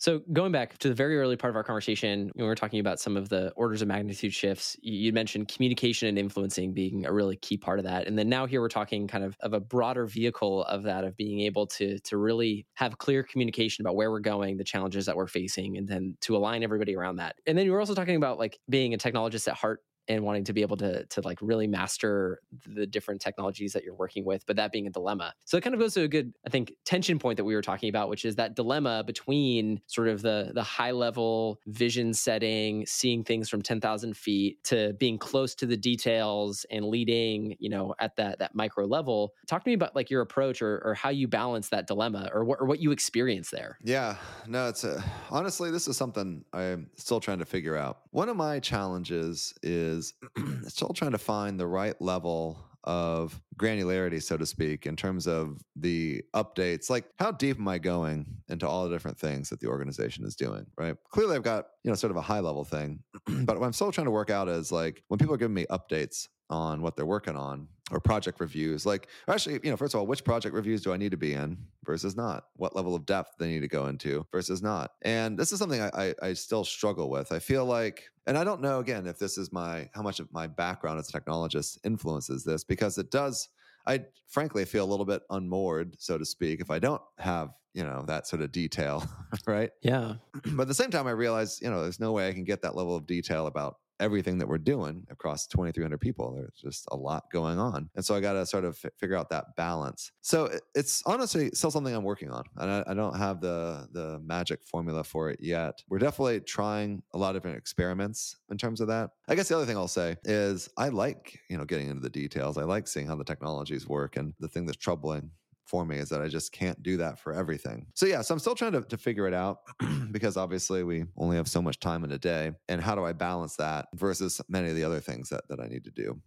So 0.00 0.22
going 0.32 0.50
back 0.50 0.78
to 0.78 0.88
the 0.88 0.94
very 0.94 1.18
early 1.18 1.36
part 1.36 1.50
of 1.50 1.56
our 1.56 1.62
conversation, 1.62 2.30
when 2.34 2.44
we 2.44 2.48
were 2.48 2.54
talking 2.54 2.80
about 2.80 2.98
some 2.98 3.18
of 3.18 3.28
the 3.28 3.50
orders 3.50 3.82
of 3.82 3.88
magnitude 3.88 4.32
shifts, 4.32 4.74
you 4.80 5.12
mentioned 5.12 5.48
communication 5.48 6.08
and 6.08 6.18
influencing 6.18 6.72
being 6.72 7.04
a 7.04 7.12
really 7.12 7.36
key 7.36 7.58
part 7.58 7.78
of 7.78 7.84
that. 7.84 8.06
And 8.06 8.18
then 8.18 8.30
now 8.30 8.46
here 8.46 8.62
we're 8.62 8.68
talking 8.70 9.06
kind 9.06 9.22
of 9.22 9.36
of 9.40 9.52
a 9.52 9.60
broader 9.60 10.06
vehicle 10.06 10.64
of 10.64 10.84
that, 10.84 11.04
of 11.04 11.18
being 11.18 11.40
able 11.40 11.66
to 11.66 11.98
to 11.98 12.16
really 12.16 12.66
have 12.76 12.96
clear 12.96 13.22
communication 13.22 13.84
about 13.84 13.94
where 13.94 14.10
we're 14.10 14.20
going, 14.20 14.56
the 14.56 14.64
challenges 14.64 15.04
that 15.04 15.16
we're 15.16 15.26
facing, 15.26 15.76
and 15.76 15.86
then 15.86 16.16
to 16.22 16.34
align 16.34 16.62
everybody 16.62 16.96
around 16.96 17.16
that. 17.16 17.36
And 17.46 17.58
then 17.58 17.66
you 17.66 17.72
were 17.72 17.80
also 17.80 17.94
talking 17.94 18.16
about 18.16 18.38
like 18.38 18.58
being 18.70 18.94
a 18.94 18.98
technologist 18.98 19.48
at 19.48 19.54
heart 19.54 19.82
and 20.10 20.24
wanting 20.24 20.42
to 20.42 20.52
be 20.52 20.60
able 20.60 20.76
to 20.76 21.06
to 21.06 21.20
like 21.20 21.38
really 21.40 21.68
master 21.68 22.40
the 22.66 22.84
different 22.84 23.20
technologies 23.20 23.72
that 23.72 23.84
you're 23.84 23.94
working 23.94 24.24
with 24.24 24.44
but 24.44 24.56
that 24.56 24.72
being 24.72 24.88
a 24.88 24.90
dilemma. 24.90 25.32
So 25.44 25.56
it 25.56 25.62
kind 25.62 25.72
of 25.72 25.80
goes 25.80 25.94
to 25.94 26.02
a 26.02 26.08
good 26.08 26.34
i 26.44 26.50
think 26.50 26.72
tension 26.84 27.18
point 27.18 27.36
that 27.36 27.44
we 27.44 27.54
were 27.54 27.62
talking 27.62 27.88
about 27.88 28.08
which 28.08 28.24
is 28.24 28.34
that 28.36 28.56
dilemma 28.56 29.04
between 29.04 29.80
sort 29.86 30.08
of 30.08 30.20
the 30.20 30.50
the 30.52 30.62
high 30.62 30.90
level 30.90 31.60
vision 31.66 32.12
setting 32.12 32.84
seeing 32.86 33.22
things 33.22 33.48
from 33.48 33.62
10,000 33.62 34.16
feet 34.16 34.62
to 34.64 34.92
being 34.94 35.16
close 35.16 35.54
to 35.54 35.66
the 35.66 35.76
details 35.76 36.66
and 36.70 36.84
leading 36.84 37.56
you 37.60 37.70
know 37.70 37.94
at 38.00 38.16
that 38.16 38.40
that 38.40 38.54
micro 38.54 38.84
level. 38.86 39.32
Talk 39.46 39.62
to 39.62 39.68
me 39.68 39.74
about 39.74 39.94
like 39.94 40.10
your 40.10 40.22
approach 40.22 40.60
or, 40.60 40.82
or 40.84 40.94
how 40.94 41.10
you 41.10 41.28
balance 41.28 41.68
that 41.68 41.86
dilemma 41.86 42.28
or 42.34 42.44
what, 42.44 42.60
or 42.60 42.66
what 42.66 42.80
you 42.80 42.90
experience 42.90 43.50
there. 43.50 43.78
Yeah. 43.82 44.16
No 44.48 44.68
it's 44.68 44.82
a, 44.82 45.04
honestly 45.30 45.70
this 45.70 45.86
is 45.86 45.96
something 45.96 46.44
i'm 46.52 46.90
still 46.96 47.20
trying 47.20 47.38
to 47.38 47.44
figure 47.44 47.76
out. 47.76 48.00
One 48.10 48.28
of 48.28 48.36
my 48.36 48.58
challenges 48.58 49.54
is 49.62 49.99
is 50.00 50.14
still 50.72 50.92
trying 50.94 51.12
to 51.12 51.18
find 51.18 51.58
the 51.58 51.66
right 51.66 52.00
level 52.00 52.58
of 52.84 53.40
granularity, 53.58 54.22
so 54.22 54.36
to 54.36 54.46
speak, 54.46 54.86
in 54.86 54.96
terms 54.96 55.26
of 55.26 55.62
the 55.76 56.22
updates. 56.34 56.88
Like, 56.88 57.04
how 57.18 57.30
deep 57.30 57.58
am 57.58 57.68
I 57.68 57.78
going 57.78 58.26
into 58.48 58.66
all 58.66 58.84
the 58.84 58.90
different 58.90 59.18
things 59.18 59.50
that 59.50 59.60
the 59.60 59.66
organization 59.66 60.24
is 60.24 60.34
doing? 60.34 60.66
Right. 60.76 60.96
Clearly, 61.10 61.36
I've 61.36 61.42
got 61.42 61.66
you 61.84 61.90
know 61.90 61.94
sort 61.94 62.10
of 62.10 62.16
a 62.16 62.22
high 62.22 62.40
level 62.40 62.64
thing, 62.64 63.00
but 63.26 63.58
what 63.58 63.66
I'm 63.66 63.72
still 63.72 63.92
trying 63.92 64.06
to 64.06 64.10
work 64.10 64.30
out 64.30 64.48
is 64.48 64.72
like 64.72 65.02
when 65.08 65.18
people 65.18 65.34
are 65.34 65.38
giving 65.38 65.54
me 65.54 65.66
updates 65.70 66.28
on 66.50 66.82
what 66.82 66.96
they're 66.96 67.06
working 67.06 67.36
on 67.36 67.68
or 67.90 68.00
project 68.00 68.40
reviews. 68.40 68.86
Like, 68.86 69.08
actually, 69.28 69.60
you 69.62 69.70
know, 69.70 69.76
first 69.76 69.94
of 69.94 70.00
all, 70.00 70.06
which 70.06 70.24
project 70.24 70.54
reviews 70.54 70.82
do 70.82 70.92
I 70.92 70.96
need 70.96 71.10
to 71.10 71.16
be 71.16 71.34
in 71.34 71.58
versus 71.84 72.16
not? 72.16 72.44
What 72.56 72.76
level 72.76 72.94
of 72.94 73.06
depth 73.06 73.36
they 73.38 73.48
need 73.48 73.60
to 73.60 73.68
go 73.68 73.86
into 73.86 74.26
versus 74.32 74.62
not? 74.62 74.92
And 75.02 75.38
this 75.38 75.52
is 75.52 75.58
something 75.58 75.80
I, 75.80 75.90
I, 75.94 76.14
I 76.22 76.32
still 76.34 76.64
struggle 76.64 77.10
with. 77.10 77.32
I 77.32 77.38
feel 77.38 77.64
like, 77.64 78.04
and 78.26 78.38
I 78.38 78.44
don't 78.44 78.60
know 78.60 78.78
again 78.78 79.06
if 79.06 79.18
this 79.18 79.38
is 79.38 79.52
my 79.52 79.88
how 79.94 80.02
much 80.02 80.20
of 80.20 80.32
my 80.32 80.46
background 80.46 80.98
as 80.98 81.08
a 81.08 81.12
technologist 81.12 81.78
influences 81.84 82.44
this 82.44 82.64
because 82.64 82.98
it 82.98 83.10
does. 83.10 83.48
I 83.86 84.04
frankly 84.28 84.64
feel 84.66 84.84
a 84.84 84.90
little 84.90 85.06
bit 85.06 85.22
unmoored, 85.30 85.96
so 85.98 86.18
to 86.18 86.24
speak, 86.24 86.60
if 86.60 86.70
I 86.70 86.78
don't 86.78 87.02
have 87.18 87.50
you 87.72 87.82
know 87.84 88.04
that 88.06 88.26
sort 88.26 88.42
of 88.42 88.52
detail, 88.52 89.04
right? 89.46 89.70
Yeah. 89.82 90.14
But 90.44 90.62
at 90.62 90.68
the 90.68 90.74
same 90.74 90.90
time, 90.90 91.06
I 91.06 91.12
realize 91.12 91.60
you 91.62 91.70
know 91.70 91.82
there's 91.82 92.00
no 92.00 92.12
way 92.12 92.28
I 92.28 92.32
can 92.32 92.44
get 92.44 92.62
that 92.62 92.76
level 92.76 92.94
of 92.94 93.06
detail 93.06 93.46
about 93.46 93.76
everything 94.00 94.38
that 94.38 94.48
we're 94.48 94.58
doing 94.58 95.06
across 95.10 95.46
2300 95.46 95.98
people 96.00 96.34
there's 96.34 96.60
just 96.60 96.86
a 96.90 96.96
lot 96.96 97.24
going 97.32 97.58
on. 97.58 97.88
And 97.94 98.04
so 98.04 98.14
i 98.14 98.20
got 98.20 98.32
to 98.32 98.46
sort 98.46 98.64
of 98.64 98.78
f- 98.82 98.92
figure 98.98 99.16
out 99.16 99.30
that 99.30 99.56
balance. 99.56 100.12
So 100.22 100.50
it's 100.74 101.02
honestly 101.06 101.50
still 101.52 101.70
something 101.70 101.94
i'm 101.94 102.04
working 102.04 102.30
on 102.30 102.44
and 102.56 102.70
I, 102.70 102.84
I, 102.88 102.94
don't 102.94 103.16
have 103.16 103.40
the 103.40 103.88
the 103.92 104.20
magic 104.24 104.64
formula 104.64 105.04
for 105.04 105.30
it 105.30 105.38
yet. 105.40 105.82
We're 105.88 105.98
definitely 105.98 106.40
trying 106.40 107.02
a 107.14 107.18
lot 107.18 107.30
of 107.30 107.36
different 107.36 107.58
experiments 107.58 108.36
in 108.50 108.58
terms 108.58 108.80
of 108.80 108.88
that. 108.88 109.10
I 109.28 109.34
guess 109.34 109.48
the 109.48 109.56
other 109.56 109.66
thing 109.66 109.76
i'll 109.76 109.88
say 109.88 110.16
is 110.24 110.68
i 110.76 110.88
like 110.88 111.38
you 111.48 111.56
know 111.58 111.64
getting 111.64 111.88
into 111.88 112.02
the 112.02 112.10
details. 112.10 112.58
I 112.58 112.64
like 112.64 112.88
seeing 112.88 113.06
how 113.06 113.16
the 113.16 113.24
technologies 113.24 113.86
work 113.86 114.16
and 114.16 114.34
the 114.40 114.48
thing 114.48 114.66
that's 114.66 114.78
troubling 114.78 115.30
for 115.70 115.86
me 115.86 115.96
is 115.98 116.08
that 116.08 116.20
I 116.20 116.26
just 116.26 116.50
can't 116.50 116.82
do 116.82 116.96
that 116.96 117.18
for 117.18 117.32
everything. 117.32 117.86
So 117.94 118.04
yeah, 118.04 118.22
so 118.22 118.34
I'm 118.34 118.40
still 118.40 118.56
trying 118.56 118.72
to, 118.72 118.82
to 118.82 118.98
figure 118.98 119.28
it 119.28 119.34
out 119.34 119.60
because 120.10 120.36
obviously 120.36 120.82
we 120.82 121.04
only 121.16 121.36
have 121.36 121.48
so 121.48 121.62
much 121.62 121.78
time 121.78 122.02
in 122.02 122.10
a 122.10 122.18
day. 122.18 122.52
And 122.68 122.82
how 122.82 122.96
do 122.96 123.04
I 123.04 123.12
balance 123.12 123.56
that 123.56 123.86
versus 123.94 124.40
many 124.48 124.68
of 124.68 124.74
the 124.74 124.82
other 124.82 124.98
things 124.98 125.28
that, 125.28 125.46
that 125.48 125.60
I 125.60 125.68
need 125.68 125.84
to 125.84 125.92
do? 125.92 126.20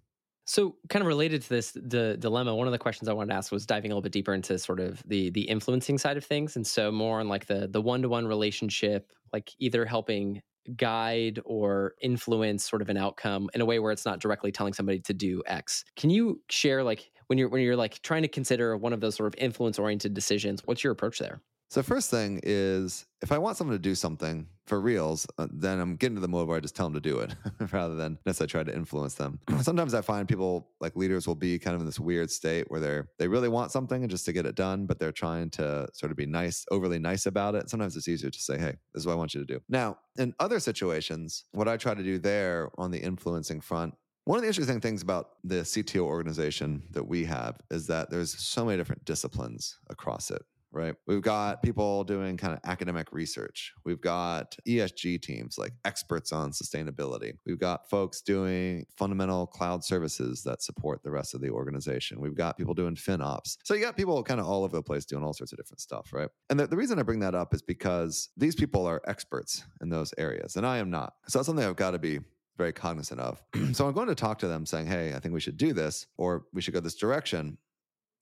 So, 0.45 0.75
kind 0.89 1.01
of 1.01 1.07
related 1.07 1.41
to 1.43 1.49
this 1.49 1.71
the 1.71 2.17
dilemma, 2.19 2.53
one 2.53 2.67
of 2.67 2.73
the 2.73 2.79
questions 2.79 3.07
I 3.07 3.13
wanted 3.13 3.31
to 3.31 3.37
ask 3.37 3.51
was 3.51 3.65
diving 3.65 3.91
a 3.91 3.93
little 3.93 4.01
bit 4.01 4.11
deeper 4.11 4.33
into 4.33 4.59
sort 4.59 4.81
of 4.81 5.01
the 5.05 5.29
the 5.29 5.43
influencing 5.43 5.97
side 5.97 6.17
of 6.17 6.25
things, 6.25 6.57
and 6.57 6.67
so 6.67 6.91
more 6.91 7.21
on 7.21 7.29
like 7.29 7.45
the 7.45 7.69
the 7.71 7.81
one 7.81 8.01
to 8.01 8.09
one 8.09 8.27
relationship, 8.27 9.13
like 9.31 9.51
either 9.59 9.85
helping 9.85 10.41
guide 10.75 11.39
or 11.45 11.93
influence 12.01 12.69
sort 12.69 12.81
of 12.81 12.89
an 12.89 12.97
outcome 12.97 13.49
in 13.53 13.61
a 13.61 13.65
way 13.65 13.79
where 13.79 13.91
it's 13.91 14.05
not 14.05 14.19
directly 14.19 14.51
telling 14.51 14.73
somebody 14.73 14.99
to 14.99 15.13
do 15.13 15.41
X. 15.45 15.83
Can 15.95 16.09
you 16.09 16.41
share 16.49 16.83
like 16.83 17.11
when 17.27 17.37
you're 17.37 17.49
when 17.49 17.61
you're 17.61 17.75
like 17.75 18.01
trying 18.01 18.21
to 18.23 18.27
consider 18.27 18.75
one 18.77 18.93
of 18.93 19.01
those 19.01 19.15
sort 19.15 19.27
of 19.27 19.39
influence 19.41 19.79
oriented 19.79 20.13
decisions, 20.13 20.61
what's 20.65 20.83
your 20.83 20.93
approach 20.93 21.19
there? 21.19 21.41
So 21.73 21.81
first 21.81 22.11
thing 22.11 22.39
is 22.43 23.07
if 23.23 23.31
I 23.31 23.39
want 23.39 23.57
someone 23.57 23.75
to 23.75 23.81
do 23.81 23.95
something 23.95 24.45
for 24.67 24.79
reals, 24.79 25.25
uh, 25.39 25.47
then 25.51 25.79
I'm 25.79 25.95
getting 25.95 26.13
to 26.13 26.21
the 26.21 26.27
mode 26.27 26.47
where 26.47 26.55
I 26.55 26.59
just 26.59 26.75
tell 26.75 26.85
them 26.85 26.93
to 26.93 26.99
do 26.99 27.17
it 27.17 27.35
rather 27.71 27.95
than 27.95 28.19
necessarily 28.27 28.51
try 28.51 28.63
to 28.63 28.77
influence 28.77 29.15
them. 29.15 29.39
Sometimes 29.61 29.95
I 29.95 30.01
find 30.01 30.27
people 30.27 30.69
like 30.79 30.95
leaders 30.95 31.25
will 31.25 31.33
be 31.33 31.57
kind 31.57 31.73
of 31.73 31.81
in 31.81 31.87
this 31.87 31.99
weird 31.99 32.29
state 32.29 32.69
where 32.69 32.79
they're 32.79 33.07
they 33.17 33.27
really 33.27 33.49
want 33.49 33.71
something 33.71 34.03
and 34.03 34.11
just 34.11 34.23
to 34.25 34.33
get 34.33 34.45
it 34.45 34.53
done, 34.53 34.85
but 34.85 34.99
they're 34.99 35.11
trying 35.11 35.49
to 35.51 35.87
sort 35.93 36.11
of 36.11 36.15
be 36.15 36.27
nice, 36.27 36.63
overly 36.69 36.99
nice 36.99 37.25
about 37.25 37.55
it. 37.55 37.71
Sometimes 37.71 37.95
it's 37.95 38.07
easier 38.07 38.29
to 38.29 38.39
say, 38.39 38.59
"Hey, 38.59 38.75
this 38.93 39.01
is 39.01 39.07
what 39.07 39.13
I 39.13 39.15
want 39.15 39.33
you 39.33 39.43
to 39.43 39.51
do." 39.51 39.59
Now, 39.67 39.97
in 40.19 40.35
other 40.39 40.59
situations, 40.59 41.45
what 41.53 41.67
I 41.67 41.77
try 41.77 41.95
to 41.95 42.03
do 42.03 42.19
there 42.19 42.69
on 42.77 42.91
the 42.91 42.99
influencing 42.99 43.61
front 43.61 43.95
one 44.25 44.37
of 44.37 44.41
the 44.43 44.47
interesting 44.47 44.79
things 44.79 45.01
about 45.01 45.31
the 45.43 45.61
CTO 45.61 46.01
organization 46.01 46.83
that 46.91 47.05
we 47.07 47.25
have 47.25 47.59
is 47.69 47.87
that 47.87 48.09
there's 48.09 48.37
so 48.37 48.65
many 48.65 48.77
different 48.77 49.03
disciplines 49.05 49.79
across 49.89 50.31
it 50.31 50.43
right? 50.73 50.95
We've 51.05 51.21
got 51.21 51.61
people 51.61 52.03
doing 52.03 52.35
kind 52.35 52.53
of 52.53 52.59
academic 52.65 53.13
research. 53.13 53.73
We've 53.85 54.01
got 54.01 54.57
ESG 54.67 55.21
teams, 55.21 55.57
like 55.57 55.71
experts 55.85 56.31
on 56.31 56.51
sustainability. 56.51 57.33
We've 57.45 57.59
got 57.59 57.89
folks 57.89 58.21
doing 58.21 58.87
fundamental 58.97 59.45
cloud 59.45 59.83
services 59.83 60.41
that 60.43 60.63
support 60.63 61.03
the 61.03 61.11
rest 61.11 61.35
of 61.35 61.41
the 61.41 61.51
organization. 61.51 62.19
We've 62.19 62.35
got 62.35 62.57
people 62.57 62.73
doing 62.73 62.95
FinOps. 62.95 63.57
So 63.63 63.75
you 63.75 63.81
got 63.81 63.95
people 63.95 64.21
kind 64.23 64.39
of 64.39 64.47
all 64.47 64.63
over 64.63 64.75
the 64.75 64.83
place 64.83 65.05
doing 65.05 65.23
all 65.23 65.33
sorts 65.33 65.53
of 65.53 65.59
different 65.59 65.79
stuff, 65.79 66.11
right? 66.11 66.29
And 66.49 66.59
the, 66.59 66.65
the 66.65 66.75
reason 66.75 66.97
I 66.97 67.03
bring 67.03 67.19
that 67.19 67.35
up 67.35 67.53
is 67.53 67.61
because 67.61 68.29
these 68.35 68.55
people 68.55 68.87
are 68.87 69.01
experts 69.05 69.63
in 69.79 69.89
those 69.89 70.11
areas, 70.17 70.55
and 70.55 70.65
I 70.65 70.79
am 70.79 70.89
not. 70.89 71.13
So 71.27 71.37
that's 71.37 71.45
something 71.45 71.63
I've 71.63 71.75
got 71.75 71.91
to 71.91 71.99
be 71.99 72.19
very 72.57 72.73
cognizant 72.73 73.19
of. 73.19 73.41
so 73.73 73.87
I'm 73.87 73.93
going 73.93 74.07
to 74.07 74.15
talk 74.15 74.39
to 74.39 74.47
them 74.47 74.65
saying, 74.65 74.87
hey, 74.87 75.13
I 75.13 75.19
think 75.19 75.33
we 75.33 75.39
should 75.39 75.57
do 75.57 75.73
this 75.73 76.05
or 76.17 76.45
we 76.53 76.61
should 76.61 76.73
go 76.73 76.79
this 76.79 76.95
direction 76.95 77.57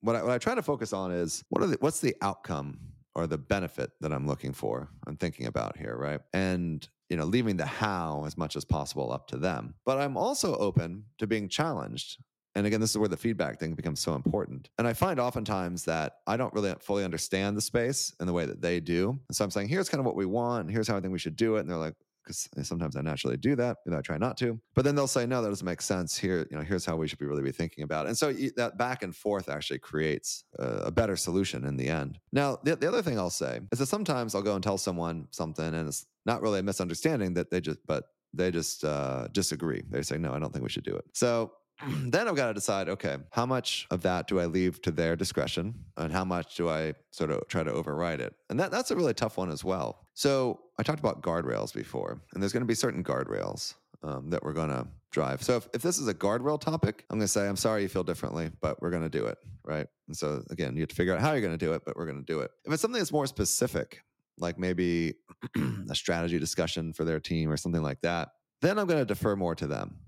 what 0.02 0.16
I, 0.16 0.22
what 0.22 0.32
I 0.32 0.38
try 0.38 0.54
to 0.54 0.62
focus 0.62 0.92
on 0.92 1.12
is 1.12 1.42
what 1.48 1.62
are 1.62 1.66
the, 1.66 1.76
what's 1.80 2.00
the 2.00 2.14
outcome 2.20 2.78
or 3.14 3.26
the 3.26 3.38
benefit 3.38 3.90
that 4.00 4.12
I'm 4.12 4.26
looking 4.26 4.52
for, 4.52 4.88
I'm 5.06 5.16
thinking 5.16 5.46
about 5.46 5.76
here, 5.76 5.96
right? 5.96 6.20
And 6.32 6.86
you 7.08 7.16
know, 7.16 7.24
leaving 7.24 7.56
the 7.56 7.66
how 7.66 8.24
as 8.26 8.38
much 8.38 8.56
as 8.56 8.64
possible 8.64 9.12
up 9.12 9.28
to 9.28 9.36
them. 9.36 9.74
But 9.84 9.98
I'm 9.98 10.16
also 10.16 10.56
open 10.56 11.04
to 11.18 11.26
being 11.26 11.48
challenged. 11.48 12.18
And 12.54 12.66
again, 12.66 12.80
this 12.80 12.90
is 12.90 12.98
where 12.98 13.08
the 13.08 13.18
feedback 13.18 13.60
thing 13.60 13.74
becomes 13.74 14.00
so 14.00 14.14
important. 14.14 14.70
And 14.78 14.86
I 14.86 14.94
find 14.94 15.20
oftentimes 15.20 15.84
that 15.84 16.16
I 16.26 16.38
don't 16.38 16.52
really 16.54 16.74
fully 16.80 17.04
understand 17.04 17.56
the 17.56 17.60
space 17.60 18.14
in 18.18 18.26
the 18.26 18.32
way 18.32 18.46
that 18.46 18.62
they 18.62 18.80
do. 18.80 19.18
And 19.28 19.36
so 19.36 19.44
I'm 19.44 19.50
saying, 19.50 19.68
here's 19.68 19.90
kind 19.90 20.00
of 20.00 20.06
what 20.06 20.16
we 20.16 20.26
want, 20.26 20.64
and 20.64 20.70
here's 20.70 20.88
how 20.88 20.96
I 20.96 21.00
think 21.00 21.12
we 21.12 21.18
should 21.18 21.36
do 21.36 21.56
it. 21.56 21.60
And 21.60 21.70
they're 21.70 21.76
like, 21.76 21.94
because 22.22 22.48
sometimes 22.62 22.96
I 22.96 23.02
naturally 23.02 23.36
do 23.36 23.56
that, 23.56 23.78
and 23.86 23.94
I 23.94 24.00
try 24.00 24.18
not 24.18 24.36
to. 24.38 24.60
But 24.74 24.84
then 24.84 24.94
they'll 24.94 25.06
say, 25.06 25.26
"No, 25.26 25.42
that 25.42 25.48
doesn't 25.48 25.64
make 25.64 25.82
sense." 25.82 26.16
Here, 26.16 26.46
you 26.50 26.56
know, 26.56 26.62
here's 26.62 26.84
how 26.84 26.96
we 26.96 27.08
should 27.08 27.18
be 27.18 27.26
really 27.26 27.42
be 27.42 27.52
thinking 27.52 27.84
about 27.84 28.06
it. 28.06 28.10
And 28.10 28.18
so 28.18 28.32
that 28.56 28.78
back 28.78 29.02
and 29.02 29.14
forth 29.14 29.48
actually 29.48 29.78
creates 29.78 30.44
a, 30.58 30.66
a 30.86 30.90
better 30.90 31.16
solution 31.16 31.64
in 31.64 31.76
the 31.76 31.88
end. 31.88 32.18
Now, 32.32 32.58
the, 32.62 32.76
the 32.76 32.88
other 32.88 33.02
thing 33.02 33.18
I'll 33.18 33.30
say 33.30 33.60
is 33.70 33.78
that 33.78 33.86
sometimes 33.86 34.34
I'll 34.34 34.42
go 34.42 34.54
and 34.54 34.62
tell 34.62 34.78
someone 34.78 35.28
something, 35.30 35.74
and 35.74 35.88
it's 35.88 36.06
not 36.26 36.42
really 36.42 36.60
a 36.60 36.62
misunderstanding 36.62 37.34
that 37.34 37.50
they 37.50 37.60
just, 37.60 37.78
but 37.86 38.04
they 38.32 38.50
just 38.50 38.84
uh, 38.84 39.28
disagree. 39.32 39.82
They 39.88 40.02
say, 40.02 40.18
"No, 40.18 40.32
I 40.32 40.38
don't 40.38 40.52
think 40.52 40.62
we 40.62 40.70
should 40.70 40.84
do 40.84 40.96
it." 40.96 41.04
So 41.12 41.52
then 41.88 42.28
I've 42.28 42.36
got 42.36 42.48
to 42.48 42.54
decide 42.54 42.88
okay, 42.88 43.16
how 43.30 43.46
much 43.46 43.86
of 43.90 44.02
that 44.02 44.28
do 44.28 44.40
I 44.40 44.46
leave 44.46 44.80
to 44.82 44.90
their 44.90 45.16
discretion 45.16 45.74
and 45.96 46.12
how 46.12 46.24
much 46.24 46.56
do 46.56 46.68
I 46.68 46.94
sort 47.10 47.30
of 47.30 47.46
try 47.48 47.62
to 47.62 47.72
override 47.72 48.20
it? 48.20 48.34
And 48.50 48.58
that, 48.60 48.70
that's 48.70 48.90
a 48.90 48.96
really 48.96 49.14
tough 49.14 49.36
one 49.36 49.50
as 49.50 49.64
well. 49.64 50.06
So 50.14 50.60
I 50.78 50.82
talked 50.82 51.00
about 51.00 51.22
guardrails 51.22 51.72
before, 51.74 52.20
and 52.32 52.42
there's 52.42 52.52
going 52.52 52.62
to 52.62 52.66
be 52.66 52.74
certain 52.74 53.02
guardrails 53.02 53.74
um, 54.02 54.30
that 54.30 54.42
we're 54.42 54.52
going 54.52 54.70
to 54.70 54.86
drive. 55.10 55.42
So 55.42 55.56
if, 55.56 55.68
if 55.74 55.82
this 55.82 55.98
is 55.98 56.08
a 56.08 56.14
guardrail 56.14 56.60
topic, 56.60 57.04
I'm 57.10 57.18
going 57.18 57.26
to 57.26 57.32
say, 57.32 57.46
I'm 57.46 57.56
sorry 57.56 57.82
you 57.82 57.88
feel 57.88 58.04
differently, 58.04 58.50
but 58.60 58.80
we're 58.80 58.90
going 58.90 59.02
to 59.02 59.08
do 59.08 59.26
it. 59.26 59.38
Right. 59.64 59.86
And 60.08 60.16
so 60.16 60.42
again, 60.50 60.74
you 60.74 60.82
have 60.82 60.88
to 60.88 60.96
figure 60.96 61.14
out 61.14 61.20
how 61.20 61.32
you're 61.32 61.40
going 61.40 61.56
to 61.56 61.64
do 61.64 61.72
it, 61.72 61.82
but 61.84 61.96
we're 61.96 62.06
going 62.06 62.24
to 62.24 62.32
do 62.32 62.40
it. 62.40 62.50
If 62.64 62.72
it's 62.72 62.82
something 62.82 62.98
that's 62.98 63.12
more 63.12 63.26
specific, 63.26 64.02
like 64.38 64.58
maybe 64.58 65.14
a 65.90 65.94
strategy 65.94 66.38
discussion 66.38 66.92
for 66.92 67.04
their 67.04 67.20
team 67.20 67.50
or 67.50 67.56
something 67.56 67.82
like 67.82 68.00
that, 68.00 68.30
then 68.60 68.78
I'm 68.78 68.86
going 68.86 69.00
to 69.00 69.04
defer 69.04 69.36
more 69.36 69.54
to 69.56 69.66
them 69.66 69.98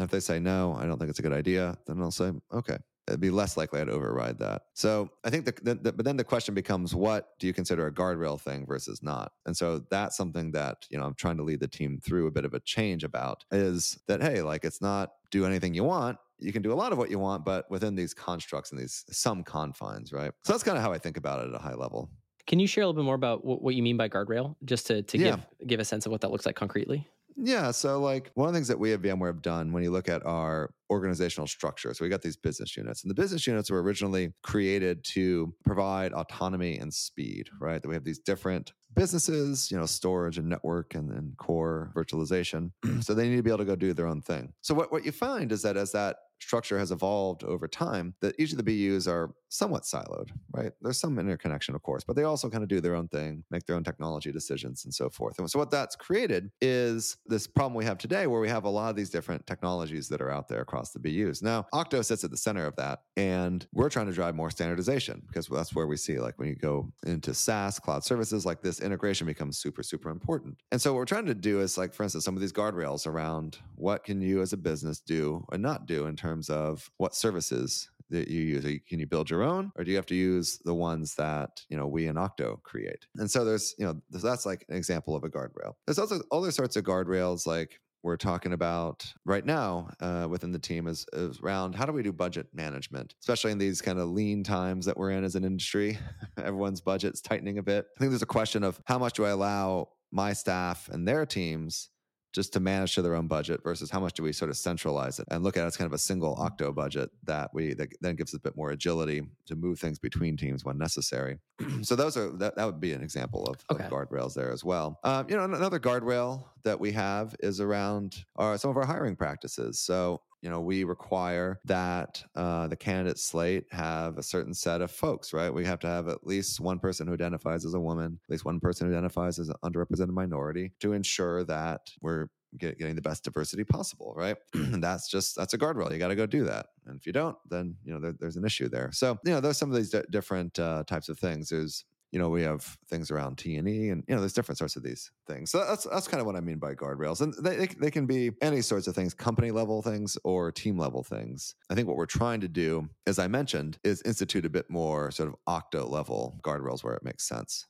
and 0.00 0.06
if 0.06 0.10
they 0.10 0.20
say 0.20 0.40
no, 0.40 0.74
I 0.80 0.86
don't 0.86 0.98
think 0.98 1.10
it's 1.10 1.18
a 1.18 1.22
good 1.22 1.34
idea, 1.34 1.76
then 1.86 2.00
I'll 2.00 2.10
say, 2.10 2.32
okay. 2.54 2.78
It'd 3.06 3.20
be 3.20 3.30
less 3.30 3.56
likely 3.56 3.80
I'd 3.80 3.88
override 3.88 4.38
that. 4.38 4.62
So 4.72 5.10
I 5.24 5.30
think 5.30 5.44
the, 5.44 5.52
the, 5.62 5.74
the, 5.74 5.92
but 5.92 6.04
then 6.04 6.16
the 6.16 6.22
question 6.22 6.54
becomes, 6.54 6.94
what 6.94 7.30
do 7.40 7.48
you 7.48 7.52
consider 7.52 7.88
a 7.88 7.92
guardrail 7.92 8.40
thing 8.40 8.64
versus 8.66 9.02
not? 9.02 9.32
And 9.46 9.56
so 9.56 9.84
that's 9.90 10.16
something 10.16 10.52
that 10.52 10.86
you 10.90 10.98
know 10.98 11.06
I'm 11.06 11.14
trying 11.14 11.36
to 11.38 11.42
lead 11.42 11.58
the 11.58 11.66
team 11.66 12.00
through 12.02 12.28
a 12.28 12.30
bit 12.30 12.44
of 12.44 12.54
a 12.54 12.60
change 12.60 13.02
about 13.02 13.44
is 13.50 13.98
that 14.06 14.22
hey, 14.22 14.42
like 14.42 14.64
it's 14.64 14.80
not 14.80 15.14
do 15.32 15.44
anything 15.44 15.74
you 15.74 15.82
want, 15.82 16.18
you 16.38 16.52
can 16.52 16.62
do 16.62 16.72
a 16.72 16.74
lot 16.74 16.92
of 16.92 16.98
what 16.98 17.10
you 17.10 17.18
want, 17.18 17.44
but 17.44 17.68
within 17.68 17.96
these 17.96 18.14
constructs 18.14 18.70
and 18.70 18.80
these 18.80 19.04
some 19.10 19.42
confines, 19.42 20.12
right? 20.12 20.30
So 20.44 20.52
that's 20.52 20.62
kind 20.62 20.78
of 20.78 20.84
how 20.84 20.92
I 20.92 20.98
think 20.98 21.16
about 21.16 21.44
it 21.44 21.48
at 21.48 21.54
a 21.54 21.62
high 21.62 21.74
level. 21.74 22.10
Can 22.46 22.60
you 22.60 22.68
share 22.68 22.84
a 22.84 22.86
little 22.86 23.02
bit 23.02 23.06
more 23.06 23.16
about 23.16 23.44
what, 23.44 23.74
you 23.74 23.82
mean 23.82 23.96
by 23.96 24.08
guardrail, 24.08 24.54
just 24.64 24.86
to, 24.86 25.02
to 25.02 25.18
yeah. 25.18 25.24
give 25.58 25.68
give 25.68 25.80
a 25.80 25.84
sense 25.84 26.06
of 26.06 26.12
what 26.12 26.20
that 26.20 26.30
looks 26.30 26.46
like 26.46 26.54
concretely? 26.54 27.08
Yeah. 27.42 27.70
So, 27.70 28.00
like, 28.00 28.30
one 28.34 28.48
of 28.48 28.52
the 28.52 28.58
things 28.58 28.68
that 28.68 28.78
we 28.78 28.92
at 28.92 29.00
VMware 29.00 29.28
have 29.28 29.42
done 29.42 29.72
when 29.72 29.82
you 29.82 29.90
look 29.90 30.08
at 30.08 30.24
our 30.26 30.72
organizational 30.90 31.46
structure, 31.46 31.94
so 31.94 32.04
we 32.04 32.08
got 32.08 32.22
these 32.22 32.36
business 32.36 32.76
units, 32.76 33.02
and 33.02 33.10
the 33.10 33.14
business 33.14 33.46
units 33.46 33.70
were 33.70 33.82
originally 33.82 34.32
created 34.42 35.02
to 35.04 35.54
provide 35.64 36.12
autonomy 36.12 36.78
and 36.78 36.92
speed, 36.92 37.46
mm-hmm. 37.46 37.64
right? 37.64 37.82
That 37.82 37.88
we 37.88 37.94
have 37.94 38.04
these 38.04 38.18
different 38.18 38.72
businesses, 38.94 39.70
you 39.70 39.78
know, 39.78 39.86
storage 39.86 40.36
and 40.36 40.48
network 40.48 40.94
and, 40.94 41.10
and 41.10 41.36
core 41.38 41.92
virtualization. 41.96 42.72
so 43.00 43.14
they 43.14 43.28
need 43.28 43.36
to 43.36 43.42
be 43.42 43.50
able 43.50 43.58
to 43.58 43.64
go 43.64 43.76
do 43.76 43.94
their 43.94 44.06
own 44.06 44.20
thing. 44.20 44.52
So, 44.60 44.74
what, 44.74 44.92
what 44.92 45.04
you 45.04 45.12
find 45.12 45.50
is 45.50 45.62
that 45.62 45.76
as 45.76 45.92
that 45.92 46.16
structure 46.40 46.78
has 46.78 46.90
evolved 46.90 47.44
over 47.44 47.68
time 47.68 48.14
that 48.20 48.34
each 48.38 48.52
of 48.52 48.62
the 48.62 48.64
BUs 48.64 49.06
are 49.06 49.32
somewhat 49.50 49.82
siloed, 49.82 50.30
right? 50.52 50.72
There's 50.80 50.98
some 50.98 51.18
interconnection, 51.18 51.74
of 51.74 51.82
course, 51.82 52.04
but 52.04 52.16
they 52.16 52.22
also 52.22 52.48
kind 52.48 52.62
of 52.62 52.68
do 52.68 52.80
their 52.80 52.94
own 52.94 53.08
thing, 53.08 53.44
make 53.50 53.66
their 53.66 53.76
own 53.76 53.84
technology 53.84 54.30
decisions 54.32 54.84
and 54.84 54.94
so 54.94 55.10
forth. 55.10 55.38
And 55.38 55.50
so 55.50 55.58
what 55.58 55.70
that's 55.70 55.96
created 55.96 56.50
is 56.60 57.16
this 57.26 57.46
problem 57.46 57.74
we 57.74 57.84
have 57.84 57.98
today 57.98 58.26
where 58.26 58.40
we 58.40 58.48
have 58.48 58.64
a 58.64 58.70
lot 58.70 58.90
of 58.90 58.96
these 58.96 59.10
different 59.10 59.46
technologies 59.46 60.08
that 60.08 60.20
are 60.20 60.30
out 60.30 60.48
there 60.48 60.60
across 60.60 60.92
the 60.92 61.00
BUs. 61.00 61.42
Now, 61.42 61.66
Octo 61.72 62.00
sits 62.02 62.22
at 62.22 62.30
the 62.30 62.36
center 62.36 62.64
of 62.64 62.76
that, 62.76 63.00
and 63.16 63.66
we're 63.72 63.90
trying 63.90 64.06
to 64.06 64.12
drive 64.12 64.34
more 64.34 64.50
standardization 64.50 65.22
because 65.26 65.48
that's 65.48 65.74
where 65.74 65.88
we 65.88 65.96
see 65.96 66.20
like 66.20 66.38
when 66.38 66.48
you 66.48 66.54
go 66.54 66.92
into 67.04 67.34
SaaS, 67.34 67.78
cloud 67.80 68.04
services, 68.04 68.46
like 68.46 68.62
this 68.62 68.80
integration 68.80 69.26
becomes 69.26 69.58
super, 69.58 69.82
super 69.82 70.10
important. 70.10 70.58
And 70.70 70.80
so 70.80 70.92
what 70.92 70.98
we're 70.98 71.04
trying 71.06 71.26
to 71.26 71.34
do 71.34 71.60
is 71.60 71.76
like, 71.76 71.92
for 71.92 72.04
instance, 72.04 72.24
some 72.24 72.36
of 72.36 72.40
these 72.40 72.52
guardrails 72.52 73.06
around 73.06 73.58
what 73.74 74.04
can 74.04 74.20
you 74.20 74.42
as 74.42 74.52
a 74.52 74.56
business 74.56 75.00
do 75.00 75.44
and 75.52 75.62
not 75.62 75.86
do 75.86 76.06
in 76.06 76.14
terms 76.14 76.29
terms 76.30 76.48
of 76.48 76.90
what 76.98 77.14
services 77.14 77.90
that 78.10 78.28
you 78.28 78.40
use. 78.40 78.64
Can 78.88 78.98
you 78.98 79.06
build 79.06 79.30
your 79.30 79.42
own, 79.42 79.72
or 79.76 79.84
do 79.84 79.90
you 79.90 79.96
have 79.96 80.06
to 80.06 80.14
use 80.14 80.58
the 80.64 80.74
ones 80.74 81.14
that 81.16 81.62
you 81.68 81.76
know 81.76 81.86
we 81.86 82.06
in 82.06 82.16
Octo 82.16 82.60
create? 82.62 83.06
And 83.16 83.30
so 83.30 83.44
there's 83.44 83.74
you 83.78 83.86
know 83.86 84.00
that's 84.10 84.46
like 84.46 84.64
an 84.68 84.76
example 84.76 85.16
of 85.16 85.24
a 85.24 85.28
guardrail. 85.28 85.74
There's 85.86 85.98
also 85.98 86.20
other 86.30 86.50
sorts 86.50 86.76
of 86.76 86.84
guardrails 86.84 87.46
like 87.46 87.80
we're 88.02 88.16
talking 88.16 88.54
about 88.54 89.12
right 89.26 89.44
now 89.44 89.90
uh, 90.00 90.26
within 90.30 90.52
the 90.52 90.58
team 90.58 90.86
is, 90.88 91.04
is 91.12 91.38
around 91.40 91.74
how 91.74 91.84
do 91.84 91.92
we 91.92 92.02
do 92.02 92.12
budget 92.12 92.46
management, 92.54 93.14
especially 93.20 93.52
in 93.52 93.58
these 93.58 93.82
kind 93.82 93.98
of 93.98 94.08
lean 94.08 94.42
times 94.42 94.86
that 94.86 94.96
we're 94.96 95.10
in 95.10 95.22
as 95.22 95.34
an 95.34 95.44
industry. 95.44 95.98
Everyone's 96.38 96.80
budget's 96.80 97.20
tightening 97.20 97.58
a 97.58 97.62
bit. 97.62 97.84
I 97.94 98.00
think 98.00 98.10
there's 98.10 98.22
a 98.22 98.26
question 98.26 98.64
of 98.64 98.80
how 98.86 98.98
much 98.98 99.14
do 99.14 99.26
I 99.26 99.30
allow 99.30 99.90
my 100.10 100.32
staff 100.32 100.88
and 100.90 101.06
their 101.06 101.26
teams 101.26 101.89
just 102.32 102.52
to 102.52 102.60
manage 102.60 102.94
to 102.94 103.02
their 103.02 103.14
own 103.14 103.26
budget 103.26 103.62
versus 103.62 103.90
how 103.90 104.00
much 104.00 104.14
do 104.14 104.22
we 104.22 104.32
sort 104.32 104.50
of 104.50 104.56
centralize 104.56 105.18
it? 105.18 105.26
And 105.30 105.42
look 105.42 105.56
at 105.56 105.64
it 105.64 105.66
as 105.66 105.76
kind 105.76 105.86
of 105.86 105.92
a 105.92 105.98
single 105.98 106.34
octo 106.38 106.72
budget 106.72 107.10
that 107.24 107.50
we 107.52 107.74
that 107.74 107.88
then 108.00 108.16
gives 108.16 108.32
us 108.32 108.38
a 108.38 108.40
bit 108.40 108.56
more 108.56 108.70
agility 108.70 109.22
to 109.46 109.56
move 109.56 109.78
things 109.78 109.98
between 109.98 110.36
teams 110.36 110.64
when 110.64 110.78
necessary. 110.78 111.38
So 111.82 111.96
those 111.96 112.16
are 112.16 112.30
that, 112.38 112.56
that 112.56 112.64
would 112.66 112.80
be 112.80 112.92
an 112.92 113.02
example 113.02 113.44
of, 113.44 113.64
okay. 113.70 113.84
of 113.84 113.90
guardrails 113.90 114.34
there 114.34 114.52
as 114.52 114.64
well. 114.64 114.98
Um, 115.02 115.26
you 115.28 115.36
know 115.36 115.44
another 115.44 115.80
guardrail 115.80 116.44
that 116.64 116.78
we 116.78 116.92
have 116.92 117.34
is 117.40 117.60
around 117.60 118.24
our, 118.36 118.58
some 118.58 118.70
of 118.70 118.76
our 118.76 118.84
hiring 118.84 119.16
practices. 119.16 119.80
So 119.80 120.20
you 120.42 120.48
know, 120.48 120.60
we 120.60 120.84
require 120.84 121.60
that 121.64 122.22
uh, 122.34 122.66
the 122.68 122.76
candidate 122.76 123.18
slate 123.18 123.64
have 123.70 124.16
a 124.18 124.22
certain 124.22 124.54
set 124.54 124.80
of 124.80 124.90
folks, 124.90 125.32
right? 125.32 125.52
We 125.52 125.64
have 125.66 125.78
to 125.80 125.86
have 125.86 126.08
at 126.08 126.26
least 126.26 126.60
one 126.60 126.78
person 126.78 127.06
who 127.06 127.14
identifies 127.14 127.64
as 127.64 127.74
a 127.74 127.80
woman, 127.80 128.18
at 128.24 128.30
least 128.30 128.44
one 128.44 128.60
person 128.60 128.86
who 128.86 128.94
identifies 128.94 129.38
as 129.38 129.48
an 129.48 129.56
underrepresented 129.64 130.12
minority 130.12 130.72
to 130.80 130.92
ensure 130.92 131.44
that 131.44 131.90
we're 132.00 132.28
get, 132.58 132.78
getting 132.78 132.96
the 132.96 133.02
best 133.02 133.24
diversity 133.24 133.64
possible, 133.64 134.12
right? 134.16 134.36
and 134.54 134.82
that's 134.82 135.08
just 135.08 135.36
that's 135.36 135.54
a 135.54 135.58
guardrail. 135.58 135.92
You 135.92 135.98
got 135.98 136.08
to 136.08 136.16
go 136.16 136.26
do 136.26 136.44
that. 136.44 136.66
And 136.86 136.96
if 136.96 137.06
you 137.06 137.12
don't, 137.12 137.36
then 137.48 137.76
you 137.84 137.92
know 137.92 138.00
there, 138.00 138.14
there's 138.18 138.36
an 138.36 138.44
issue 138.44 138.68
there. 138.68 138.90
So 138.92 139.18
you 139.24 139.32
know 139.32 139.40
there's 139.40 139.58
some 139.58 139.70
of 139.70 139.76
these 139.76 139.90
d- 139.90 140.02
different 140.10 140.58
uh, 140.58 140.84
types 140.86 141.08
of 141.08 141.18
things. 141.18 141.50
There's 141.50 141.84
you 142.12 142.18
know 142.18 142.28
we 142.28 142.42
have 142.42 142.76
things 142.88 143.10
around 143.10 143.38
T 143.38 143.56
and 143.56 143.68
E, 143.68 143.90
and 143.90 144.04
you 144.08 144.14
know 144.14 144.20
there's 144.20 144.32
different 144.32 144.58
sorts 144.58 144.76
of 144.76 144.82
these 144.82 145.10
things. 145.26 145.50
So 145.50 145.64
that's 145.64 145.84
that's 145.84 146.08
kind 146.08 146.20
of 146.20 146.26
what 146.26 146.36
I 146.36 146.40
mean 146.40 146.58
by 146.58 146.74
guardrails, 146.74 147.20
and 147.20 147.34
they 147.42 147.66
they 147.66 147.90
can 147.90 148.06
be 148.06 148.32
any 148.42 148.60
sorts 148.62 148.86
of 148.86 148.94
things, 148.94 149.14
company 149.14 149.50
level 149.50 149.82
things 149.82 150.18
or 150.24 150.50
team 150.52 150.78
level 150.78 151.02
things. 151.02 151.54
I 151.70 151.74
think 151.74 151.88
what 151.88 151.96
we're 151.96 152.06
trying 152.06 152.40
to 152.40 152.48
do, 152.48 152.88
as 153.06 153.18
I 153.18 153.28
mentioned, 153.28 153.78
is 153.84 154.02
institute 154.02 154.44
a 154.44 154.50
bit 154.50 154.70
more 154.70 155.10
sort 155.10 155.28
of 155.28 155.36
octo 155.46 155.86
level 155.86 156.38
guardrails 156.42 156.82
where 156.82 156.94
it 156.94 157.04
makes 157.04 157.28
sense. 157.28 157.66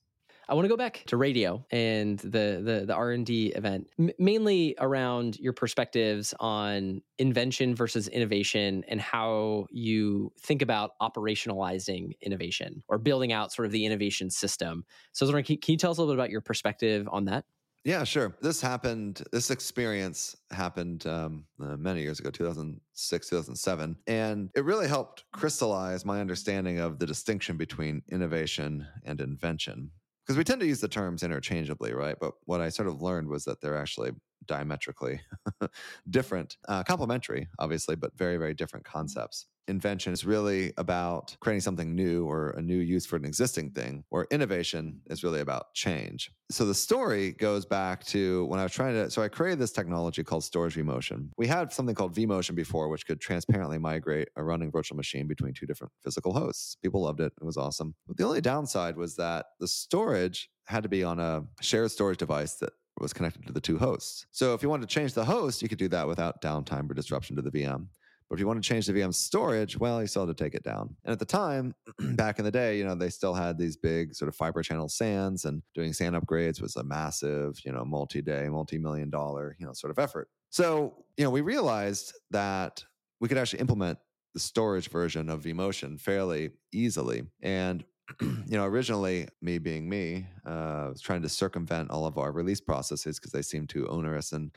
I 0.51 0.55
want 0.55 0.65
to 0.65 0.69
go 0.69 0.77
back 0.77 1.05
to 1.07 1.17
radio 1.17 1.65
and 1.71 2.19
the 2.19 2.61
the 2.63 2.85
the 2.87 2.93
R 2.93 3.13
and 3.13 3.25
D 3.25 3.53
event, 3.55 3.89
M- 4.01 4.11
mainly 4.19 4.75
around 4.81 5.39
your 5.39 5.53
perspectives 5.53 6.35
on 6.41 7.03
invention 7.19 7.77
versus 7.77 8.09
innovation 8.09 8.85
and 8.89 9.01
how 9.01 9.69
you 9.71 10.33
think 10.41 10.61
about 10.61 10.99
operationalizing 11.01 12.15
innovation 12.21 12.83
or 12.89 12.99
building 12.99 13.33
out 13.33 13.53
sort 13.53 13.67
of 13.67 13.73
the 13.73 13.87
innovation 13.87 14.29
system. 14.29 14.85
So, 15.13 15.25
was 15.25 15.33
can, 15.47 15.57
can 15.57 15.73
you 15.73 15.77
tell 15.77 15.93
us 15.93 15.99
a 15.99 16.01
little 16.01 16.15
bit 16.15 16.19
about 16.19 16.31
your 16.31 16.41
perspective 16.41 17.09
on 17.13 17.27
that? 17.27 17.45
Yeah, 17.85 18.05
sure. 18.05 18.37
This 18.43 18.61
happened, 18.61 19.23
this 19.33 19.51
experience 19.51 20.37
happened 20.51 21.07
um, 21.07 21.47
uh, 21.63 21.77
many 21.77 22.03
years 22.03 22.21
ago, 22.21 22.31
2006, 22.31 23.29
2007. 23.31 23.97
And 24.07 24.51
it 24.55 24.65
really 24.65 24.87
helped 24.87 25.25
crystallize 25.33 26.05
my 26.05 26.21
understanding 26.21 26.79
of 26.79 26.99
the 26.99 27.07
distinction 27.07 27.57
between 27.57 28.03
innovation 28.11 28.87
and 29.05 29.19
invention 29.23 29.93
because 30.31 30.39
we 30.39 30.45
tend 30.45 30.61
to 30.61 30.67
use 30.69 30.81
the 30.81 30.87
terms 30.87 31.25
interchangeably, 31.25 31.93
right? 31.93 32.15
But 32.21 32.35
what 32.45 32.61
I 32.61 32.69
sort 32.69 32.87
of 32.87 33.03
learned 33.03 33.27
was 33.27 33.43
that 33.47 33.61
they're 33.61 33.77
actually 33.77 34.13
diametrically 34.51 35.21
different, 36.11 36.57
uh, 36.69 36.83
complementary, 36.83 37.49
obviously, 37.59 37.95
but 37.95 38.17
very, 38.19 38.37
very 38.37 38.53
different 38.53 38.85
concepts 38.85 39.47
invention 39.71 40.13
is 40.13 40.25
really 40.25 40.73
about 40.77 41.37
creating 41.41 41.61
something 41.61 41.95
new 41.95 42.27
or 42.27 42.51
a 42.51 42.61
new 42.61 42.77
use 42.77 43.07
for 43.07 43.17
an 43.17 43.25
existing 43.25 43.71
thing, 43.71 44.05
or 44.11 44.27
innovation 44.31 45.01
is 45.07 45.23
really 45.25 45.41
about 45.41 45.73
change. 45.75 46.31
So 46.51 46.67
the 46.67 46.75
story 46.75 47.33
goes 47.33 47.65
back 47.65 48.05
to 48.07 48.45
when 48.47 48.59
I 48.59 48.65
was 48.65 48.73
trying 48.73 48.95
to. 48.95 49.11
So 49.11 49.23
I 49.23 49.29
created 49.29 49.61
this 49.61 49.73
technology 49.73 50.25
called 50.25 50.45
storage 50.45 50.77
vMotion. 50.77 51.29
We 51.39 51.47
had 51.47 51.73
something 51.73 51.95
called 51.95 52.15
vMotion 52.15 52.57
before, 52.57 52.89
which 52.89 53.07
could 53.07 53.21
transparently 53.21 53.79
migrate 53.79 54.29
a 54.37 54.43
running 54.43 54.71
virtual 54.71 54.97
machine 54.97 55.27
between 55.29 55.55
two 55.55 55.67
different 55.67 55.93
physical 56.03 56.33
hosts. 56.33 56.77
People 56.83 57.03
loved 57.03 57.21
it, 57.21 57.33
it 57.41 57.45
was 57.45 57.57
awesome. 57.57 57.95
But 58.07 58.17
the 58.17 58.25
only 58.25 58.41
downside 58.41 58.97
was 58.97 59.15
that 59.17 59.47
the 59.61 59.69
storage 59.69 60.51
had 60.67 60.83
to 60.83 60.89
be 60.89 61.03
on 61.03 61.19
a 61.19 61.45
shared 61.61 61.91
storage 61.91 62.19
device 62.19 62.55
that 62.55 62.73
was 63.01 63.13
connected 63.13 63.47
to 63.47 63.53
the 63.53 63.61
two 63.61 63.79
hosts. 63.79 64.27
So 64.31 64.55
if 64.55 64.63
you 64.63 64.69
wanted 64.69 64.89
to 64.89 64.95
change 64.95 65.15
the 65.15 65.25
host, 65.25 65.63
you 65.63 65.69
could 65.69 65.79
do 65.79 65.89
that 65.89 66.07
without 66.07 66.43
downtime 66.43 66.91
or 66.91 66.95
disruption 66.95 67.37
to 67.37 67.43
the 67.43 67.51
VM. 67.51 67.87
But 68.31 68.35
if 68.35 68.41
you 68.41 68.47
want 68.47 68.63
to 68.63 68.69
change 68.69 68.87
the 68.87 68.93
VM 68.93 69.13
storage, 69.13 69.77
well, 69.77 70.01
you 70.01 70.07
still 70.07 70.25
had 70.25 70.37
to 70.37 70.45
take 70.45 70.55
it 70.55 70.63
down. 70.63 70.95
And 71.05 71.13
at 71.13 71.19
the 71.19 71.25
time, 71.25 71.75
back 72.15 72.39
in 72.39 72.45
the 72.45 72.51
day, 72.53 72.79
you 72.79 72.85
know, 72.85 72.95
they 72.95 73.11
still 73.11 73.35
had 73.35 73.59
these 73.59 73.77
big 73.77 74.15
sort 74.15 74.29
of 74.29 74.37
fiber 74.37 74.63
channel 74.63 74.89
SANs, 74.89 75.47
and 75.47 75.63
doing 75.75 75.93
SAN 75.93 76.13
upgrades 76.13 76.63
was 76.63 76.77
a 76.77 76.85
massive, 76.85 77.59
you 77.65 77.73
know, 77.73 77.85
multi-day, 77.85 78.49
multi-million 78.49 79.11
dollar, 79.11 79.57
you 79.59 79.67
know, 79.67 79.73
sort 79.73 79.91
of 79.91 79.99
effort. 79.99 80.29
So, 80.51 81.05
you 81.17 81.25
know, 81.25 81.31
we 81.31 81.41
realized 81.41 82.13
that 82.31 82.85
we 83.21 83.27
could 83.27 83.37
actually 83.37 83.61
implement 83.61 83.99
the 84.35 84.41
storage 84.41 84.89
version 84.91 85.29
of 85.29 85.43
vMotion 85.43 86.01
fairly 86.01 86.51
easily. 86.73 87.25
And 87.43 87.85
you 88.21 88.57
know, 88.57 88.65
originally 88.65 89.29
me 89.41 89.59
being 89.59 89.89
me, 89.89 90.27
uh, 90.47 90.89
was 90.91 91.01
trying 91.01 91.23
to 91.23 91.29
circumvent 91.29 91.91
all 91.91 92.07
of 92.07 92.19
our 92.19 92.33
release 92.33 92.61
processes 92.61 93.19
because 93.19 93.33
they 93.33 93.43
seem 93.43 93.67
too 93.67 93.89
onerous 93.89 94.33
and 94.33 94.51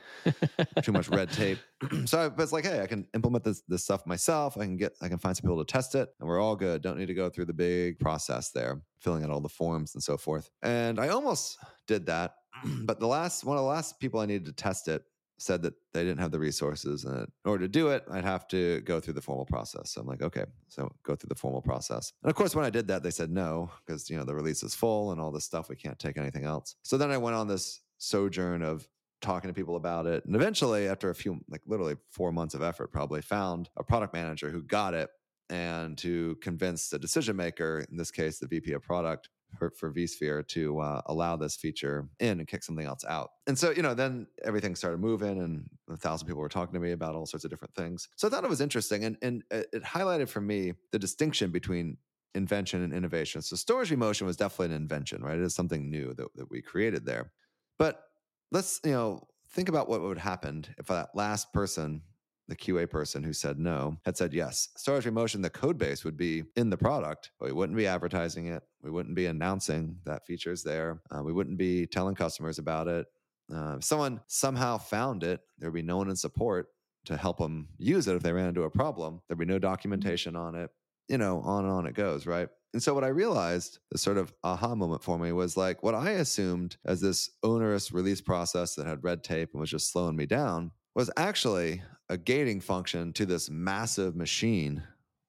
too 0.82 0.92
much 0.92 1.08
red 1.08 1.30
tape. 1.30 1.58
so 2.06 2.18
I 2.18 2.28
was 2.28 2.52
like, 2.52 2.64
hey, 2.64 2.80
I 2.80 2.86
can 2.86 3.06
implement 3.14 3.44
this 3.44 3.62
this 3.68 3.84
stuff 3.84 4.06
myself. 4.06 4.56
I 4.56 4.60
can 4.60 4.76
get, 4.76 4.94
I 5.00 5.08
can 5.08 5.18
find 5.18 5.36
some 5.36 5.42
people 5.42 5.64
to 5.64 5.70
test 5.70 5.94
it, 5.94 6.08
and 6.20 6.28
we're 6.28 6.40
all 6.40 6.56
good. 6.56 6.82
Don't 6.82 6.98
need 6.98 7.06
to 7.06 7.14
go 7.14 7.28
through 7.28 7.46
the 7.46 7.52
big 7.52 7.98
process 7.98 8.50
there, 8.50 8.80
filling 8.98 9.24
out 9.24 9.30
all 9.30 9.40
the 9.40 9.48
forms 9.48 9.94
and 9.94 10.02
so 10.02 10.16
forth. 10.16 10.50
And 10.62 10.98
I 10.98 11.08
almost 11.08 11.58
did 11.86 12.06
that, 12.06 12.36
but 12.84 13.00
the 13.00 13.06
last 13.06 13.44
one 13.44 13.56
of 13.56 13.62
the 13.62 13.68
last 13.68 14.00
people 14.00 14.20
I 14.20 14.26
needed 14.26 14.46
to 14.46 14.52
test 14.52 14.88
it 14.88 15.02
said 15.38 15.62
that 15.62 15.74
they 15.92 16.04
didn't 16.04 16.20
have 16.20 16.30
the 16.30 16.38
resources 16.38 17.04
and 17.04 17.16
in 17.16 17.26
order 17.44 17.64
to 17.64 17.68
do 17.68 17.88
it 17.88 18.04
i'd 18.12 18.24
have 18.24 18.46
to 18.46 18.80
go 18.82 19.00
through 19.00 19.14
the 19.14 19.20
formal 19.20 19.44
process. 19.44 19.92
So 19.92 20.00
i'm 20.00 20.06
like 20.06 20.22
okay 20.22 20.44
so 20.68 20.90
go 21.04 21.16
through 21.16 21.28
the 21.28 21.34
formal 21.34 21.62
process. 21.62 22.12
And 22.22 22.30
of 22.30 22.36
course 22.36 22.54
when 22.54 22.64
i 22.64 22.70
did 22.70 22.88
that 22.88 23.02
they 23.02 23.10
said 23.10 23.30
no 23.30 23.70
because 23.84 24.08
you 24.08 24.16
know 24.16 24.24
the 24.24 24.34
release 24.34 24.62
is 24.62 24.74
full 24.74 25.12
and 25.12 25.20
all 25.20 25.30
this 25.30 25.44
stuff 25.44 25.68
we 25.68 25.76
can't 25.76 25.98
take 25.98 26.18
anything 26.18 26.44
else. 26.44 26.76
So 26.82 26.96
then 26.96 27.10
i 27.10 27.18
went 27.18 27.36
on 27.36 27.48
this 27.48 27.80
sojourn 27.98 28.62
of 28.62 28.86
talking 29.20 29.48
to 29.48 29.54
people 29.54 29.76
about 29.76 30.06
it 30.06 30.24
and 30.26 30.36
eventually 30.36 30.86
after 30.86 31.08
a 31.08 31.14
few 31.14 31.40
like 31.48 31.62
literally 31.66 31.96
four 32.10 32.30
months 32.30 32.54
of 32.54 32.62
effort 32.62 32.92
probably 32.92 33.22
found 33.22 33.70
a 33.78 33.82
product 33.82 34.12
manager 34.12 34.50
who 34.50 34.62
got 34.62 34.92
it 34.92 35.08
and 35.48 35.96
to 35.96 36.36
convince 36.42 36.88
the 36.88 36.98
decision 36.98 37.34
maker 37.34 37.86
in 37.90 37.96
this 37.96 38.10
case 38.10 38.38
the 38.38 38.46
vp 38.46 38.72
of 38.72 38.82
product 38.82 39.30
for, 39.58 39.70
for 39.70 39.92
vSphere 39.92 40.46
to 40.48 40.80
uh, 40.80 41.02
allow 41.06 41.36
this 41.36 41.56
feature 41.56 42.08
in 42.20 42.38
and 42.38 42.48
kick 42.48 42.62
something 42.62 42.86
else 42.86 43.04
out. 43.04 43.30
And 43.46 43.58
so, 43.58 43.70
you 43.70 43.82
know, 43.82 43.94
then 43.94 44.26
everything 44.44 44.74
started 44.74 44.98
moving 44.98 45.40
and 45.40 45.64
a 45.90 45.96
thousand 45.96 46.26
people 46.26 46.40
were 46.40 46.48
talking 46.48 46.74
to 46.74 46.80
me 46.80 46.92
about 46.92 47.14
all 47.14 47.26
sorts 47.26 47.44
of 47.44 47.50
different 47.50 47.74
things. 47.74 48.08
So 48.16 48.28
I 48.28 48.30
thought 48.30 48.44
it 48.44 48.50
was 48.50 48.60
interesting. 48.60 49.04
And, 49.04 49.16
and 49.22 49.44
it 49.50 49.82
highlighted 49.82 50.28
for 50.28 50.40
me 50.40 50.74
the 50.92 50.98
distinction 50.98 51.50
between 51.50 51.96
invention 52.34 52.82
and 52.82 52.92
innovation. 52.92 53.42
So 53.42 53.56
storage 53.56 53.90
vMotion 53.90 54.22
was 54.22 54.36
definitely 54.36 54.74
an 54.74 54.82
invention, 54.82 55.22
right? 55.22 55.38
It 55.38 55.44
is 55.44 55.54
something 55.54 55.88
new 55.90 56.14
that, 56.14 56.26
that 56.36 56.50
we 56.50 56.62
created 56.62 57.06
there. 57.06 57.32
But 57.78 58.02
let's, 58.50 58.80
you 58.84 58.92
know, 58.92 59.26
think 59.50 59.68
about 59.68 59.88
what 59.88 60.00
would 60.02 60.18
have 60.18 60.30
happened 60.30 60.74
if 60.78 60.86
that 60.86 61.10
last 61.14 61.52
person 61.52 62.02
the 62.48 62.56
QA 62.56 62.88
person 62.88 63.22
who 63.22 63.32
said 63.32 63.58
no 63.58 63.96
had 64.04 64.16
said 64.16 64.34
yes. 64.34 64.68
Storage 64.76 65.04
vMotion, 65.04 65.42
the 65.42 65.50
code 65.50 65.78
base 65.78 66.04
would 66.04 66.16
be 66.16 66.44
in 66.56 66.70
the 66.70 66.76
product, 66.76 67.30
but 67.38 67.46
we 67.46 67.52
wouldn't 67.52 67.76
be 67.76 67.86
advertising 67.86 68.48
it. 68.48 68.62
We 68.82 68.90
wouldn't 68.90 69.14
be 69.14 69.26
announcing 69.26 69.98
that 70.04 70.26
feature's 70.26 70.62
there. 70.62 71.00
Uh, 71.10 71.22
we 71.22 71.32
wouldn't 71.32 71.58
be 71.58 71.86
telling 71.86 72.14
customers 72.14 72.58
about 72.58 72.88
it. 72.88 73.06
Uh, 73.52 73.76
if 73.78 73.84
someone 73.84 74.20
somehow 74.26 74.78
found 74.78 75.22
it, 75.22 75.40
there 75.58 75.70
would 75.70 75.76
be 75.76 75.82
no 75.82 75.96
one 75.96 76.10
in 76.10 76.16
support 76.16 76.68
to 77.06 77.16
help 77.16 77.38
them 77.38 77.68
use 77.78 78.08
it 78.08 78.16
if 78.16 78.22
they 78.22 78.32
ran 78.32 78.48
into 78.48 78.62
a 78.62 78.70
problem. 78.70 79.20
There'd 79.28 79.38
be 79.38 79.44
no 79.44 79.58
documentation 79.58 80.36
on 80.36 80.54
it. 80.54 80.70
You 81.08 81.18
know, 81.18 81.40
on 81.42 81.64
and 81.64 81.72
on 81.72 81.86
it 81.86 81.94
goes, 81.94 82.26
right? 82.26 82.48
And 82.72 82.82
so 82.82 82.94
what 82.94 83.04
I 83.04 83.08
realized, 83.08 83.78
the 83.92 83.98
sort 83.98 84.16
of 84.16 84.32
aha 84.42 84.74
moment 84.74 85.02
for 85.02 85.18
me 85.18 85.32
was 85.32 85.56
like 85.56 85.82
what 85.82 85.94
I 85.94 86.12
assumed 86.12 86.76
as 86.84 87.00
this 87.00 87.30
onerous 87.42 87.92
release 87.92 88.20
process 88.20 88.74
that 88.74 88.86
had 88.86 89.04
red 89.04 89.22
tape 89.22 89.50
and 89.52 89.60
was 89.60 89.70
just 89.70 89.92
slowing 89.92 90.16
me 90.16 90.26
down 90.26 90.72
was 90.94 91.10
actually 91.16 91.82
a 92.08 92.16
gating 92.16 92.60
function 92.60 93.12
to 93.14 93.26
this 93.26 93.50
massive 93.50 94.14
machine 94.16 94.82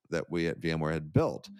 that 0.10 0.30
we 0.30 0.48
at 0.48 0.60
VMware 0.60 0.94
had 0.94 1.14
built 1.14 1.44
mm-hmm. 1.44 1.56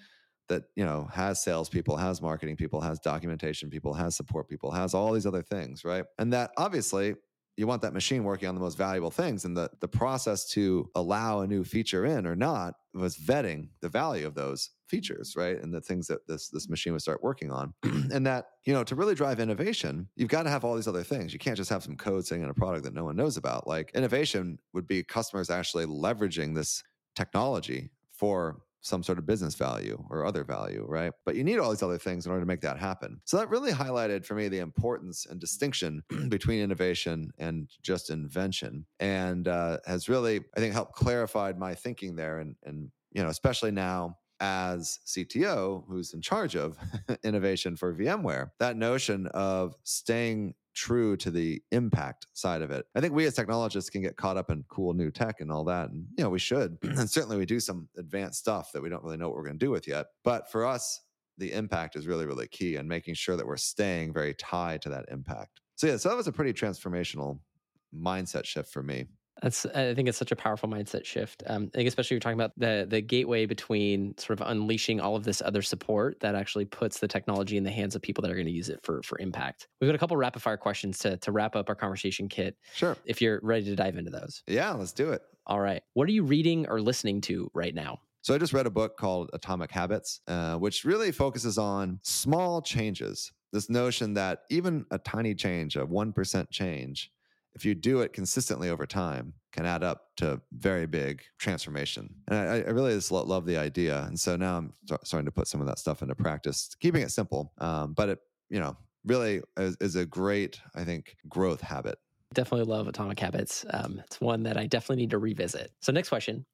that 0.50 0.64
you 0.76 0.86
know 0.86 1.08
has 1.12 1.44
salespeople, 1.44 1.98
has 1.98 2.22
marketing 2.22 2.56
people, 2.56 2.82
has 2.82 3.00
documentation 3.00 3.70
people, 3.70 3.94
has 3.94 4.16
support 4.16 4.48
people, 4.50 4.72
has 4.72 4.94
all 4.94 5.14
these 5.14 5.26
other 5.26 5.42
things, 5.42 5.84
right? 5.84 6.06
And 6.18 6.34
that 6.34 6.52
obviously 6.58 7.16
you 7.58 7.68
want 7.68 7.82
that 7.82 7.94
machine 7.94 8.24
working 8.24 8.50
on 8.50 8.56
the 8.56 8.62
most 8.62 8.78
valuable 8.78 9.12
things 9.12 9.46
and 9.46 9.56
the, 9.56 9.70
the 9.80 9.88
process 9.88 10.50
to 10.52 10.90
allow 10.96 11.42
a 11.42 11.48
new 11.48 11.64
feature 11.64 12.06
in 12.06 12.28
or 12.28 12.36
not 12.36 12.76
was 12.94 13.18
vetting 13.18 13.70
the 13.82 13.90
value 13.90 14.28
of 14.28 14.36
those 14.36 14.72
features 14.88 15.36
right 15.36 15.62
and 15.62 15.74
the 15.74 15.82
things 15.82 16.08
that 16.08 16.26
this 16.28 16.50
this 16.50 16.70
machine 16.70 16.94
would 16.94 17.02
start 17.02 17.24
working 17.24 17.52
on. 17.52 17.74
And 18.12 18.26
that 18.28 18.46
you 18.66 18.74
know 18.74 18.84
to 18.84 18.96
really 18.96 19.16
drive 19.16 19.40
innovation 19.40 20.08
you've 20.16 20.30
got 20.30 20.44
to 20.44 20.50
have 20.50 20.64
all 20.64 20.76
these 20.76 20.88
other 20.88 21.04
things. 21.04 21.34
You 21.34 21.40
can't 21.40 21.58
just 21.58 21.70
have 21.70 21.84
some 21.84 21.96
code 21.96 22.26
sitting 22.26 22.44
in 22.44 22.50
a 22.50 22.54
product 22.54 22.84
that 22.84 22.94
no 22.94 23.04
one 23.04 23.16
knows 23.16 23.38
about. 23.38 23.68
Like 23.68 23.92
innovation 23.96 24.60
would 24.74 24.88
be 24.88 25.04
customers 25.04 25.50
actually 25.50 25.86
leveraging 25.86 26.56
this 26.56 26.84
technology 27.16 27.90
for 28.12 28.62
some 28.86 29.02
sort 29.02 29.18
of 29.18 29.26
business 29.26 29.56
value 29.56 30.02
or 30.12 30.26
other 30.26 30.44
value, 30.44 30.86
right? 30.88 31.12
But 31.26 31.36
you 31.36 31.44
need 31.44 31.58
all 31.58 31.72
these 31.72 31.82
other 31.82 31.98
things 31.98 32.28
in 32.28 32.32
order 32.32 32.44
to 32.44 32.48
make 32.48 32.62
that 32.62 32.78
happen. 32.78 33.20
So 33.26 33.38
that 33.38 33.50
really 33.50 33.72
highlighted 33.72 34.24
for 34.24 34.36
me 34.36 34.48
the 34.48 34.60
importance 34.60 35.26
and 35.26 35.40
distinction 35.40 36.04
between 36.30 36.62
innovation 36.62 37.32
and 37.40 37.68
just 37.82 38.12
invention, 38.12 38.86
and 39.00 39.48
uh, 39.48 39.80
has 39.88 40.08
really, 40.08 40.42
I 40.56 40.60
think, 40.60 40.74
helped 40.74 40.94
clarified 40.94 41.58
my 41.58 41.74
thinking 41.74 42.16
there. 42.16 42.40
And 42.40 42.56
and 42.64 42.92
you 43.12 43.24
know, 43.24 43.30
especially 43.30 43.72
now 43.72 44.18
as 44.40 45.00
CTO, 45.08 45.84
who's 45.88 46.14
in 46.14 46.22
charge 46.22 46.56
of 46.56 46.78
innovation 47.24 47.76
for 47.76 47.96
VMware, 47.96 48.52
that 48.60 48.78
notion 48.78 49.26
of 49.28 49.74
staying 49.84 50.54
true 50.76 51.18
to 51.18 51.32
the 51.32 51.62
impact 51.72 52.28
side 52.34 52.62
of 52.62 52.70
it. 52.70 52.86
I 52.96 53.02
think 53.02 53.14
we 53.14 53.26
as 53.26 53.34
technologists 53.34 53.90
can 53.90 54.02
get 54.02 54.18
caught 54.18 54.38
up 54.38 54.52
in 54.52 54.64
cool 54.68 54.94
new 54.94 55.10
tech 55.10 55.42
and 55.42 55.52
all 55.52 55.64
that. 55.66 55.90
And, 55.90 56.06
you 56.18 56.24
know, 56.24 56.30
we 56.30 56.40
should. 56.40 56.78
and 56.84 57.10
certainly 57.10 57.38
we 57.38 57.46
do 57.46 57.60
some 57.60 57.88
advanced 57.98 58.40
stuff 58.40 58.72
that 58.74 58.84
we 58.84 58.90
don't 58.90 59.04
really 59.04 59.18
know 59.18 59.28
what 59.28 59.38
we're 59.38 59.46
going 59.46 59.58
to 59.58 59.66
do 59.66 59.72
with 59.72 59.88
yet. 59.88 60.08
But 60.24 60.52
for 60.52 60.66
us, 60.66 61.02
the 61.38 61.52
impact 61.52 61.96
is 61.96 62.08
really, 62.08 62.26
really 62.26 62.48
key 62.48 62.76
and 62.76 62.88
making 62.88 63.16
sure 63.16 63.36
that 63.36 63.48
we're 63.48 63.58
staying 63.58 64.14
very 64.14 64.34
tied 64.36 64.82
to 64.84 64.90
that 64.90 65.06
impact. 65.10 65.62
So, 65.76 65.88
yeah, 65.88 65.98
so 65.98 66.10
that 66.10 66.16
was 66.16 66.28
a 66.28 66.32
pretty 66.32 66.54
transformational 66.54 67.40
mindset 67.94 68.46
shift 68.46 68.72
for 68.72 68.84
me. 68.84 69.06
That's 69.42 69.66
I 69.66 69.94
think 69.94 70.08
it's 70.08 70.18
such 70.18 70.32
a 70.32 70.36
powerful 70.36 70.70
mindset 70.70 71.06
shift. 71.06 71.44
Um, 71.48 71.70
I 71.74 71.78
think 71.78 71.88
especially 71.88 72.16
you're 72.16 72.22
talking 72.22 72.40
about 72.40 72.54
the 72.58 72.86
the 72.90 73.02
gateway 73.02 73.46
between 73.46 74.18
sort 74.18 74.40
of 74.40 74.48
unleashing 74.48 75.02
all 75.02 75.16
of 75.16 75.24
this 75.24 75.42
other 75.42 75.62
support 75.62 76.20
that 76.22 76.36
actually 76.36 76.66
puts 76.66 77.00
the 77.00 77.08
technology 77.08 77.58
in 77.58 77.64
the 77.64 77.72
hands 77.72 77.96
of 77.96 78.02
people 78.02 78.22
that 78.22 78.32
are 78.32 78.36
going 78.36 78.46
to 78.46 78.52
use 78.52 78.70
it 78.70 78.80
for 78.84 79.02
for 79.04 79.20
impact. 79.20 79.68
We've 79.82 79.88
got 79.88 79.96
a 79.96 80.00
couple 80.00 80.16
rapid 80.18 80.42
fire 80.42 80.58
questions 80.58 81.00
to 81.00 81.18
to 81.18 81.32
wrap 81.32 81.56
up 81.56 81.70
our 81.70 81.76
conversation, 81.76 82.30
Kit. 82.30 82.58
Sure. 82.74 82.96
If 83.06 83.22
you're 83.22 83.40
ready 83.44 83.66
to 83.66 83.76
dive 83.76 83.98
into 83.98 84.12
those. 84.12 84.44
Yeah, 84.48 84.72
let's 84.72 84.94
do 84.94 85.12
it. 85.12 85.22
All 85.48 85.60
right. 85.60 85.84
What 85.94 86.08
are 86.08 86.12
you 86.14 86.24
reading 86.24 86.68
or 86.68 86.82
listening 86.82 87.22
to 87.22 87.52
right 87.54 87.76
now? 87.76 88.00
So 88.22 88.34
I 88.34 88.40
just 88.40 88.54
read 88.54 88.66
a 88.66 88.72
book 88.72 88.98
called 88.98 89.30
Atomic 89.34 89.70
Habits, 89.70 90.22
uh, 90.28 90.56
which 90.56 90.84
really 90.84 91.12
focuses 91.12 91.60
on 91.60 92.00
small 92.02 92.60
changes. 92.60 93.32
This 93.54 93.70
notion 93.70 94.16
that 94.16 94.40
even 94.50 94.86
a 94.90 94.98
tiny 94.98 95.36
change, 95.36 95.76
a 95.76 95.86
1% 95.86 96.50
change, 96.50 97.12
if 97.56 97.66
you 97.66 97.74
do 97.74 98.02
it 98.02 98.14
consistently 98.14 98.70
over 98.70 98.86
time, 98.86 99.34
can 99.54 99.66
add 99.66 99.84
up 99.84 100.08
to 100.18 100.42
very 100.52 100.86
big 100.86 101.24
transformation. 101.40 102.14
And 102.28 102.38
I, 102.38 102.56
I 102.58 102.70
really 102.72 102.94
just 102.94 103.12
love 103.12 103.46
the 103.46 103.58
idea. 103.58 104.04
And 104.04 104.20
so 104.20 104.36
now 104.36 104.58
I'm 104.58 104.74
starting 105.04 105.26
to 105.26 105.32
put 105.32 105.48
some 105.48 105.62
of 105.62 105.68
that 105.68 105.80
stuff 105.80 106.02
into 106.02 106.14
practice, 106.14 106.76
keeping 106.82 107.02
it 107.02 107.12
simple. 107.12 107.54
Um, 107.60 107.94
but 107.94 108.10
it, 108.10 108.20
you 108.50 108.60
know, 108.60 108.76
really 109.06 109.42
is, 109.58 109.78
is, 109.80 109.96
a 109.96 110.06
great, 110.06 110.60
I 110.76 110.84
think, 110.84 111.16
growth 111.30 111.62
habit. 111.62 111.98
Definitely 112.34 112.66
love 112.66 112.88
Atomic 112.88 113.20
Habits. 113.20 113.66
Um, 113.70 114.02
it's 114.04 114.20
one 114.20 114.44
that 114.44 114.58
I 114.58 114.66
definitely 114.66 115.04
need 115.04 115.12
to 115.12 115.20
revisit. 115.20 115.72
So, 115.80 115.94
next 115.94 116.10
question 116.10 116.46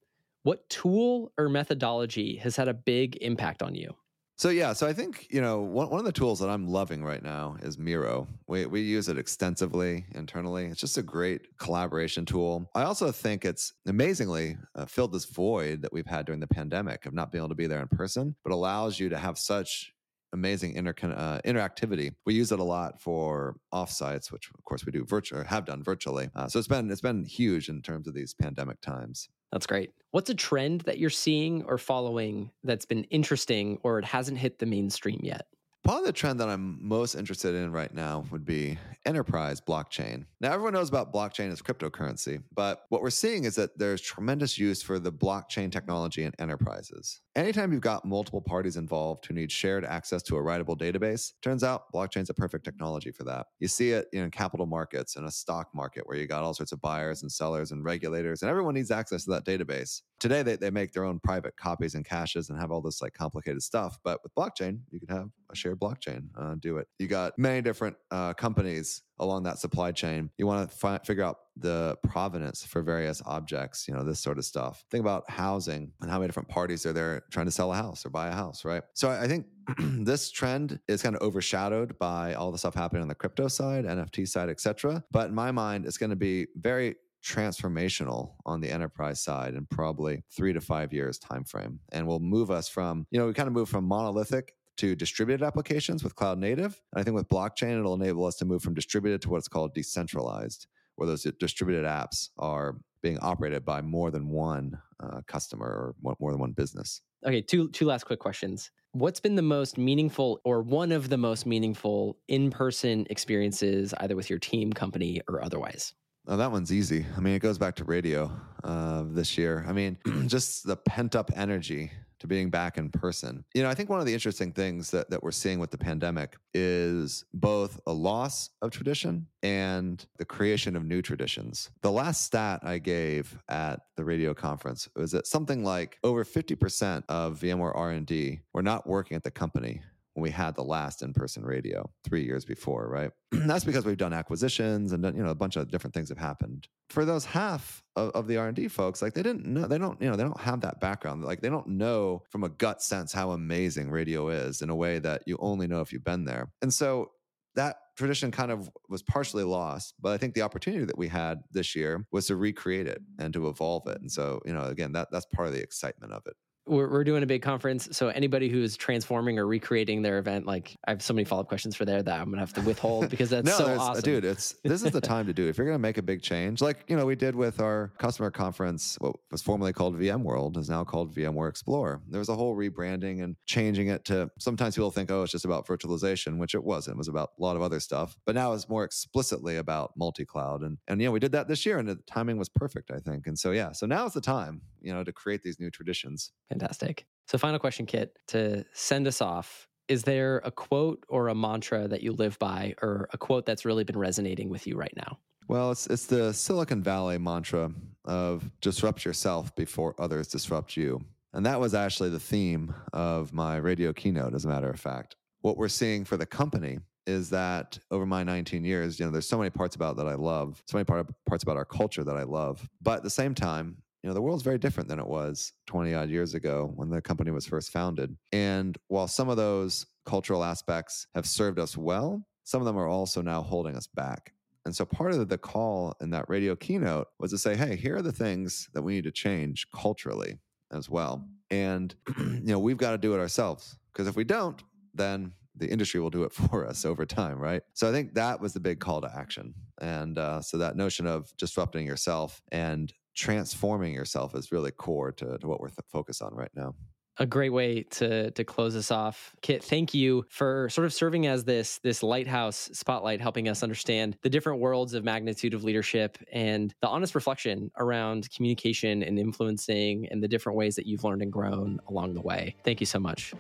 What 0.43 0.69
tool 0.69 1.31
or 1.37 1.49
methodology 1.49 2.35
has 2.37 2.55
had 2.55 2.67
a 2.67 2.73
big 2.73 3.17
impact 3.21 3.63
on 3.63 3.73
you? 3.73 3.95
So 4.41 4.49
yeah, 4.49 4.73
so 4.73 4.87
I 4.87 4.93
think 4.93 5.27
you 5.29 5.39
know 5.39 5.61
one, 5.61 5.91
one 5.91 5.99
of 5.99 6.05
the 6.05 6.11
tools 6.11 6.39
that 6.39 6.49
I'm 6.49 6.67
loving 6.67 7.03
right 7.03 7.21
now 7.21 7.57
is 7.61 7.77
Miro. 7.77 8.27
We 8.47 8.65
we 8.65 8.81
use 8.81 9.07
it 9.07 9.19
extensively 9.19 10.03
internally. 10.15 10.65
It's 10.65 10.81
just 10.81 10.97
a 10.97 11.03
great 11.03 11.59
collaboration 11.59 12.25
tool. 12.25 12.67
I 12.73 12.81
also 12.81 13.11
think 13.11 13.45
it's 13.45 13.71
amazingly 13.85 14.57
uh, 14.73 14.85
filled 14.85 15.11
this 15.11 15.25
void 15.25 15.83
that 15.83 15.93
we've 15.93 16.07
had 16.07 16.25
during 16.25 16.39
the 16.39 16.47
pandemic 16.47 17.05
of 17.05 17.13
not 17.13 17.31
being 17.31 17.41
able 17.41 17.49
to 17.49 17.55
be 17.55 17.67
there 17.67 17.83
in 17.83 17.87
person, 17.89 18.35
but 18.43 18.51
allows 18.51 18.99
you 18.99 19.09
to 19.09 19.17
have 19.19 19.37
such 19.37 19.93
amazing 20.33 20.73
inter- 20.73 21.13
uh, 21.15 21.39
interactivity. 21.45 22.11
We 22.25 22.33
use 22.33 22.51
it 22.51 22.57
a 22.57 22.63
lot 22.63 22.99
for 22.99 23.57
offsites, 23.71 24.31
which 24.31 24.49
of 24.57 24.63
course 24.63 24.87
we 24.87 24.91
do 24.91 25.05
virtual 25.05 25.43
have 25.43 25.65
done 25.65 25.83
virtually. 25.83 26.31
Uh, 26.35 26.47
so 26.47 26.57
it's 26.57 26.67
been 26.67 26.89
it's 26.89 26.99
been 26.99 27.25
huge 27.25 27.69
in 27.69 27.83
terms 27.83 28.07
of 28.07 28.15
these 28.15 28.33
pandemic 28.33 28.81
times. 28.81 29.29
That's 29.51 29.67
great. 29.67 29.91
What's 30.11 30.29
a 30.29 30.35
trend 30.35 30.81
that 30.81 30.97
you're 30.97 31.09
seeing 31.09 31.63
or 31.63 31.77
following 31.77 32.51
that's 32.63 32.85
been 32.85 33.03
interesting 33.05 33.79
or 33.83 33.99
it 33.99 34.05
hasn't 34.05 34.37
hit 34.37 34.59
the 34.59 34.65
mainstream 34.65 35.19
yet? 35.23 35.47
Probably 35.83 36.05
the 36.05 36.13
trend 36.13 36.39
that 36.39 36.47
I'm 36.47 36.77
most 36.79 37.15
interested 37.15 37.55
in 37.55 37.71
right 37.71 37.91
now 37.91 38.23
would 38.29 38.45
be 38.45 38.77
enterprise 39.03 39.59
blockchain. 39.59 40.25
Now, 40.39 40.51
everyone 40.51 40.73
knows 40.73 40.89
about 40.89 41.11
blockchain 41.11 41.51
as 41.51 41.59
cryptocurrency, 41.59 42.43
but 42.53 42.83
what 42.89 43.01
we're 43.01 43.09
seeing 43.09 43.45
is 43.45 43.55
that 43.55 43.79
there's 43.79 43.99
tremendous 43.99 44.59
use 44.59 44.83
for 44.83 44.99
the 44.99 45.11
blockchain 45.11 45.71
technology 45.71 46.23
in 46.23 46.33
enterprises. 46.37 47.21
Anytime 47.35 47.71
you've 47.71 47.81
got 47.81 48.05
multiple 48.05 48.41
parties 48.41 48.77
involved 48.77 49.25
who 49.25 49.33
need 49.33 49.51
shared 49.51 49.83
access 49.83 50.21
to 50.23 50.37
a 50.37 50.41
writable 50.41 50.77
database, 50.77 51.31
turns 51.41 51.63
out 51.63 51.91
blockchain's 51.91 52.29
a 52.29 52.33
perfect 52.35 52.63
technology 52.63 53.11
for 53.11 53.23
that. 53.23 53.47
You 53.59 53.67
see 53.67 53.89
it 53.91 54.07
in 54.13 54.29
capital 54.29 54.67
markets 54.67 55.15
and 55.15 55.25
a 55.25 55.31
stock 55.31 55.69
market 55.73 56.05
where 56.05 56.17
you 56.17 56.27
got 56.27 56.43
all 56.43 56.53
sorts 56.53 56.73
of 56.73 56.81
buyers 56.81 57.23
and 57.23 57.31
sellers 57.31 57.71
and 57.71 57.83
regulators, 57.83 58.43
and 58.43 58.51
everyone 58.51 58.75
needs 58.75 58.91
access 58.91 59.23
to 59.25 59.31
that 59.31 59.45
database. 59.45 60.01
Today, 60.21 60.43
they, 60.43 60.55
they 60.55 60.69
make 60.69 60.93
their 60.93 61.03
own 61.03 61.19
private 61.19 61.57
copies 61.57 61.95
and 61.95 62.05
caches 62.05 62.51
and 62.51 62.59
have 62.59 62.69
all 62.69 62.79
this 62.79 63.01
like 63.01 63.15
complicated 63.15 63.63
stuff. 63.63 63.97
But 64.03 64.21
with 64.21 64.35
blockchain, 64.35 64.81
you 64.91 64.99
can 64.99 65.09
have 65.09 65.29
a 65.51 65.55
shared 65.55 65.79
blockchain 65.79 66.27
uh, 66.37 66.53
do 66.59 66.77
it. 66.77 66.87
You 66.99 67.07
got 67.07 67.39
many 67.39 67.63
different 67.63 67.97
uh, 68.11 68.33
companies 68.33 69.01
along 69.17 69.43
that 69.43 69.57
supply 69.57 69.91
chain. 69.91 70.29
You 70.37 70.45
want 70.45 70.69
to 70.69 70.77
fi- 70.77 70.99
figure 70.99 71.23
out 71.23 71.39
the 71.57 71.97
provenance 72.03 72.63
for 72.63 72.83
various 72.83 73.21
objects, 73.25 73.87
you 73.87 73.95
know, 73.95 74.03
this 74.03 74.19
sort 74.19 74.37
of 74.37 74.45
stuff. 74.45 74.83
Think 74.91 75.01
about 75.01 75.27
housing 75.27 75.91
and 76.01 76.09
how 76.09 76.19
many 76.19 76.27
different 76.27 76.49
parties 76.49 76.85
are 76.85 76.93
there 76.93 77.23
trying 77.31 77.47
to 77.47 77.51
sell 77.51 77.73
a 77.73 77.75
house 77.75 78.05
or 78.05 78.09
buy 78.09 78.27
a 78.27 78.33
house, 78.33 78.63
right? 78.63 78.83
So 78.93 79.09
I 79.09 79.27
think 79.27 79.47
this 79.79 80.29
trend 80.29 80.79
is 80.87 81.01
kind 81.01 81.15
of 81.15 81.23
overshadowed 81.23 81.97
by 81.97 82.35
all 82.35 82.51
the 82.51 82.59
stuff 82.59 82.75
happening 82.75 83.01
on 83.01 83.07
the 83.07 83.15
crypto 83.15 83.47
side, 83.47 83.85
NFT 83.85 84.27
side, 84.27 84.49
etc. 84.49 85.03
But 85.11 85.29
in 85.29 85.35
my 85.35 85.51
mind, 85.51 85.85
it's 85.85 85.97
going 85.97 86.11
to 86.11 86.15
be 86.15 86.47
very 86.55 86.95
transformational 87.23 88.33
on 88.45 88.61
the 88.61 88.71
enterprise 88.71 89.21
side 89.21 89.53
in 89.53 89.65
probably 89.67 90.23
three 90.35 90.53
to 90.53 90.61
five 90.61 90.91
years 90.91 91.19
time 91.19 91.43
frame 91.43 91.79
and 91.91 92.07
will 92.07 92.19
move 92.19 92.49
us 92.49 92.67
from 92.67 93.05
you 93.11 93.19
know 93.19 93.27
we 93.27 93.33
kind 93.33 93.47
of 93.47 93.53
move 93.53 93.69
from 93.69 93.85
monolithic 93.85 94.53
to 94.77 94.95
distributed 94.95 95.45
applications 95.45 96.03
with 96.03 96.15
cloud 96.15 96.39
native. 96.39 96.81
And 96.91 96.99
I 96.99 97.03
think 97.03 97.15
with 97.15 97.27
blockchain, 97.27 97.77
it'll 97.77 97.93
enable 97.93 98.25
us 98.25 98.35
to 98.37 98.45
move 98.45 98.63
from 98.63 98.73
distributed 98.73 99.21
to 99.21 99.29
what's 99.29 99.47
called 99.47 99.75
decentralized, 99.75 100.65
where 100.95 101.07
those 101.07 101.23
distributed 101.39 101.85
apps 101.85 102.29
are 102.39 102.77
being 103.03 103.19
operated 103.19 103.63
by 103.63 103.81
more 103.81 104.09
than 104.09 104.27
one 104.27 104.79
uh, 104.99 105.21
customer 105.27 105.67
or 105.67 106.15
more 106.19 106.31
than 106.31 106.39
one 106.39 106.51
business. 106.51 107.01
Okay, 107.25 107.41
two 107.41 107.69
two 107.69 107.85
last 107.85 108.05
quick 108.05 108.19
questions. 108.19 108.71
What's 108.93 109.19
been 109.19 109.35
the 109.35 109.41
most 109.43 109.77
meaningful 109.77 110.41
or 110.43 110.61
one 110.61 110.91
of 110.91 111.09
the 111.09 111.17
most 111.17 111.45
meaningful 111.45 112.17
in-person 112.27 113.05
experiences 113.09 113.93
either 113.99 114.15
with 114.15 114.29
your 114.29 114.39
team, 114.39 114.73
company 114.73 115.21
or 115.27 115.43
otherwise? 115.43 115.93
Oh, 116.27 116.37
that 116.37 116.51
one's 116.51 116.71
easy. 116.71 117.05
I 117.17 117.19
mean, 117.19 117.33
it 117.33 117.39
goes 117.39 117.57
back 117.57 117.75
to 117.77 117.83
radio 117.83 118.31
uh, 118.63 119.03
this 119.07 119.37
year. 119.37 119.65
I 119.67 119.73
mean, 119.73 119.97
just 120.27 120.67
the 120.67 120.75
pent 120.75 121.15
up 121.15 121.31
energy 121.35 121.91
to 122.19 122.27
being 122.27 122.51
back 122.51 122.77
in 122.77 122.91
person. 122.91 123.43
You 123.55 123.63
know, 123.63 123.69
I 123.69 123.73
think 123.73 123.89
one 123.89 123.99
of 123.99 124.05
the 124.05 124.13
interesting 124.13 124.51
things 124.51 124.91
that, 124.91 125.09
that 125.09 125.23
we're 125.23 125.31
seeing 125.31 125.57
with 125.57 125.71
the 125.71 125.77
pandemic 125.79 126.37
is 126.53 127.25
both 127.33 127.81
a 127.87 127.91
loss 127.91 128.51
of 128.61 128.69
tradition 128.69 129.25
and 129.41 130.05
the 130.17 130.25
creation 130.25 130.75
of 130.75 130.85
new 130.85 131.01
traditions. 131.01 131.71
The 131.81 131.91
last 131.91 132.23
stat 132.23 132.59
I 132.61 132.77
gave 132.77 133.35
at 133.49 133.79
the 133.95 134.03
radio 134.03 134.35
conference 134.35 134.87
was 134.95 135.11
that 135.13 135.25
something 135.25 135.63
like 135.63 135.97
over 136.03 136.23
50% 136.23 137.03
of 137.09 137.39
VMware 137.39 137.75
R&D 137.75 138.41
were 138.53 138.61
not 138.61 138.85
working 138.85 139.17
at 139.17 139.23
the 139.23 139.31
company 139.31 139.81
when 140.13 140.23
we 140.23 140.29
had 140.29 140.55
the 140.55 140.63
last 140.63 141.01
in-person 141.01 141.43
radio 141.43 141.89
three 142.03 142.23
years 142.23 142.45
before, 142.45 142.89
right? 142.89 143.11
That's 143.31 143.63
because 143.63 143.85
we've 143.85 143.97
done 143.97 144.13
acquisitions 144.13 144.91
and 144.91 145.03
you 145.15 145.23
know 145.23 145.29
a 145.29 145.35
bunch 145.35 145.55
of 145.55 145.69
different 145.71 145.93
things 145.93 146.09
have 146.09 146.17
happened. 146.17 146.67
For 146.89 147.05
those 147.05 147.25
half 147.25 147.81
of, 147.95 148.09
of 148.11 148.27
the 148.27 148.37
R&D 148.37 148.67
folks, 148.67 149.01
like 149.01 149.13
they 149.13 149.23
didn't 149.23 149.45
know, 149.45 149.67
they 149.67 149.77
don't, 149.77 150.01
you 150.01 150.09
know, 150.09 150.15
they 150.15 150.23
don't 150.23 150.39
have 150.41 150.61
that 150.61 150.81
background. 150.81 151.23
Like 151.23 151.41
they 151.41 151.49
don't 151.49 151.67
know 151.67 152.23
from 152.29 152.43
a 152.43 152.49
gut 152.49 152.81
sense 152.81 153.13
how 153.13 153.31
amazing 153.31 153.89
radio 153.89 154.27
is 154.29 154.61
in 154.61 154.69
a 154.69 154.75
way 154.75 154.99
that 154.99 155.23
you 155.25 155.37
only 155.39 155.67
know 155.67 155.81
if 155.81 155.93
you've 155.93 156.03
been 156.03 156.25
there. 156.25 156.51
And 156.61 156.73
so 156.73 157.11
that 157.55 157.77
tradition 157.97 158.31
kind 158.31 158.51
of 158.51 158.69
was 158.89 159.03
partially 159.03 159.43
lost 159.43 159.93
but 159.99 160.13
i 160.13 160.17
think 160.17 160.33
the 160.33 160.41
opportunity 160.41 160.85
that 160.85 160.97
we 160.97 161.07
had 161.07 161.39
this 161.51 161.75
year 161.75 162.05
was 162.11 162.25
to 162.27 162.35
recreate 162.35 162.87
it 162.87 163.01
and 163.19 163.33
to 163.33 163.47
evolve 163.47 163.87
it 163.87 163.99
and 164.01 164.11
so 164.11 164.39
you 164.45 164.53
know 164.53 164.63
again 164.63 164.93
that 164.93 165.09
that's 165.11 165.25
part 165.25 165.47
of 165.47 165.53
the 165.53 165.61
excitement 165.61 166.13
of 166.13 166.23
it 166.25 166.35
we're, 166.67 166.89
we're 166.89 167.03
doing 167.03 167.23
a 167.23 167.25
big 167.25 167.41
conference. 167.41 167.89
So 167.91 168.09
anybody 168.09 168.47
who's 168.49 168.77
transforming 168.77 169.39
or 169.39 169.47
recreating 169.47 170.01
their 170.01 170.19
event, 170.19 170.45
like 170.45 170.77
I 170.87 170.91
have 170.91 171.01
so 171.01 171.13
many 171.13 171.25
follow 171.25 171.41
up 171.41 171.47
questions 171.47 171.75
for 171.75 171.85
there 171.85 172.03
that 172.03 172.19
I'm 172.19 172.29
gonna 172.29 172.39
have 172.39 172.53
to 172.53 172.61
withhold 172.61 173.09
because 173.09 173.29
that's 173.31 173.45
no, 173.45 173.57
so 173.57 173.79
awesome, 173.79 174.03
dude. 174.03 174.25
It's 174.25 174.55
this 174.63 174.83
is 174.83 174.91
the 174.91 175.01
time 175.01 175.25
to 175.27 175.33
do. 175.33 175.47
It. 175.47 175.49
If 175.49 175.57
you're 175.57 175.65
gonna 175.65 175.79
make 175.79 175.97
a 175.97 176.03
big 176.03 176.21
change, 176.21 176.61
like 176.61 176.83
you 176.87 176.95
know 176.95 177.05
we 177.05 177.15
did 177.15 177.35
with 177.35 177.59
our 177.59 177.91
customer 177.97 178.29
conference, 178.29 178.95
what 178.99 179.15
was 179.31 179.41
formerly 179.41 179.73
called 179.73 179.97
VMworld 179.99 180.57
is 180.57 180.69
now 180.69 180.83
called 180.83 181.15
VMware 181.15 181.49
Explore. 181.49 182.01
There 182.07 182.19
was 182.19 182.29
a 182.29 182.35
whole 182.35 182.55
rebranding 182.55 183.23
and 183.23 183.35
changing 183.45 183.87
it 183.87 184.05
to. 184.05 184.29
Sometimes 184.39 184.75
people 184.75 184.91
think, 184.91 185.09
oh, 185.11 185.23
it's 185.23 185.31
just 185.31 185.45
about 185.45 185.67
virtualization, 185.67 186.37
which 186.37 186.53
it 186.53 186.63
wasn't. 186.63 186.95
It 186.95 186.97
was 186.97 187.07
about 187.07 187.31
a 187.39 187.41
lot 187.41 187.55
of 187.55 187.61
other 187.61 187.79
stuff. 187.79 188.15
But 188.25 188.35
now 188.35 188.53
it's 188.53 188.69
more 188.69 188.83
explicitly 188.83 189.57
about 189.57 189.93
multi 189.97 190.25
cloud, 190.25 190.61
and 190.61 190.77
and 190.87 191.01
yeah, 191.01 191.09
we 191.09 191.19
did 191.19 191.31
that 191.31 191.47
this 191.47 191.65
year, 191.65 191.79
and 191.79 191.87
the 191.87 191.95
timing 192.07 192.37
was 192.37 192.49
perfect, 192.49 192.91
I 192.91 192.99
think. 192.99 193.27
And 193.27 193.37
so 193.37 193.51
yeah, 193.51 193.71
so 193.71 193.85
now 193.85 194.05
is 194.05 194.13
the 194.13 194.21
time, 194.21 194.61
you 194.81 194.93
know, 194.93 195.03
to 195.03 195.11
create 195.11 195.41
these 195.43 195.59
new 195.59 195.69
traditions. 195.71 196.31
Fantastic. 196.49 197.05
So, 197.27 197.37
final 197.37 197.59
question, 197.59 197.85
Kit, 197.85 198.17
to 198.27 198.65
send 198.73 199.07
us 199.07 199.21
off. 199.21 199.67
Is 199.87 200.03
there 200.03 200.41
a 200.45 200.51
quote 200.51 201.03
or 201.09 201.27
a 201.27 201.35
mantra 201.35 201.87
that 201.87 202.01
you 202.01 202.13
live 202.13 202.39
by, 202.39 202.75
or 202.81 203.09
a 203.13 203.17
quote 203.17 203.45
that's 203.45 203.65
really 203.65 203.83
been 203.83 203.97
resonating 203.97 204.49
with 204.49 204.65
you 204.65 204.77
right 204.77 204.93
now? 204.95 205.17
Well, 205.47 205.71
it's 205.71 205.87
it's 205.87 206.05
the 206.05 206.33
Silicon 206.33 206.81
Valley 206.81 207.17
mantra 207.17 207.71
of 208.05 208.49
disrupt 208.61 209.03
yourself 209.03 209.53
before 209.55 209.95
others 209.99 210.27
disrupt 210.27 210.77
you. 210.77 211.03
And 211.33 211.45
that 211.45 211.59
was 211.59 211.73
actually 211.73 212.09
the 212.09 212.19
theme 212.19 212.73
of 212.93 213.33
my 213.33 213.57
radio 213.57 213.93
keynote, 213.93 214.33
as 214.33 214.45
a 214.45 214.47
matter 214.47 214.69
of 214.69 214.79
fact. 214.79 215.15
What 215.41 215.57
we're 215.57 215.69
seeing 215.69 216.03
for 216.05 216.17
the 216.17 216.25
company 216.25 216.79
is 217.07 217.29
that 217.31 217.79
over 217.89 218.05
my 218.05 218.23
19 218.23 218.63
years, 218.63 218.99
you 218.99 219.05
know, 219.05 219.11
there's 219.11 219.27
so 219.27 219.37
many 219.37 219.49
parts 219.49 219.75
about 219.75 219.97
that 219.97 220.07
I 220.07 220.15
love, 220.15 220.61
so 220.67 220.77
many 220.77 220.85
part, 220.85 221.07
parts 221.25 221.43
about 221.43 221.57
our 221.57 221.65
culture 221.65 222.03
that 222.03 222.15
I 222.15 222.23
love. 222.23 222.67
But 222.81 222.97
at 222.97 223.03
the 223.03 223.09
same 223.09 223.33
time, 223.33 223.77
you 224.03 224.09
know 224.09 224.13
the 224.13 224.21
world's 224.21 224.43
very 224.43 224.57
different 224.57 224.89
than 224.89 224.99
it 224.99 225.07
was 225.07 225.53
20 225.67 225.93
odd 225.93 226.09
years 226.09 226.33
ago 226.33 226.71
when 226.75 226.89
the 226.89 227.01
company 227.01 227.31
was 227.31 227.45
first 227.45 227.71
founded 227.71 228.15
and 228.31 228.77
while 228.87 229.07
some 229.07 229.29
of 229.29 229.37
those 229.37 229.85
cultural 230.05 230.43
aspects 230.43 231.07
have 231.13 231.25
served 231.25 231.59
us 231.59 231.77
well 231.77 232.25
some 232.43 232.61
of 232.61 232.65
them 232.65 232.77
are 232.77 232.87
also 232.87 233.21
now 233.21 233.41
holding 233.41 233.75
us 233.75 233.87
back 233.87 234.33
and 234.65 234.75
so 234.75 234.85
part 234.85 235.13
of 235.13 235.29
the 235.29 235.37
call 235.37 235.95
in 236.01 236.09
that 236.09 236.29
radio 236.29 236.55
keynote 236.55 237.07
was 237.19 237.31
to 237.31 237.37
say 237.37 237.55
hey 237.55 237.75
here 237.75 237.97
are 237.97 238.01
the 238.01 238.11
things 238.11 238.69
that 238.73 238.81
we 238.81 238.93
need 238.93 239.03
to 239.03 239.11
change 239.11 239.67
culturally 239.73 240.39
as 240.71 240.89
well 240.89 241.27
and 241.49 241.95
you 242.17 242.41
know 242.43 242.59
we've 242.59 242.77
got 242.77 242.91
to 242.91 242.97
do 242.97 243.13
it 243.13 243.19
ourselves 243.19 243.77
because 243.91 244.07
if 244.07 244.15
we 244.15 244.23
don't 244.23 244.63
then 244.93 245.31
the 245.55 245.69
industry 245.69 245.99
will 245.99 246.09
do 246.09 246.23
it 246.23 246.33
for 246.49 246.65
us 246.65 246.85
over 246.85 247.05
time, 247.05 247.37
right? 247.37 247.61
So 247.73 247.87
I 247.87 247.91
think 247.91 248.13
that 248.13 248.39
was 248.39 248.53
the 248.53 248.59
big 248.59 248.79
call 248.79 249.01
to 249.01 249.11
action. 249.13 249.53
And 249.79 250.17
uh, 250.17 250.41
so 250.41 250.57
that 250.57 250.75
notion 250.75 251.05
of 251.05 251.35
disrupting 251.37 251.85
yourself 251.85 252.41
and 252.51 252.91
transforming 253.15 253.93
yourself 253.93 254.35
is 254.35 254.51
really 254.51 254.71
core 254.71 255.11
to, 255.13 255.37
to 255.37 255.47
what 255.47 255.59
we're 255.59 255.69
th- 255.69 255.79
focused 255.91 256.21
on 256.21 256.33
right 256.33 256.51
now 256.55 256.73
a 257.17 257.25
great 257.25 257.49
way 257.49 257.83
to 257.83 258.31
to 258.31 258.43
close 258.43 258.75
us 258.75 258.89
off. 258.89 259.35
Kit, 259.41 259.63
thank 259.63 259.93
you 259.93 260.25
for 260.29 260.69
sort 260.69 260.85
of 260.85 260.93
serving 260.93 261.27
as 261.27 261.43
this 261.43 261.79
this 261.79 262.01
lighthouse 262.03 262.69
spotlight, 262.73 263.21
helping 263.21 263.47
us 263.47 263.63
understand 263.63 264.17
the 264.21 264.29
different 264.29 264.59
worlds 264.59 264.93
of 264.93 265.03
magnitude 265.03 265.53
of 265.53 265.63
leadership 265.63 266.17
and 266.31 266.73
the 266.81 266.87
honest 266.87 267.13
reflection 267.13 267.69
around 267.77 268.29
communication 268.35 269.03
and 269.03 269.19
influencing 269.19 270.07
and 270.09 270.23
the 270.23 270.27
different 270.27 270.57
ways 270.57 270.75
that 270.75 270.85
you've 270.85 271.03
learned 271.03 271.21
and 271.21 271.31
grown 271.31 271.79
along 271.89 272.13
the 272.13 272.21
way. 272.21 272.55
Thank 272.63 272.79
you 272.79 272.87
so 272.87 272.99
much. 272.99 273.33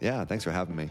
Yeah, 0.00 0.24
thanks 0.24 0.44
for 0.44 0.52
having 0.52 0.76
me. 0.76 0.90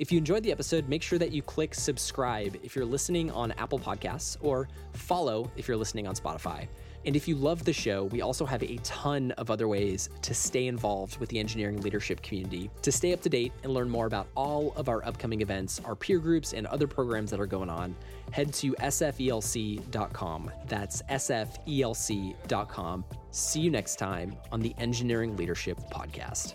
If 0.00 0.10
you 0.10 0.16
enjoyed 0.16 0.42
the 0.42 0.50
episode, 0.50 0.88
make 0.88 1.02
sure 1.02 1.18
that 1.18 1.30
you 1.30 1.42
click 1.42 1.74
subscribe 1.74 2.56
if 2.62 2.74
you're 2.74 2.86
listening 2.86 3.30
on 3.32 3.52
Apple 3.52 3.78
Podcasts 3.78 4.38
or 4.40 4.66
follow 4.94 5.50
if 5.58 5.68
you're 5.68 5.76
listening 5.76 6.06
on 6.06 6.14
Spotify. 6.14 6.66
And 7.04 7.14
if 7.14 7.28
you 7.28 7.36
love 7.36 7.66
the 7.66 7.74
show, 7.74 8.04
we 8.04 8.22
also 8.22 8.46
have 8.46 8.62
a 8.62 8.78
ton 8.78 9.32
of 9.32 9.50
other 9.50 9.68
ways 9.68 10.08
to 10.22 10.32
stay 10.32 10.68
involved 10.68 11.18
with 11.18 11.28
the 11.28 11.38
engineering 11.38 11.82
leadership 11.82 12.22
community. 12.22 12.70
To 12.80 12.90
stay 12.90 13.12
up 13.12 13.20
to 13.20 13.28
date 13.28 13.52
and 13.62 13.74
learn 13.74 13.90
more 13.90 14.06
about 14.06 14.28
all 14.34 14.72
of 14.74 14.88
our 14.88 15.06
upcoming 15.06 15.42
events, 15.42 15.82
our 15.84 15.94
peer 15.94 16.18
groups, 16.18 16.54
and 16.54 16.66
other 16.68 16.86
programs 16.86 17.30
that 17.30 17.38
are 17.38 17.46
going 17.46 17.68
on, 17.68 17.94
head 18.30 18.54
to 18.54 18.72
sfelc.com. 18.76 20.50
That's 20.66 21.02
sfelc.com. 21.02 23.04
See 23.32 23.60
you 23.60 23.70
next 23.70 23.96
time 23.96 24.34
on 24.50 24.60
the 24.60 24.74
Engineering 24.78 25.36
Leadership 25.36 25.78
Podcast. 25.92 26.54